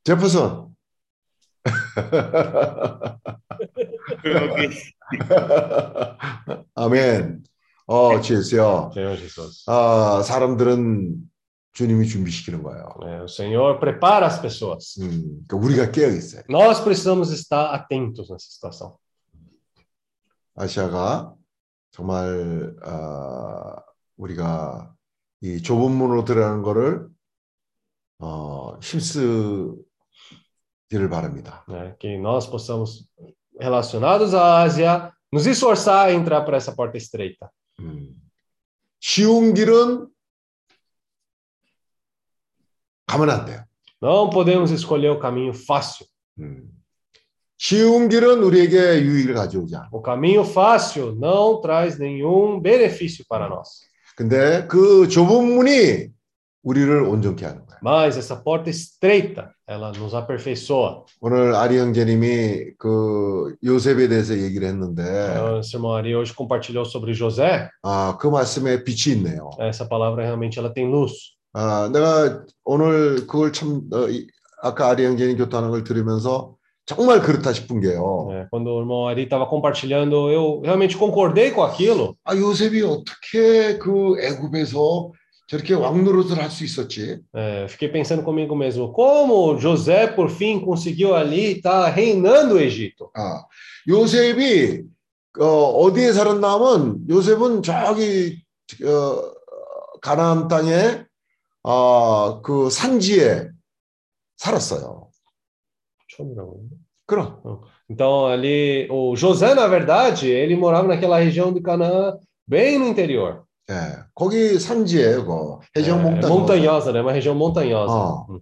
[0.04, 0.68] 제퍼슨.
[6.74, 7.42] 아멘.
[7.86, 8.90] 어, 주예수요.
[8.94, 9.64] Senhor Jesus.
[9.68, 11.16] 아, 사람들은
[11.72, 12.86] 주님이 준비시키는 거예요.
[13.02, 14.96] É, o Senhor prepara as pessoas.
[15.00, 16.42] 음, 그러니까 우리가 깨어 있어요.
[16.48, 18.96] Nós precisamos estar atentos nessa situação.
[20.56, 21.34] 아시아가
[21.90, 23.76] 정말 어,
[24.16, 24.94] 우리가
[25.42, 27.08] 이 좁은 문으로 들어가는 거를
[28.20, 29.82] 어, 힘쓰기를
[31.10, 31.64] 바랍니다.
[31.68, 31.96] né?
[31.98, 33.08] Que nós possamos,
[33.60, 37.50] relacionados à Ásia, nos esforçar a entrar por essa porta estreita.
[37.80, 38.14] 음.
[39.00, 40.08] 쉬운 길은
[43.06, 43.64] 가면 안 돼요.
[44.02, 46.06] Não podemos escolher o caminho fácil.
[46.40, 46.68] 음.
[47.56, 49.88] 쉬운 길은 우리에게 유익을 가져오지 않아.
[49.92, 53.86] O caminho fácil não traz nenhum benefício para nós.
[54.16, 56.08] 근데 그 좁은 문이
[56.62, 57.78] 우리를 온전케 하는 거야.
[57.82, 61.04] Mas essa porta estreita, ela nos aperfeiçoa.
[61.20, 67.68] 오늘 아리 형제님이 그 요셉에 대해서 얘기를 했는데 O irmão Ari hoje compartilhou sobre José.
[67.82, 69.50] 아, 그 말씀에 빛이 있네요.
[69.58, 71.12] Essa palavra realmente ela tem luz.
[71.54, 74.26] 아, 내가 오늘 그걸 참 어, 이-
[74.62, 78.28] 아까 아리 형제님 교통하는 걸 들으면서 정말 그렇다 싶은 게요.
[78.32, 82.14] É, quando o irmão Ari estava compartilhando, eu realmente concordei com aquilo.
[82.24, 85.10] 아, 요셉이 어떻게 그 애굽에서
[85.47, 87.21] 저렇게 왕노릇을 할 수 있었지?
[87.33, 93.09] É, fiquei pensando comigo mesmo, como José, por fim, conseguiu ali estar reinando o Egito.
[93.15, 93.45] 아,
[93.87, 94.83] 요셉이
[95.39, 98.43] 어, 어디에 살았나 하면 요셉은 저기
[98.83, 99.33] 어,
[100.01, 101.03] 가나안 땅에
[101.63, 103.49] 어, 그 산지에
[104.37, 105.09] 살았어요.
[106.09, 106.63] 처음이라고.
[107.05, 107.41] 그럼
[107.89, 112.15] Então, ali, o José, na verdade, ele morava naquela região de Canaã,
[112.47, 113.45] bem no interior.
[113.70, 113.74] 예,
[114.14, 116.60] 거기 산지에 그 해적 É, 몽땅
[116.92, 117.00] né?
[117.00, 117.94] Uma região montanhosa.
[117.94, 118.26] 어.
[118.28, 118.40] Uhum.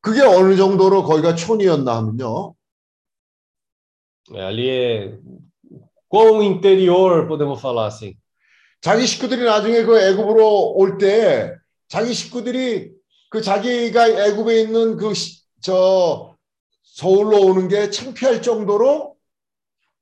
[0.00, 2.54] 그게 어느 정도로 거기가 촌이었나 하면요.
[4.34, 5.18] É, ali
[6.08, 8.14] quão interior, podemos falar assim.
[8.80, 11.56] 자기 식구들이 나중에 그 애굽으로 올 때
[11.88, 12.92] 자기 식구들이
[13.30, 15.12] 그 자기가 애굽에 있는 그
[15.60, 16.36] 저
[16.84, 19.16] 서울로 오는 게 창피할 정도로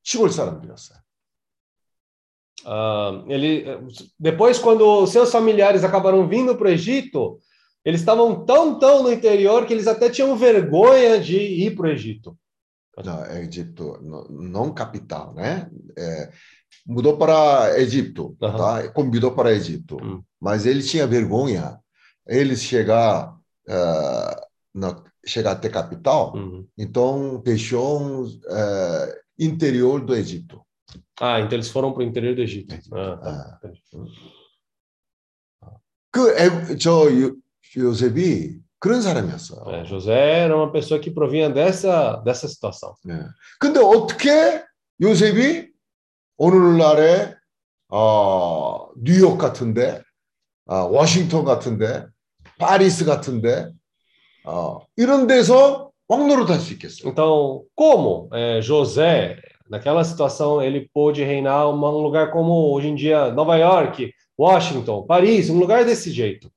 [0.02, 0.98] 시골 사람들이었어요.
[2.68, 3.64] Ah, ele,
[4.18, 7.38] depois, quando seus familiares acabaram vindo para o Egito,
[7.84, 11.90] eles estavam tão, tão no interior que eles até tinham vergonha de ir para o
[11.90, 12.36] Egito.
[13.04, 15.70] 자, Egito, no- não capital, né?
[15.96, 16.30] É,
[16.84, 18.56] mudou para Egito, Aham.
[18.56, 18.88] tá?
[18.92, 19.96] Convidou para Egito.
[20.02, 20.22] Hum.
[20.40, 21.78] Mas ele tinha vergonha.
[22.26, 23.32] Eles chegar,
[23.68, 26.66] ah, na, chegar até capital, Uhum.
[26.76, 29.06] então deixou um, ah,
[29.38, 30.60] interior do Egito.
[31.20, 32.74] Ah, então eles foram para o interior do Egito.
[32.94, 33.70] Ah, tá.
[36.10, 37.36] 그 애, 저 요,
[37.76, 39.64] 요셉이 그런 사람이었어요.
[39.66, 42.94] É, José era uma pessoa que provinha dessa, dessa situação.
[43.04, 43.26] 네.
[43.60, 44.64] 근데 어떻게
[45.00, 45.68] 요셉이
[46.38, 47.34] 오늘날에
[47.88, 50.02] 어, 뉴욕 같은데,
[50.66, 52.06] 어, 워싱턴 같은데,
[52.58, 53.70] 파리스 같은데,
[54.44, 57.10] 어, 이런 데서 왕노릇 할수 있겠어요?
[57.10, 59.36] Então, como é, José,
[59.69, 65.05] naquela situação, ele pôde reinar uma- um lugar como hoje em dia Nova York, Washington,
[65.05, 66.51] Paris, um lugar desse jeito?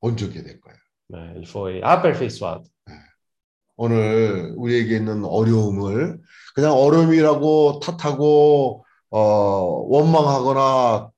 [0.00, 0.78] 온전히 될 거예요.
[1.10, 1.32] né?
[1.36, 2.64] Ele foi aperfeiçoado.
[3.76, 6.20] 오늘 우리에게 있는 어려움을
[6.54, 9.18] 그냥 어려움이라고 탓하고 어,
[9.88, 11.10] 원망하거나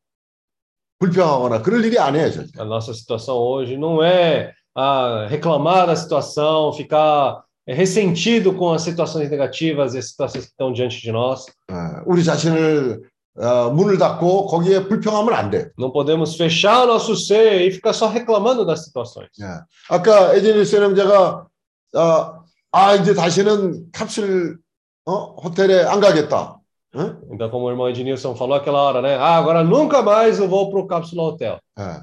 [0.98, 2.60] 불평하거나 그럴 일이 아니에요, 절대.
[2.60, 9.30] A nossa situação hoje não é ah, reclamar da situação, ficar ressentido com as situações
[9.30, 11.46] negativas e as situações que estão diante de nós.
[11.70, 11.74] 예,
[12.06, 13.02] 우리 자신을
[13.36, 15.70] 어, 문을 닫고 거기에 불평하면 안 돼.
[15.78, 19.28] Não podemos fechar o nosso ser e ficar só reclamando das situações.
[19.40, 19.46] 예.
[19.88, 21.46] 아까 에제니 세령자가
[21.94, 22.40] 아,
[22.70, 24.58] 아 이제 다시는 캡슐
[25.06, 25.34] 어?
[25.42, 26.60] 호텔에 안 가겠다.
[26.96, 27.20] 응?
[27.32, 29.16] Então, como o irmão Ednilson falou aquela hora, né?
[29.16, 31.58] Ah, agora nunca mais eu vou para o Cápsula Hotel.
[31.78, 32.02] 예.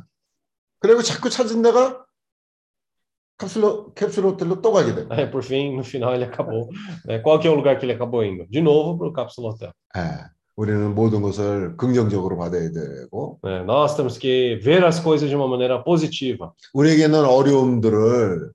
[0.80, 2.04] 그리고 자꾸 찾은 데가
[3.38, 5.06] 캡슐 캡슐 호텔로 또 가게 돼.
[5.10, 6.70] Aí, por fim, no final, ele acabou.
[7.08, 7.20] né?
[7.20, 8.46] Qual que é o lugar que ele acabou indo?
[8.48, 9.72] De novo para o Cápsula Hotel.
[9.98, 10.30] 예.
[10.58, 13.64] 우리는 모든 것을 긍정적으로 받아야 되고 né?
[13.64, 16.52] Nós temos que ver as coisas de uma maneira positiva.
[16.74, 18.52] 우리에게 있는 어려움들을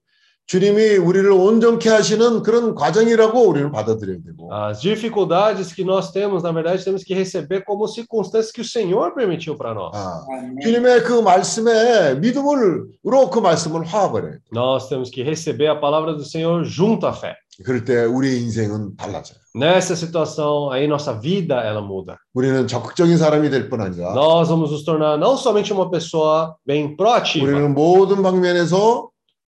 [0.47, 6.51] 주님이 우리를 온전케 하시는 그런 과정이라고 우리는 받아들여야 되고 As dificuldades que nós temos, na
[6.51, 9.91] verdade, temos que receber como circunstâncias que o Senhor permitiu para nós.
[9.95, 10.21] 아,
[10.61, 14.37] 주님의 그 말씀에 믿음으로 그 말씀을 화합을 해.
[14.53, 17.33] Nós temos que receber a palavra do Senhor junto à fé.
[17.63, 19.37] 그럴 때 우리의 인생은 달라져요.
[19.53, 22.17] Nessa situação, aí nossa vida ela muda.
[22.33, 27.45] 우리는 적극적인 사람이 될뿐 아니라 Nós vamos nos tornar não somente uma pessoa bem proativa,
[27.45, 29.10] 우리는 모든 방면에서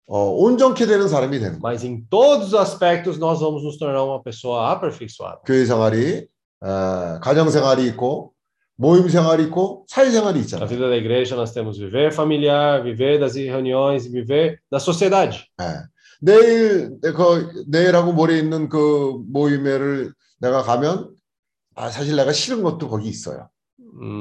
[0.07, 1.61] 어, 온전케 되는 사람이 되는 거예요.
[1.61, 5.39] mas em todos os aspectos nós vamos nos tornar uma pessoa aperfeiçoada.
[5.45, 6.27] 교회 생활이
[6.61, 8.33] 어, 가정 생활이 있고
[8.75, 10.67] 모임 생활이 있고 사회 생활이 Na 있잖아요.
[10.67, 15.45] vida da igreja nós temos viver familiar, viver das reuniões e viver da sociedade.
[15.61, 15.83] 예.
[16.21, 21.11] 내일 그 내일하고 모레 있는 그 모임에를 내가 가면
[21.75, 23.49] 아 사실 내가 싫은 것도 거기 있어요.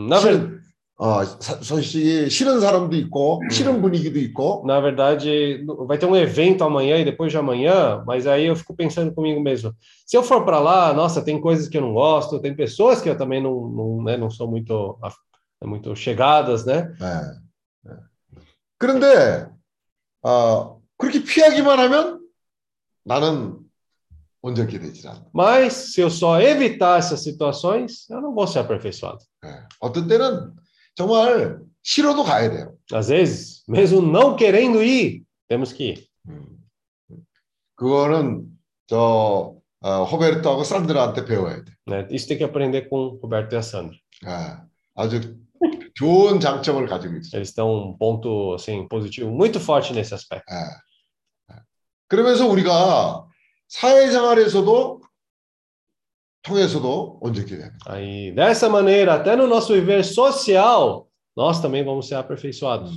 [0.08, 0.61] Na, ver- 싫은
[1.01, 6.63] 어 사- 솔직히 싫은 사람도 있고 싫은 분위기도 있고 na verdade, vai ter um evento
[6.63, 9.75] amanhã e depois de amanhã, mas aí eu fico pensando comigo mesmo.
[10.07, 13.07] Se eu for para lá, nossa, tem coisas que eu não gosto, tem pessoas que
[13.09, 15.19] eu também não, não, né, não sou muito, af-
[15.63, 16.91] muito chegadas, né?
[16.99, 17.91] 예.
[17.91, 17.97] 예.
[18.79, 19.47] 그런데
[20.23, 22.21] 어, 그렇게 피하기만 하면
[23.05, 23.59] 나는
[24.41, 25.25] 온전히 되질 않아.
[25.31, 29.19] Mas se eu só evitar essas situações, eu não vou ser aperfeiçoado.
[29.45, 29.61] 예.
[29.79, 30.55] 어떤 때는
[30.94, 32.76] 정말 싫어도 가야 돼요.
[32.92, 36.08] Às vezes, mesmo não querendo ir, temos que ir.
[36.28, 36.58] 음.
[37.76, 38.46] 그거는
[38.86, 41.72] 저 어, 호베르토하고 산드라한테 배워야 돼.
[41.88, 42.06] Né?
[42.10, 43.96] Isso tem que aprender com Roberto e a Sandra.
[44.24, 44.56] 예.
[44.94, 45.36] 아주
[45.94, 47.40] 좋은 장점을 가지고 있어요.
[47.40, 50.44] Eles têm um ponto assim positivo muito forte nesse aspecto.
[50.52, 51.54] 예.
[51.54, 51.58] 예.
[52.06, 53.26] 그러면서 우리가
[53.68, 55.02] 사회생활에서도
[56.42, 57.76] 통해서도 온전히 됩니다.
[57.86, 62.92] Aí, dessa maneira, até no nosso viver social, nós também vamos ser aperfeiçoados.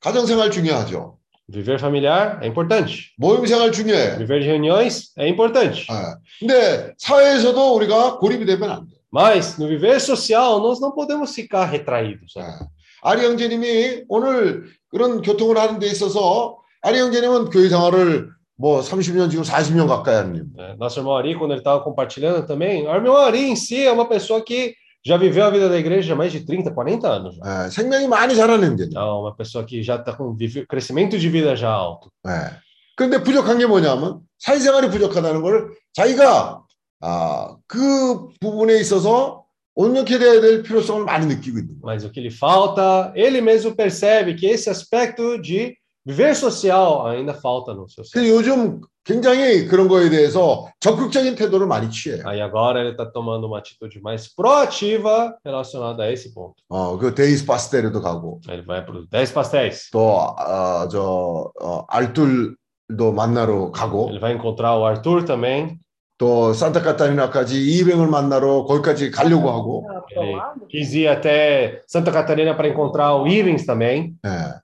[0.00, 1.18] 가정생활 중요하죠.
[1.48, 3.12] Viver familiar é importante.
[3.18, 4.18] 모임생활 중요해.
[4.18, 5.86] Viver de reuniões é importante.
[5.90, 6.16] 예.
[6.40, 8.96] 근데 사회에서도 우리가 고립이 되면 안 돼.
[9.12, 12.34] Mas no viver social, nós não podemos ficar retraídos.
[12.36, 12.42] 예.
[12.42, 12.66] sabe?
[13.02, 19.43] 아리 형제님이 오늘 그런 교통을 하는 데 있어서 아리 형제님은 교회 생활을 뭐 30년 지금
[19.43, 20.45] 40년 가까이 하는 님.
[20.57, 23.91] É, Nosso irmão Ari, quando ele estava compartilhando também, o irmão Ari em si é
[23.91, 27.35] uma pessoa que já viveu a vida da igreja há mais de 30, 40 anos.
[27.37, 27.65] já.
[27.65, 28.89] 예, 생명이 많이 자라는 형제님.
[28.91, 32.11] Então, uma pessoa que já está com vive- crescimento de vida já alto.
[32.27, 32.51] 예.
[32.95, 36.61] 그런데 부족한 게 뭐냐면 사회생활이 부족하다는 걸 자기가
[37.03, 39.43] 아, 그 부분에 있어서
[39.73, 41.83] 온전히 돼야 될 필요성을 많이 느끼고 있는 거예요.
[41.83, 47.33] Mas o que lhe falta, ele mesmo percebe que esse aspecto de viver social ainda
[47.33, 48.13] falta no seu ser.
[48.13, 52.23] 근데 요즘 굉장히 그런 거에 대해서 적극적인 태도를 많이 취해요.
[52.25, 56.55] Aí agora ele está tomando uma atitude mais proativa relacionada a esse ponto.
[56.69, 59.89] 어, 그 데이스 파스텔에도 가고 Ele vai para os 10 pastéis.
[59.91, 65.79] 또 어, 저 어, 알툴도 만나러 가고 Ele vai encontrar o Arthur também.
[66.17, 70.37] 또 산타카타리나까지 이병을 만나러 거기까지 가려고 하고 Ele
[70.69, 74.13] quis ir até Santa Catarina para encontrar o Ivens também.
[74.25, 74.61] 예.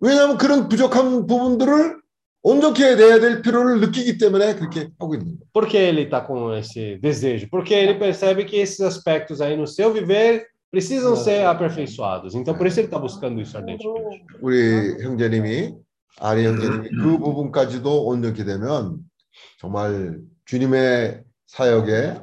[0.00, 1.98] 왜냐하면 그런 부족한 부분들을
[2.42, 5.38] 온전히 돼야 될 필요를 느끼기 때문에 그렇게 하고 있는 거예요.
[5.52, 7.48] Por que ele está com esse desejo?
[7.50, 12.34] Porque ele percebe que esses aspectos aí no seu viver precisam ser aperfeiçoados.
[12.34, 14.22] Então, por isso ele está buscando isso ardentemente.
[14.40, 15.74] 우리 형제님이
[16.20, 18.98] 아리 형제님이 그 부분까지도 온전히 되면
[19.60, 22.14] 정말 주님의 사역에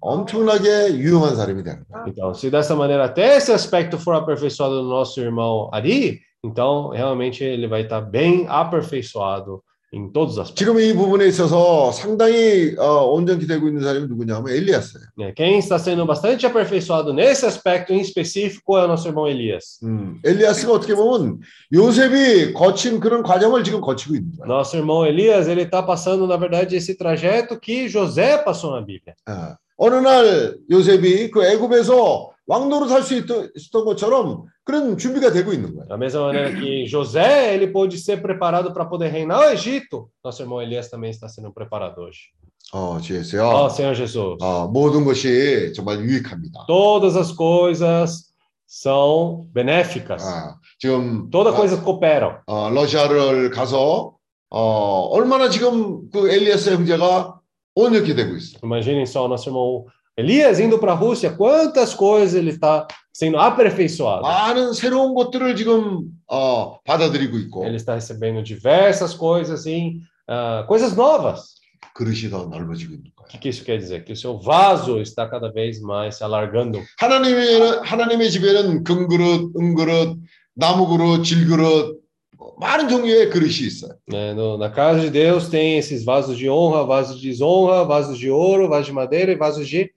[0.00, 1.82] 엄청나게 유용한 사람이 거예요.
[2.06, 7.43] Então, se dessa maneira até esse aspecto for aperfeiçoado no nosso irmão Ari, então realmente
[7.43, 9.61] ele vai estar bem aperfeiçoado
[9.93, 10.55] em todos os aspectos.
[10.57, 15.05] 지금 이 부분에 있어서 상당히 어, 온전히 되고 있는 사람이 누구냐면 엘리야스예요.
[15.17, 15.33] né?
[15.35, 19.79] Quem está sendo bastante aperfeiçoado nesse aspecto em específico é o nosso irmão Elias.
[19.83, 21.41] 음, 엘리야스가 어떻게 보면
[21.73, 24.47] 요셉이 거친 그런 과정을 지금 거치고 있는 거예요.
[24.47, 29.13] Nosso irmão Elias, ele está passando, na verdade, esse trajeto que José passou na Bíblia.
[29.25, 35.73] 아, 어느 날 요셉이 그 애굽에서 왕노릇 할 수 있었던 것처럼 그런 준비가 되고 있는
[35.75, 35.87] 거예요.
[35.87, 40.41] Da mesma maneira que José, ele pôde ser preparado para poder reinar o Egito, nosso
[40.43, 42.29] irmão Elias também está sendo preparado hoje.
[42.73, 43.43] 어, 주예수요.
[43.43, 46.65] Ó Senhor Jesus, 어, 모든 것이 정말 유익합니다.
[46.67, 48.31] todas as coisas
[48.67, 50.23] são benéficas.
[50.23, 52.41] 아, 지금 Toda 어, coisa coopera.
[52.47, 54.15] 어, 러시아를 가서
[54.49, 57.39] 어, 얼마나 지금 그 엘리야스 형제가
[57.75, 58.59] 온전히 되고 있어.
[58.63, 59.85] Imaginem só o nosso irmão
[60.17, 64.21] Elias indo para a Rússia, quantas coisas ele está sendo aperfeiçoado.
[64.21, 70.95] 많은 새로운 것들을 지금 어, 받아들이고 있고 Ele está recebendo diversas coisas em ah, coisas
[70.95, 71.55] novas.
[71.93, 73.27] 그릇이 더 넓어지고 있는 O 거예요.
[73.31, 74.03] que, que isso quer dizer?
[74.05, 76.81] Que o seu vaso está cada vez mais se alargando.
[76.99, 80.17] 하나님의 하나님의 집에는 금그릇, 은그릇,
[80.55, 81.99] 나무그릇, 질그릇
[82.37, 83.93] 뭐 많은 종류의 그릇이 있어요.
[84.07, 84.33] né?
[84.33, 88.29] No- na casa de Deus tem esses vasos de honra, vasos de desonra, vasos de
[88.29, 89.89] ouro, vasos de madeira e vasos de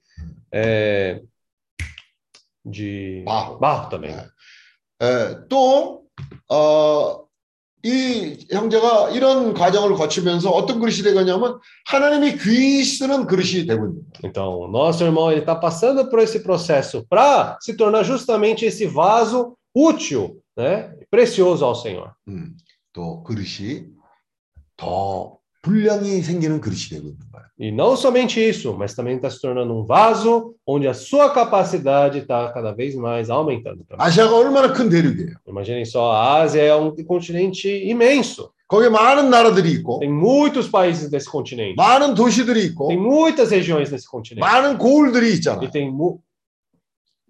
[0.53, 1.21] é,
[2.65, 3.59] de Barro.
[3.59, 4.13] barro também.
[4.13, 4.27] né?
[5.03, 6.05] 에, 또
[6.49, 7.25] 어,
[7.83, 14.25] 이 형제가 이런 과정을 거치면서 어떤 그릇이 되겠냐면 하나님이 귀히 쓰는 그릇이 되고 있는 거예요.
[14.25, 18.87] Então, o nosso irmão ele está passando por esse processo para se tornar justamente esse
[18.87, 20.95] vaso útil, né?
[21.11, 22.15] Precioso ao Senhor.
[22.27, 22.57] 음,
[22.95, 23.89] 또 그릇이
[24.79, 27.45] 더 분량이 생기는 그릇이 되고 있는 거예요.
[27.59, 32.19] E não somente isso, mas também está se tornando um vaso onde a sua capacidade
[32.19, 33.85] está cada vez mais aumentando.
[33.89, 33.97] também.
[33.99, 35.37] 아시아가 얼마나 큰 대륙이에요.
[35.49, 38.53] Imaginem só, a Ásia é um continente imenso.
[38.69, 41.77] 거기에 많은 나라들이 있고 Tem muitos países nesse continente.
[41.77, 44.41] 많은 도시들이 있고 Tem muitas regiões nesse continente.
[44.41, 45.63] 많은 고을들이 있잖아.
[45.63, 46.21] E tem mu-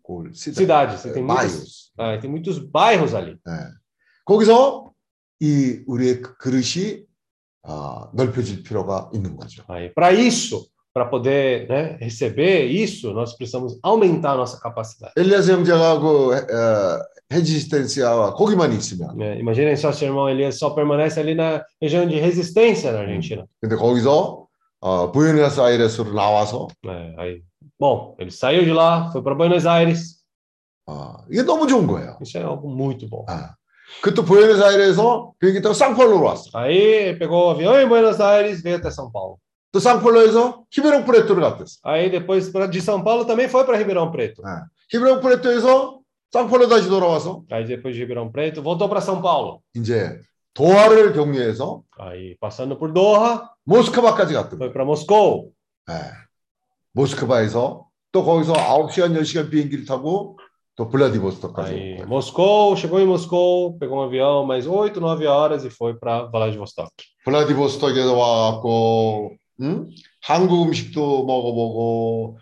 [0.02, 1.90] 고을, cidades, e tem muitas, 마이오스.
[1.98, 3.36] ah, e tem muitos bairros ali.
[3.46, 3.52] 예.
[4.24, 4.90] 거기서
[5.40, 7.04] 이 우리의 그 그릇이
[7.62, 9.64] 아, 넓혀질 필요가 있는 거죠.
[9.94, 15.12] Para isso, para poder né, receber isso, nós precisamos aumentar a nossa capacidade.
[15.16, 17.02] 엘리아스 형제가 그 어,
[17.32, 19.38] 헤지스텐시아와 거기만 있으면 né?
[19.40, 23.46] Imaginem só se o irmão Elias só permanece ali na região de resistência na Argentina.
[23.60, 24.46] 근데 거기서
[24.80, 27.14] 어, 부에노스아이레스로 나와서 né?
[27.18, 27.42] Aí,
[27.80, 30.22] bom, ele saiu de lá, foi para Buenos Aires.
[30.86, 32.18] 어, 이게 너무 좋은 거예요.
[32.20, 33.24] Isso é algo muito bom.
[33.26, 33.54] 아.
[34.01, 36.49] 그또 부에노스아이레스에서 비행기 타고 상파울로로 왔어.
[36.53, 39.37] Aí pegou o avião em Buenos Aires, veio até São Paulo.
[39.71, 41.79] 또 상파울로에서 히베롱 프레토를 갔댔어.
[41.83, 44.41] Aí depois de São Paulo também foi para Ribeirão Preto.
[44.91, 45.99] 히베롱 프레토에서
[46.31, 49.61] 쌍폴로 다시 돌아와서 Aí depois de Ribeirão Preto, voltou para São Paulo.
[49.75, 50.19] 이제
[50.53, 55.51] 도하를 경유해서 Aí passando por Doha, 모스크바까지 갔던 foi para Moscou.
[55.89, 55.93] 예.
[56.93, 60.38] 모스크바에서 또 거기서 9시간, 10시간 비행기를 타고
[60.78, 62.06] 또 블라디보스토크까지 Aí 온 거예요.
[62.08, 66.90] Moscou, chegou em Moscou, pegou um avião, mais 8, 9 horas e foi para Vladivostok.
[67.24, 69.88] 블라디보스토크에서 와갖고 응?
[70.20, 72.38] 한국 음식도 먹어보고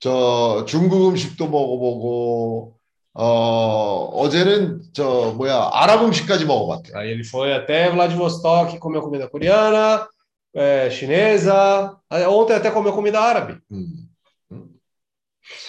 [0.00, 2.74] 저 중국 음식도 먹어보고
[3.14, 6.96] 어 어제는 저 뭐야 아랍 음식까지 먹어봤대요.
[6.96, 10.06] Aí ele foi até Vladivostok, comeu comida coreana,
[10.54, 11.96] eh, chinesa.
[12.10, 13.54] Aí Ontem até comeu comida árabe.
[13.72, 14.03] 음, 음.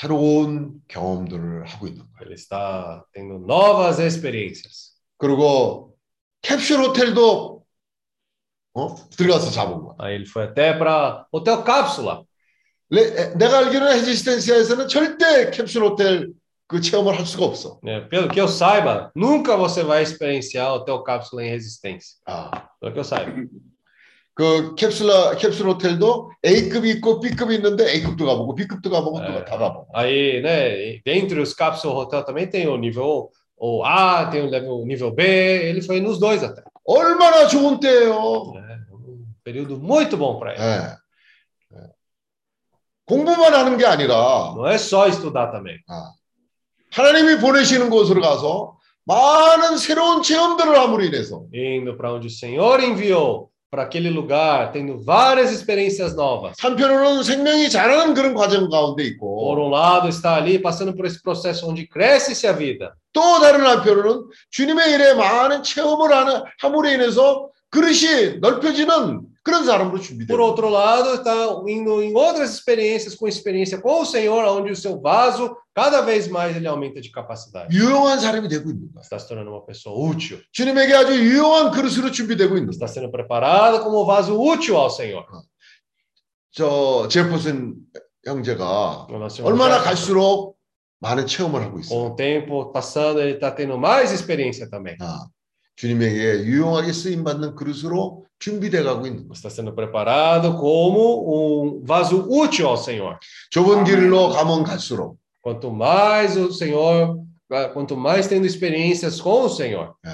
[0.00, 2.16] 새로운 경험들을 하고 있는 거예요.
[2.22, 4.94] Ele está tendo novas experiências.
[5.18, 5.94] 그리고
[6.42, 7.62] 캡슐 호텔도
[8.74, 8.94] 어?
[9.16, 9.94] 들어가서 잡은 거야.
[9.98, 12.22] Aí ele foi até para Hotel Cápsula.
[12.90, 16.32] 레- 내가 알기로는 헤지스텐시아에서는 절대 캡슐 호텔
[16.68, 17.78] 그 체험을 할 수가 없어.
[17.82, 18.08] né?
[18.08, 22.16] Pelo que eu saiba, nunca você vai experienciar Hotel Cápsula em resistência.
[22.26, 23.32] 아, Pelo que eu saiba.
[24.36, 25.08] 그 캡슐
[25.38, 29.26] 캡슐 호텔도 A급이 있고 B급이 있는데 A급도 가보고 B급도 가보고 É.
[29.44, 29.88] 또다 가보고.
[29.94, 34.84] Aí, né, dentre os Cápsula Hotel também tem o nível o A, tem o o
[34.84, 35.22] nível B.
[35.24, 36.62] Ele foi nos dois até.
[36.84, 38.52] 얼마나 좋은 때예요.
[38.52, 38.78] né?
[38.92, 40.60] Um período muito bom para ele.
[40.62, 40.96] 예.
[41.72, 41.86] 예.
[43.06, 45.78] 공부만 하는 게 아니라 Não é só estudar também.
[46.92, 48.76] 하나님이 보내시는 곳으로 가서
[49.06, 55.02] 많은 새로운 체험들을 함으로 인해서 Indo para onde o Senhor enviou, para aquele lugar, tendo
[55.04, 56.56] várias experiências novas.
[56.60, 61.20] 한편으로는 생명이 자라는 그런 과정 가운데 Por 있고 um lado, está ali passando por esse
[61.22, 62.94] processo onde cresce-se a vida.
[63.12, 70.01] 또 다른 한편으로는 주님의 일에 많은 체험을 하는 함으로 인해서 그릇이 넓혀지는 그런 사람으로 Por
[70.01, 70.39] 준비돼요.
[70.41, 71.33] outro lado, está
[71.67, 76.27] indo em outras experiências, com experiência com o Senhor, onde o seu vaso, cada vez
[76.27, 77.73] mais ele aumenta de capacidade.
[77.75, 79.01] 유용한 사람이 되고 있는 거예요.
[79.01, 80.41] Está se tornando uma pessoa útil.
[80.51, 82.75] 주님에게 아주 유용한 그릇으로 준비되고 있는 거예요.
[82.77, 85.25] Está sendo preparado como vaso útil ao Senhor.
[86.53, 87.75] 저 제퍼슨
[88.25, 90.57] 형제가 O nosso irmão 얼마나 Jefferson, 갈수록
[90.99, 92.05] 많은 체험을 하고 Com 있어요.
[92.11, 94.95] o tempo passando, ele está tendo mais experiência também.
[94.99, 95.25] 아,
[95.77, 99.33] 주님에게 유용하게 쓰임 받는 그릇으로 준비돼 가고 있는 거예요.
[99.33, 103.19] Está sendo preparado como um vaso útil ao Senhor.
[103.51, 107.23] 좁은 길로 가면 갈수록 Quanto mais o Senhor,
[107.73, 110.09] quanto mais tendo experiências com o Senhor, 예.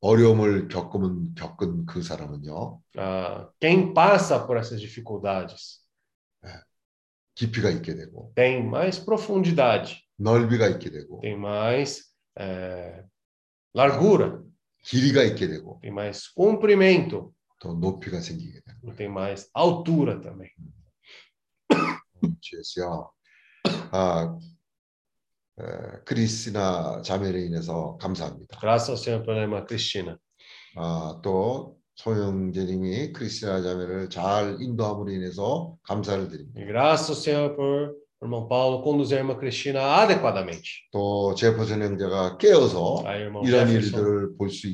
[0.00, 5.80] 어려움을 겪으면 겪은 그 사람은요 ah, quem passa por essas dificuldades
[7.34, 13.02] 깊이가 있게 되고 tem mais profundidade, 넓이가 있게 되고 tem mais eh,
[13.74, 14.42] largura,
[14.85, 20.49] 길이가 있게 되고 tem mais comprimento, 더 높이가 생기게 e tem mais altura também.
[22.41, 23.11] 주였어요.
[23.91, 24.37] 아,
[25.59, 25.63] 에,
[26.05, 28.59] 크리스나 자매로 인해서 감사합니다.
[28.59, 30.17] Graças ao Senhor pela irmã Cristina.
[30.75, 36.59] 아, 또 소영재님이 크리스나 자매를 잘 인도함으로 인해서 감사를 드립니다.
[36.61, 40.88] E graças ao Senhor por irmão Paulo conduzir a irmã Cristina adequadamente.
[40.92, 44.68] 또 제퍼슨 형제가 깨어서 Aí, o irmão 이런 Jefferson, 일들을 볼 수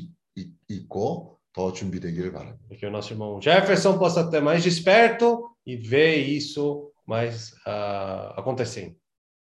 [0.69, 2.63] 있고 더 준비되기를 바랍니다.
[2.69, 8.33] e que o nosso irmão Jefferson possa estar mais desperto e ver isso mais ah,
[8.37, 8.95] acontecendo.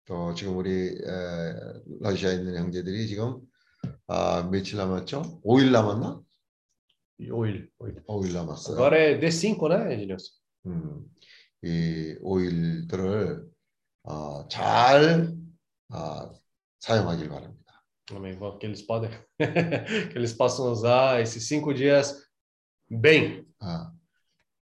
[0.04, 1.52] 또 지금 우리 에,
[2.00, 3.40] 러시아에 있는 형제들이 지금
[4.06, 5.40] 아, 며칠 남았죠?
[5.44, 6.20] 5일 남았나?
[7.18, 7.96] E oil, oil.
[8.06, 8.76] 5일 남았어요.
[8.76, 10.32] Agora é D5, né, Edilson?
[10.66, 11.04] 음,
[11.64, 13.46] 이 5일들을
[14.03, 15.33] 어, 잘
[15.89, 16.29] 아,
[16.79, 17.61] 사용하길 바랍니다.
[18.11, 18.37] Amém.
[18.59, 22.27] Que eles podem, que eles possam usar esses cinco dias
[22.89, 23.45] bem.
[23.61, 23.91] 아,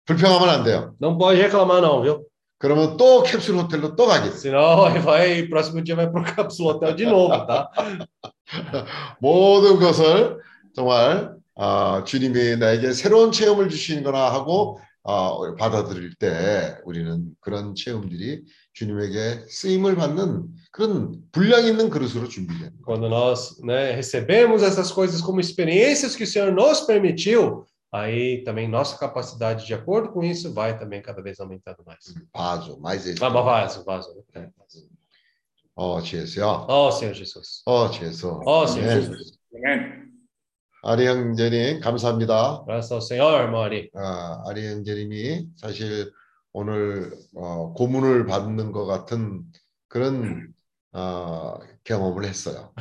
[0.05, 0.95] 불평하면 안 돼요.
[0.99, 2.25] Não pode reclamar, não, viu?
[2.59, 4.39] 그러면 또 캡슐 호텔로 또 가겠어요.
[4.39, 7.69] Senão vai, próximo dia vai pro Cápsula Hotel de novo, tá?
[9.19, 10.39] 모든 것을
[10.73, 18.43] 정말 아, 주님이 나에게 새로운 체험을 주시는거나 하고 아, 받아들일 때 우리는 그런 체험들이
[18.77, 22.71] 주님에게 쓰임을 받는 그런 분량 있는 그릇으로 거예요.
[22.85, 28.67] Quando nós né, recebemos essas coisas como experiências que o Senhor nos permitiu, aí também
[28.69, 32.13] nossa capacidade de acordo com isso vai também cada vez aumentando mais.
[32.31, 33.15] 바죠, 마이제.
[33.19, 34.23] Ah, mas vaso, vaso.
[34.35, 34.51] né?
[35.75, 36.65] 어, 주예수요.
[36.67, 37.63] Ó Senhor Jesus.
[37.65, 38.41] 어, 주예수.
[38.45, 39.01] Ó Senhor 네.
[39.01, 39.39] Jesus.
[39.55, 40.07] Amém.
[40.83, 42.63] 아리 형제님 감사합니다.
[42.67, 43.89] Graças ao Senhor, irmão Ari.
[43.95, 46.11] 아, 아리 형제님이 사실
[46.57, 49.43] 오늘 어, 고문을 받는 것 같은
[49.87, 50.51] 그런
[50.91, 52.73] 어, 경험을 했어요.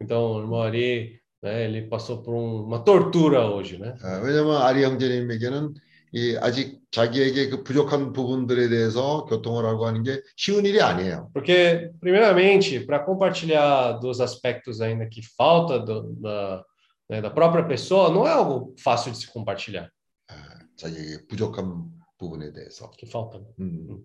[0.00, 3.94] Então, o irmão Ari, né, ele passou por um- uma tortura hoje, né?
[4.02, 5.74] 아, 왜냐하면 아리 형제님에게는
[6.14, 11.30] 이 아직 자기에게 그 부족한 부분들에 대해서 교통을 하고 하는 게 쉬운 일이 아니에요.
[11.34, 16.64] Porque, primeiramente, para compartilhar dos aspectos ainda que falta do, da,
[17.10, 19.90] né, da própria pessoa, não é algo fácil de se compartilhar.
[20.30, 20.34] 아,
[20.78, 22.90] 자기에게 부족한 부분에 대해서.
[23.06, 23.46] Falta, né?
[23.60, 24.04] 음.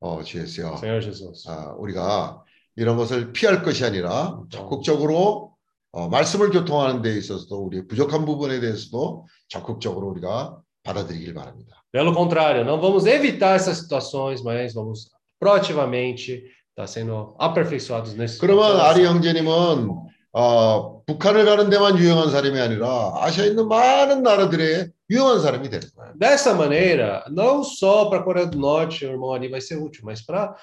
[0.00, 1.48] 어, Jesus.
[1.48, 2.42] 아, 우리가
[2.76, 5.56] 이런 것을 피할 것이 아니라 적극적으로
[5.92, 11.84] 어, 말씀을 교통하는 데 있어서도 우리의 부족한 부분에 대해서도 적극적으로 우리가 받아들이길 바랍니다.
[11.92, 15.10] Pelo contrário, não vamos evitar essas situações, mas vamos
[15.40, 19.90] proativamente estar sendo aperfeiçoados nesse 그러면 아리 형제님은
[20.32, 26.13] 어, 북한을 가는 데만 유용한 사람이 아니라 아시아에 있는 많은 나라들의 유용한 사람이 되는 거예요.
[26.15, 30.03] Dessa maneira, não só para a Coreia do Norte, o irmão Ari vai ser útil,
[30.03, 30.55] mas para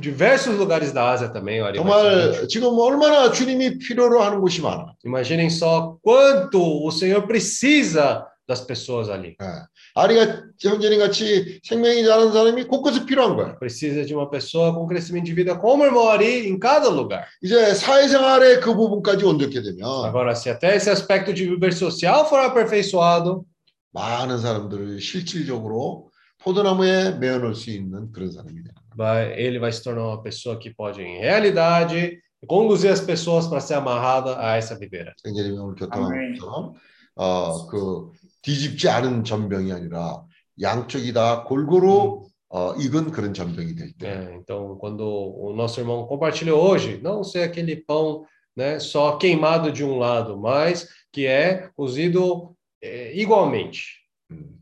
[0.00, 2.32] diversos lugares da Ásia também, o Ari vai ser útil.
[2.32, 4.92] 정말 지금 얼마나 주님이 필요로 하는 곳이 많아.
[5.04, 9.36] Imaginem só quanto o Senhor precisa das pessoas ali.
[9.42, 9.46] 예.
[9.94, 13.58] 아리가 형제님 같이 생명이 자란 사람이 곳곳에 필요한 거예요.
[13.58, 17.26] Precisa de uma pessoa com crescimento de vida como o irmão Ari em cada lugar.
[17.42, 22.38] 이제 사회생활의 그 부분까지 온전케 되면 Agora, se até esse aspecto de viver social for
[22.40, 23.44] aperfeiçoado,
[23.92, 28.74] 많은 사람들을 실질적으로 포도나무에 메어놓을 수 있는 그런 사람이 돼요.
[28.98, 32.18] vai, ele vai se tornar uma pessoa que pode, em realidade,
[32.48, 35.14] conduzir as pessoas para ser amarrada a essa videira.
[35.24, 36.74] 형제님이 오늘 교통한 것처럼
[37.14, 38.10] 어, 그
[38.42, 40.24] 뒤집지 않은 전병이 아니라
[40.60, 44.08] 양쪽이 다 골고루 어, 익은 그런 전병이 될 때.
[44.08, 48.24] É, então, quando o nosso irmão compartilhou hoje, não ser aquele pão
[48.56, 52.51] né, só queimado de um lado, mas que é cozido
[52.82, 54.00] é, igualmente,
[54.30, 54.58] 음.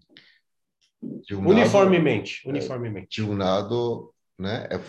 [1.26, 3.08] 지금 나도, uniformemente, uniformemente.
[3.10, 4.80] 지금 나도 né, é,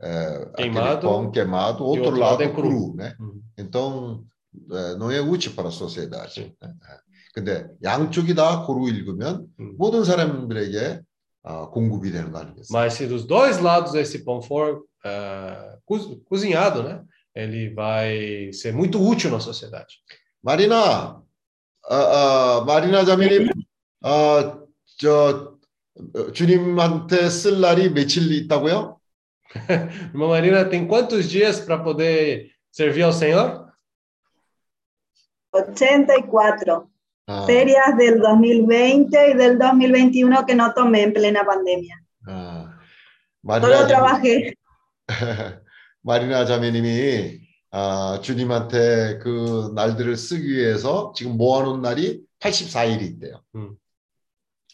[0.00, 2.62] é, Queimado, aquele pão queimado, e outro outro lado lado é é cru.
[2.68, 3.16] cru, né?
[3.18, 3.42] Uhum.
[3.58, 4.24] Então
[4.70, 6.34] é, não é útil para a sociedade.
[6.34, 6.54] Sim.
[6.60, 6.98] 네, 네.
[7.34, 9.74] 근데 양쪽이 다 고루 읽으면 음.
[9.78, 11.00] 모든 사람들에게
[11.42, 12.72] 어, 공급이 되는 거 아니겠어요?
[12.72, 17.02] Mas se dos dois lados esse pão for ah, co- cozinhado, né,
[17.34, 19.98] ele vai ser muito útil na sociedade.
[20.42, 20.56] 마
[21.88, 23.48] 리나, 어, 어, 마리나 자매님,
[24.04, 24.66] 어,
[24.98, 25.58] 저
[26.14, 28.98] 어, 주님한테 쓸 날이 며칠 있다고요?
[30.12, 33.66] Irmã Marina, tem quantos dias para poder servir ao Senhor?
[35.52, 36.86] 84
[37.26, 41.96] 아, ferias del 2020 y del 2021 que no tomé en plena pandemia.
[42.26, 42.78] 아,
[43.42, 44.54] Solo 마리나 자매, trabajé.
[46.02, 47.40] 마리나 자매님이
[47.75, 53.41] 아, 주님한테 그 날들을 쓰기 위해서 지금 모아놓은 날이 84일이 있대요.
[53.55, 53.75] 음.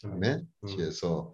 [0.04, 0.46] 아멘.
[0.64, 0.76] 음.
[0.76, 1.32] 그래서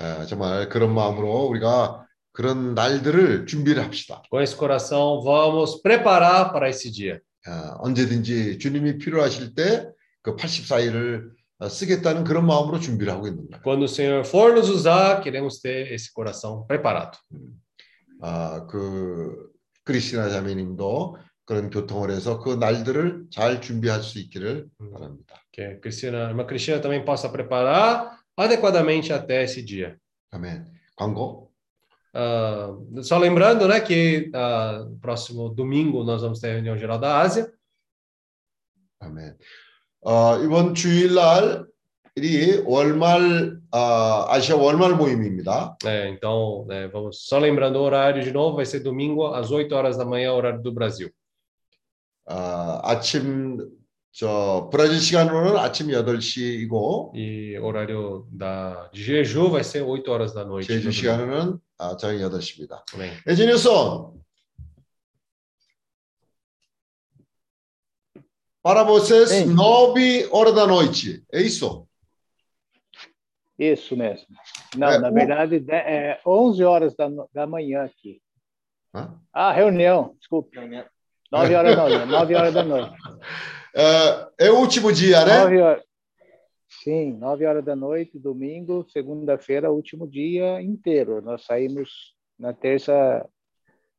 [0.00, 4.22] 아, 정말 그런 마음으로 우리가 그런 날들을 준비를 합시다.
[4.28, 7.20] Com esse coração, vamos preparar para esse dia.
[7.46, 9.88] 아, 언제든지 주님이 필요하실 때
[10.22, 11.30] 그 84일을
[11.70, 13.62] 쓰겠다는 그런 마음으로 준비를 하고 있는 거예요.
[13.62, 17.16] Quando o Senhor for nos usar, queremos ter esse coração preparado.
[18.20, 19.53] 아, 그
[19.84, 25.40] 크리스티나 자매님도 그런 교통을 해서 그 날들을 잘 준비할 수 있기를 바랍니다.
[25.52, 29.96] Que Cristina, irmã Cristina também possa preparar adequadamente até esse dia.
[30.30, 30.64] 아멘.
[30.96, 31.52] 광고.
[32.12, 32.70] Ah,
[33.02, 37.52] só lembrando, né, que ah, próximo domingo nós vamos ter a reunião geral da Ásia.
[39.00, 39.36] 아멘.
[40.00, 41.66] 어, 이번 주일날
[42.17, 45.77] 이 월말 아, 아시아 월말 모임입니다.
[45.85, 49.73] É, então, né, vamos só lembrando o horário de novo, vai ser domingo às 8
[49.73, 51.09] horas da manhã, horário do Brasil.
[52.27, 53.57] 아, 아침
[54.11, 60.43] 저 브라질 시간으로는 아침 8시이고 E horário da, de Jeju vai ser 8 horas da
[60.43, 60.67] noite.
[60.67, 60.91] 제주 no domingo.
[60.91, 62.83] 시간으로는 아, 저녁 8시입니다.
[62.93, 63.11] Amém.
[63.27, 64.19] 에지니슨
[68.61, 69.53] Para vocês, Sim.
[69.53, 71.23] nove horas da noite.
[71.31, 71.87] É isso?
[73.58, 74.26] Isso mesmo.
[74.76, 78.20] Não, É, na o- verdade, de- é 11 horas da, da manhã aqui.
[78.94, 79.14] Hã?
[79.32, 80.56] Ah, reunião, desculpe.
[81.30, 82.06] 9 horas da noite.
[82.06, 82.94] 9 horas da noite.
[83.74, 85.38] É, é o último dia, né?
[85.40, 85.82] 9 horas.
[86.82, 91.22] Sim, 9 horas da noite, domingo, segunda-feira, último dia inteiro.
[91.22, 93.24] Nós saímos na terça,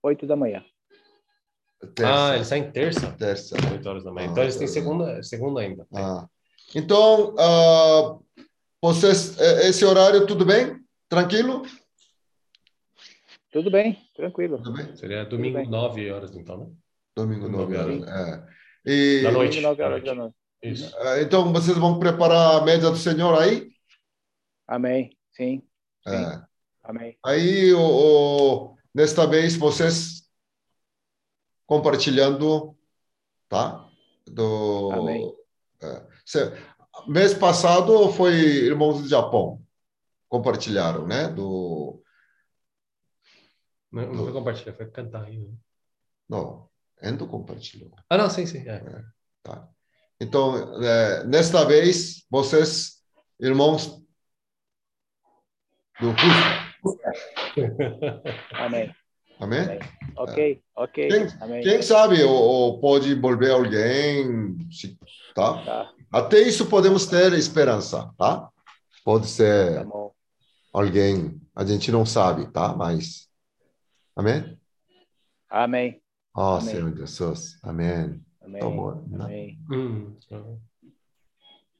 [0.03, 0.63] 8 da manhã.
[1.81, 2.35] Ah, Terça.
[2.35, 3.55] ele sai em terça, terça.
[3.71, 4.27] 8 horas da manhã.
[4.27, 5.87] Ah, Então eles têm segunda, segunda ainda.
[5.93, 6.25] Ah.
[6.73, 8.17] Então, ah,
[8.93, 10.79] vocês, eh, esse horário, tudo bem?
[11.09, 11.63] Tranquilo?
[13.51, 14.57] Tudo bem, tranquilo.
[14.57, 14.95] Tudo bem?
[14.95, 15.67] Seria domingo, bem.
[15.69, 16.67] 9 horas, então, né?
[17.15, 18.07] Domingo, nove Nove horas.
[18.09, 18.47] horas.
[18.85, 18.91] É.
[18.91, 19.51] E, Da noite.
[19.61, 20.35] Domingo, 9 horas da noite.
[20.61, 20.95] Isso.
[20.99, 23.71] ah, então, vocês vão preparar a mesa do Senhor aí?
[24.67, 25.15] Amém.
[25.35, 25.61] Sim,
[26.07, 26.41] É.
[26.83, 27.17] amém.
[27.23, 30.27] Aí, o, o- nesta vez, vocês
[31.65, 32.75] compartilhando,
[33.49, 33.87] tá?
[34.27, 35.33] Do, Amém.
[35.81, 36.01] é,
[37.07, 39.61] mês passado foi irmãos do Japão.
[40.27, 41.27] Compartilharam, né?
[41.27, 42.01] Do.
[43.91, 45.37] Não, não foi compartilhar, foi cantar aí.
[45.39, 45.53] né?
[46.27, 46.69] Não,
[47.01, 47.91] Endo compartilhou.
[48.09, 48.67] Ah, não, sim, sim.
[48.67, 48.81] é.
[49.43, 49.67] Tá.
[50.19, 53.01] Então, é, nesta vez, vocês,
[53.39, 54.01] irmãos
[55.99, 56.95] do Cusco,
[58.57, 58.93] Amém.
[59.39, 59.79] amém?
[60.17, 61.07] Ok, ok.
[61.09, 61.61] Quem, Amém.
[61.63, 64.97] quem sabe, ou, ou pode envolver alguém, se-
[65.33, 65.63] tá?
[65.63, 68.49] Tá, Até isso podemos ter esperança, tá?
[69.03, 70.13] Pode tá ser bom.
[70.73, 72.75] alguém, a gente não sabe, tá?
[72.75, 73.29] Mas,
[74.15, 74.59] amém?
[75.49, 76.01] Amém.
[76.33, 76.75] Ó, Amém.
[76.75, 78.21] Senhor Jesus, amém.
[78.41, 78.61] Amém.
[78.61, 79.23] Tá bom, né?
[79.25, 79.59] Amém.
[79.71, 80.17] Hum,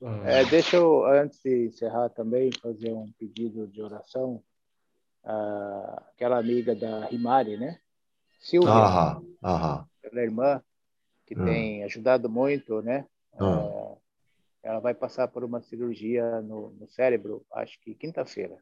[0.03, 0.29] ah.
[0.29, 4.43] É, deixa eu, antes de encerrar também, fazer um pedido de oração.
[5.23, 7.79] Ah, aquela amiga da Rimari, né?
[8.39, 9.87] Silvia, Aham, aham.
[10.03, 10.61] aquela irmã
[11.25, 11.43] que Ah.
[11.45, 13.07] tem ajudado muito, né?
[13.39, 13.95] Ah.
[14.65, 18.57] Ah, ela vai passar por uma cirurgia no, no cérebro, acho que quinta-feira.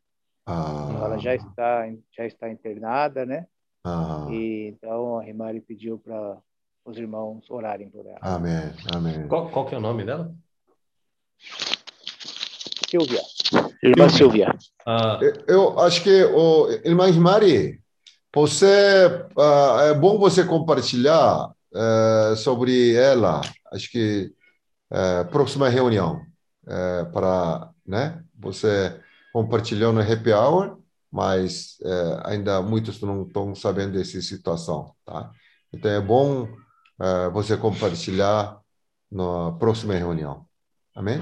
[0.46, 3.48] Então, ela Ah, já está, já está internada, né?
[3.86, 4.32] aham.
[4.32, 6.38] E então a Rimari pediu para
[6.86, 8.20] os irmãos orarem por ela.
[8.22, 9.28] Amém, amém.
[9.30, 10.34] Qual, qual que é o nome dela?
[12.90, 13.22] Silvia,
[13.82, 14.54] irmã Silvia.
[14.86, 17.82] Ah, Eu acho que, o irmã Mari,
[18.36, 23.42] você, ah, é bom você compartilhar eh, sobre ela.
[23.72, 24.32] Acho que
[24.94, 26.24] eh, próxima reunião
[26.68, 28.24] eh, para, né?
[28.40, 29.02] Você
[29.34, 30.80] compartilhou no Happy Hour,
[31.12, 35.32] mas eh, ainda muitos não estão sabendo dessa situação, tá?
[35.74, 36.48] Então é bom
[37.34, 38.62] você compartilhar
[39.12, 40.46] na próxima reunião.
[40.96, 41.20] Amém?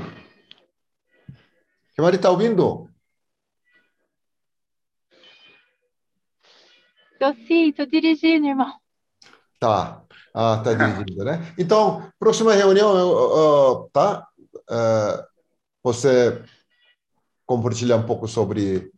[1.95, 2.89] Que Mari está ouvindo?
[7.17, 8.75] Tô sim, tô dirigindo, irmão.
[9.59, 10.03] Tá.
[10.33, 11.53] Ah, tá dirigindo, né?
[11.57, 14.25] Então, próxima reunião, eu, tá?
[14.69, 15.25] Eh,
[15.83, 16.41] você
[17.45, 18.91] compartilha um pouco sobre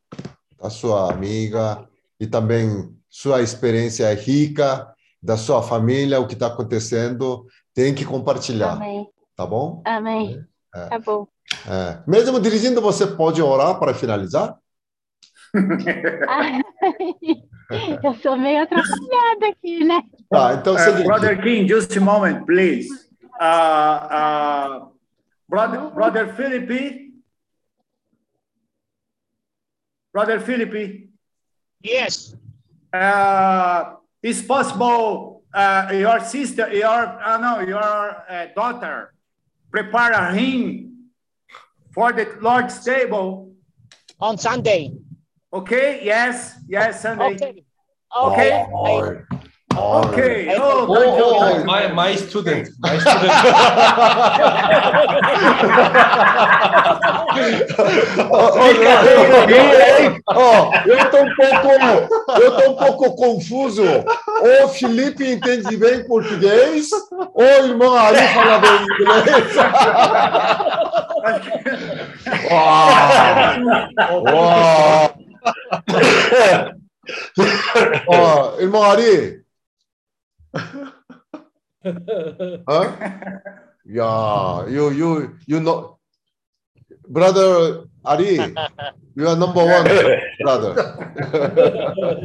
[0.61, 1.87] a sua amiga
[2.19, 7.47] e também sua experiência rica da sua família, o que está acontecendo.
[7.73, 9.07] Tem que compartilhar, Amém.
[9.35, 9.81] tá bom?
[9.85, 10.45] Amém.
[10.75, 10.85] É.
[10.87, 11.27] Tá bom.
[11.67, 12.03] É.
[12.07, 14.57] Mesmo dirigindo, você pode orar para finalizar?
[17.81, 20.03] Ai, eu sou meio atrapalhada aqui, né?
[20.29, 21.03] Tá, então é o Uh.
[21.03, 22.87] Brother King, just a moment, please.
[23.41, 24.87] Uh, uh,
[25.49, 27.13] brother, brother Philippi.
[30.13, 31.09] Brother Philippi.
[31.83, 32.35] Yes.
[32.93, 36.87] Uh, is possible uh, your sister, your
[37.21, 39.13] uh, no, your uh, daughter,
[39.71, 41.09] prepare a hymn
[41.91, 43.51] for the Lord's table?
[44.19, 44.93] On Sunday.
[45.53, 46.01] Okay.
[46.03, 46.55] Yes.
[46.67, 47.01] Yes.
[47.01, 47.35] Sunday.
[47.37, 47.63] Okay.
[48.09, 48.65] Okay.
[48.73, 49.21] Oi.
[49.75, 50.55] Okay.
[50.57, 52.69] Oh, Oh, oh, my, my student.
[52.79, 53.33] My student.
[60.27, 61.67] Ó, eu tô um pouco,
[62.39, 63.81] eu tô um pouco confuso.
[63.83, 69.55] O Felipe entende bem português, ou o irmão Ari fala bem inglês.
[72.51, 74.33] Uau!
[74.33, 75.22] Uau!
[78.07, 79.43] Ó, irmão Ari.
[82.67, 82.97] Hã?
[83.85, 85.97] Yeah, you, you, you know,
[87.09, 88.37] brother Ari,
[89.15, 89.83] you are number one,
[90.39, 90.73] brother.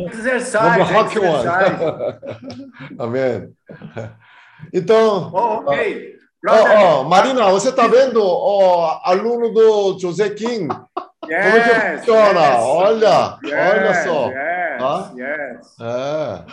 [0.06, 0.78] Exercise.
[0.78, 1.46] Number rock one.
[1.46, 1.80] exercise.
[2.98, 3.52] Amém.
[4.72, 6.14] Então, Oh, okay.
[6.48, 10.68] ó, ó, Marina, você está vendo o aluno do José King?
[11.20, 12.40] Como é que Yes, funciona?
[12.40, 12.58] yes.
[12.60, 14.28] Olha, Yes, olha só.
[14.28, 15.12] Yes, Tá?
[15.16, 15.76] yes.
[15.80, 16.44] É.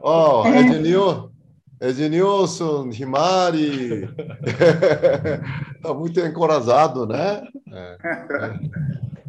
[0.00, 1.30] Ó, Ednil,
[1.80, 4.08] Ednilson, Rimari.
[5.76, 7.42] Está muito encorajado, né?
[7.72, 7.96] É.
[8.00, 8.58] É.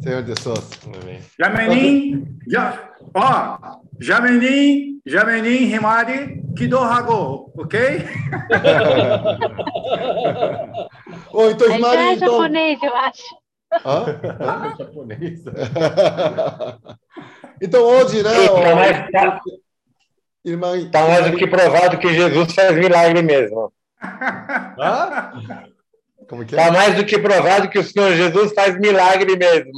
[0.00, 0.70] Senhor Jesus.
[1.02, 1.20] Amém.
[1.38, 3.58] Jamenin, ja, ó,
[4.00, 7.80] Jamenin, Jamenin, Himari, Kidohago, ok?
[11.32, 12.28] Ô, então, já Rimari, é então...
[12.32, 13.22] japonês, eu acho.
[13.84, 14.74] Hã?
[14.78, 15.44] Japonês.
[17.60, 18.30] então, hoje, né?
[18.50, 19.40] Ó, mais, tá,
[20.44, 23.72] Irmã, tá mais do que provado que Jesus faz milagre mesmo.
[24.00, 25.32] Ah?
[26.29, 26.57] Como que é?
[26.57, 29.71] Tá mais do que provado que o Senhor Jesus faz milagre mesmo.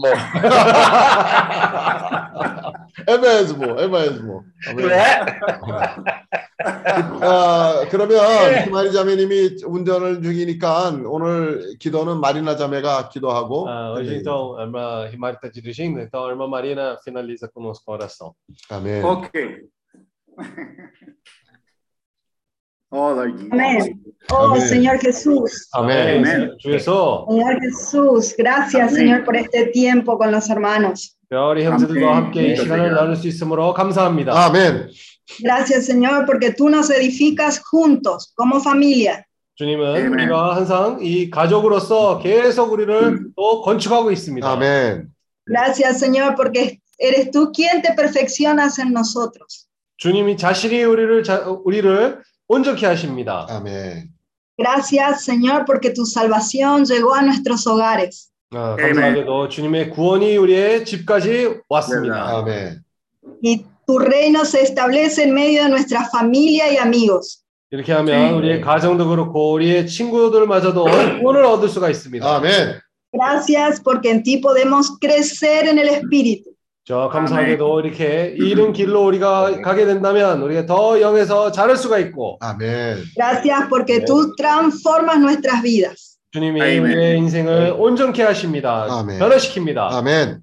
[3.08, 4.44] É mesmo, é mesmo.
[4.76, 5.40] Né?
[7.22, 14.64] 아, 그러면 주말이 자매님이 운전을 중이니까 오늘 기도는 마리나 자매가 기도하고 Ah, hoje, então, a
[14.64, 18.34] irmã Rimari está dirigindo, então a irmã Marina finaliza conosco a oração.
[18.70, 19.04] 아멘.
[19.04, 19.66] Ok.
[22.93, 23.53] Oh, Lord Jesus.
[23.53, 24.01] Amén.
[24.33, 24.69] Oh, Amén.
[24.69, 25.69] Señor Jesús.
[25.73, 26.57] Amén.
[26.59, 28.95] 주에서 Señor Jesús, gracias, Amén.
[28.97, 31.17] Señor, por este tiempo con los hermanos.
[31.31, 32.17] 우리 형제들과.
[32.17, 34.33] 함께 이 시간을 나눌 수 있으므로 감사합니다.
[34.47, 34.91] 아멘.
[35.41, 39.25] Gracias, Señor, porque tú nos edificas juntos, como familia.
[39.55, 40.13] 주님은.
[40.13, 44.51] 우리가 항상 이 가족으로서 계속 우리를 또 건축하고 있습니다.
[44.51, 45.07] 아멘.
[45.47, 49.69] Gracias, Señor, porque eres tú quien te perfeccionas en nosotros.
[49.99, 53.46] 주님이 자신이 우리를 자- 우리를 온전케 하십니다.
[53.50, 54.10] 아멘.
[54.58, 58.32] Gracias, Señor, porque tu salvación llegó a nuestros hogares.
[58.52, 62.38] 아, 감사하게도 주님의 구원이 우리의 집까지 왔습니다.
[62.38, 62.82] 아멘.
[63.44, 67.44] Y tu reino se establece en medio de nuestra familia y amigos.
[67.72, 70.86] 이렇게 하면 우리의 가정도 그렇고 우리의 친구들마저도
[71.20, 72.26] 구원을 얻을 수가 있습니다.
[72.26, 72.80] 아멘.
[73.12, 76.49] Gracias porque en ti podemos crecer en el Espíritu.
[76.91, 83.05] 저 감사하게도 이렇게 이른 길로 우리가 가게 된다면 우리가 더 영에서 자랄 수가 있고 아멘.
[83.15, 86.19] Gracias porque tú transformas nuestras vidas.
[86.33, 86.83] 주님이 아멘.
[86.83, 88.89] 우리의 인생을 온전케 하십니다.
[88.91, 89.21] 아멘.
[89.21, 89.79] 변화시킵니다.
[89.79, 90.43] 아멘.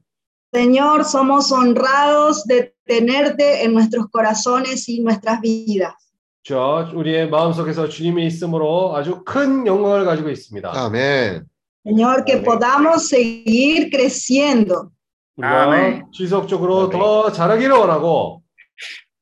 [0.53, 5.95] Señor, somos honrados de tenerte en nuestros corazones y nuestras vidas.
[6.43, 10.71] 저 우리의 마음속에서 주님이 있으므로 아주 큰 영광을 가지고 있습니다.
[10.73, 11.43] 아멘.
[11.83, 14.91] Señor, que podamos seguir creciendo
[15.37, 16.05] 우리가 아멘.
[16.11, 18.41] 지속적으로 더 자라기를 원하고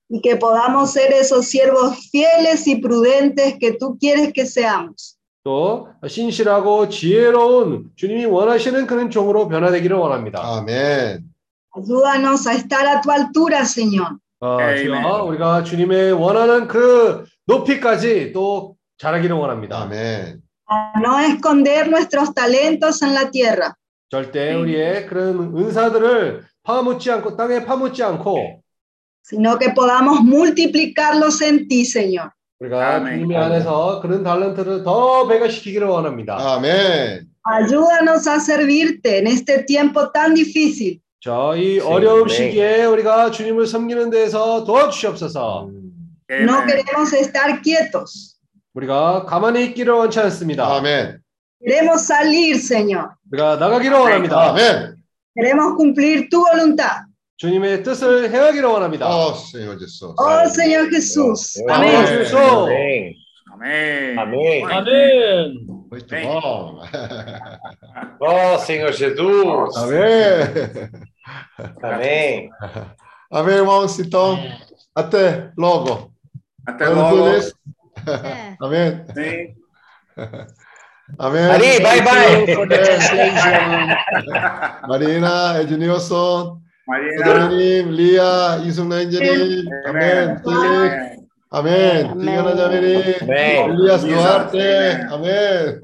[0.10, 5.18] y que podamos ser esos siervos fieles y prudentes que tú quieres que seamos.
[5.44, 10.42] 또 신실하고 지혜로운 주님이 원하시는 그런 종으로 변화되기를 원합니다.
[10.42, 11.24] 아멘.
[11.76, 14.18] Ayúdanos a estar a tu altura, Señor.
[14.40, 14.78] 어, 아멘.
[14.86, 19.82] 주여, 우리가 주님의 원하는 그 높이까지 또 자라기를 원합니다.
[19.82, 20.42] 아멘.
[20.98, 23.76] No esconder nuestros talentos en la tierra,
[24.10, 28.62] 절대 우리의 그런 은사들을 파묻지 않고 땅에 파묻지 않고
[29.26, 32.30] sino que podamos multiplicarlos en ti, Señor.
[32.60, 33.00] 우리가.
[33.04, 36.38] 주님의 안에서 그런 달란트를 더 배가시키기를 원합니다.
[36.38, 37.28] 아멘.
[37.42, 41.00] Ayúdanos a servirte en este tiempo tan difícil.
[41.22, 42.36] 저이 네, 어려움 네.
[42.36, 45.70] 시기에 우리가 주님을 섬기는 데에서 도와주시옵소서.
[46.30, 46.68] No Amen.
[46.68, 48.38] queremos estar quietos.
[48.76, 50.68] 우리가 가만히 있기를 원치 않습니다.
[50.76, 51.18] 아멘.
[51.65, 53.11] Queremos salir, Señor.
[53.31, 54.51] 우리가 나가기를 원합니다.
[54.51, 54.97] 아멘.
[55.35, 57.05] Queremos cumplir tu voluntad.
[57.37, 59.09] 주님의 뜻을 행하기를 원합니다.
[59.09, 60.15] 어, Senhor Jesus.
[60.19, 61.57] Oh, Señor Jesús.
[61.69, 61.97] Amém.
[61.97, 62.07] Amén.
[62.07, 62.35] Jesus.
[62.35, 63.15] Amém.
[63.53, 64.19] Amém.
[64.19, 64.65] Amém.
[64.65, 65.67] 아멘.
[65.91, 66.25] Muito Bem.
[66.25, 66.83] bom.
[68.21, 69.77] Ó Senhor Jesus.
[69.77, 70.91] Amém.
[71.83, 72.51] Amém.
[73.31, 73.99] Amém, irmãos.
[73.99, 74.39] Então,
[74.95, 76.13] até logo.
[76.67, 77.41] Até Glória
[81.19, 81.39] a logo.
[81.39, 81.41] Deus.
[81.41, 81.41] É.
[81.41, 81.41] Amém.
[81.41, 81.51] Sim.
[81.51, 81.51] Amém.
[81.51, 82.55] Ari, bye bye.
[82.55, 83.97] for the translation.
[84.89, 87.25] Marina, Ednilson, Marina.
[87.25, 90.43] 소장님, 리아, 이승나 인재님, 아멘.
[90.43, 91.21] 필립,
[91.53, 92.15] 아멘.
[92.15, 92.19] 아멘.
[92.21, 93.71] 디아나 자매님, Amém.
[93.71, 94.17] 엘리아스 아멘.
[94.17, 95.81] 두아르테, 아멘.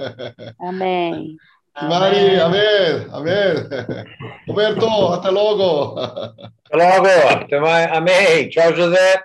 [0.61, 1.36] Amém.
[1.82, 3.35] Mari, amém, amém.
[4.48, 5.98] Roberto, até logo.
[6.01, 7.07] Até logo.
[7.07, 7.93] Até mais.
[7.93, 8.48] Amém.
[8.48, 9.20] Tchau, José.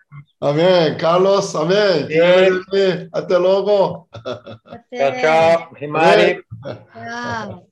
[0.47, 0.97] Amén.
[0.97, 2.07] Carlos, amén.
[2.09, 3.09] Sí.
[3.13, 4.09] Hasta luego.
[4.95, 5.71] Chao, chao.
[5.81, 6.41] Himari.
[6.95, 7.67] Chao.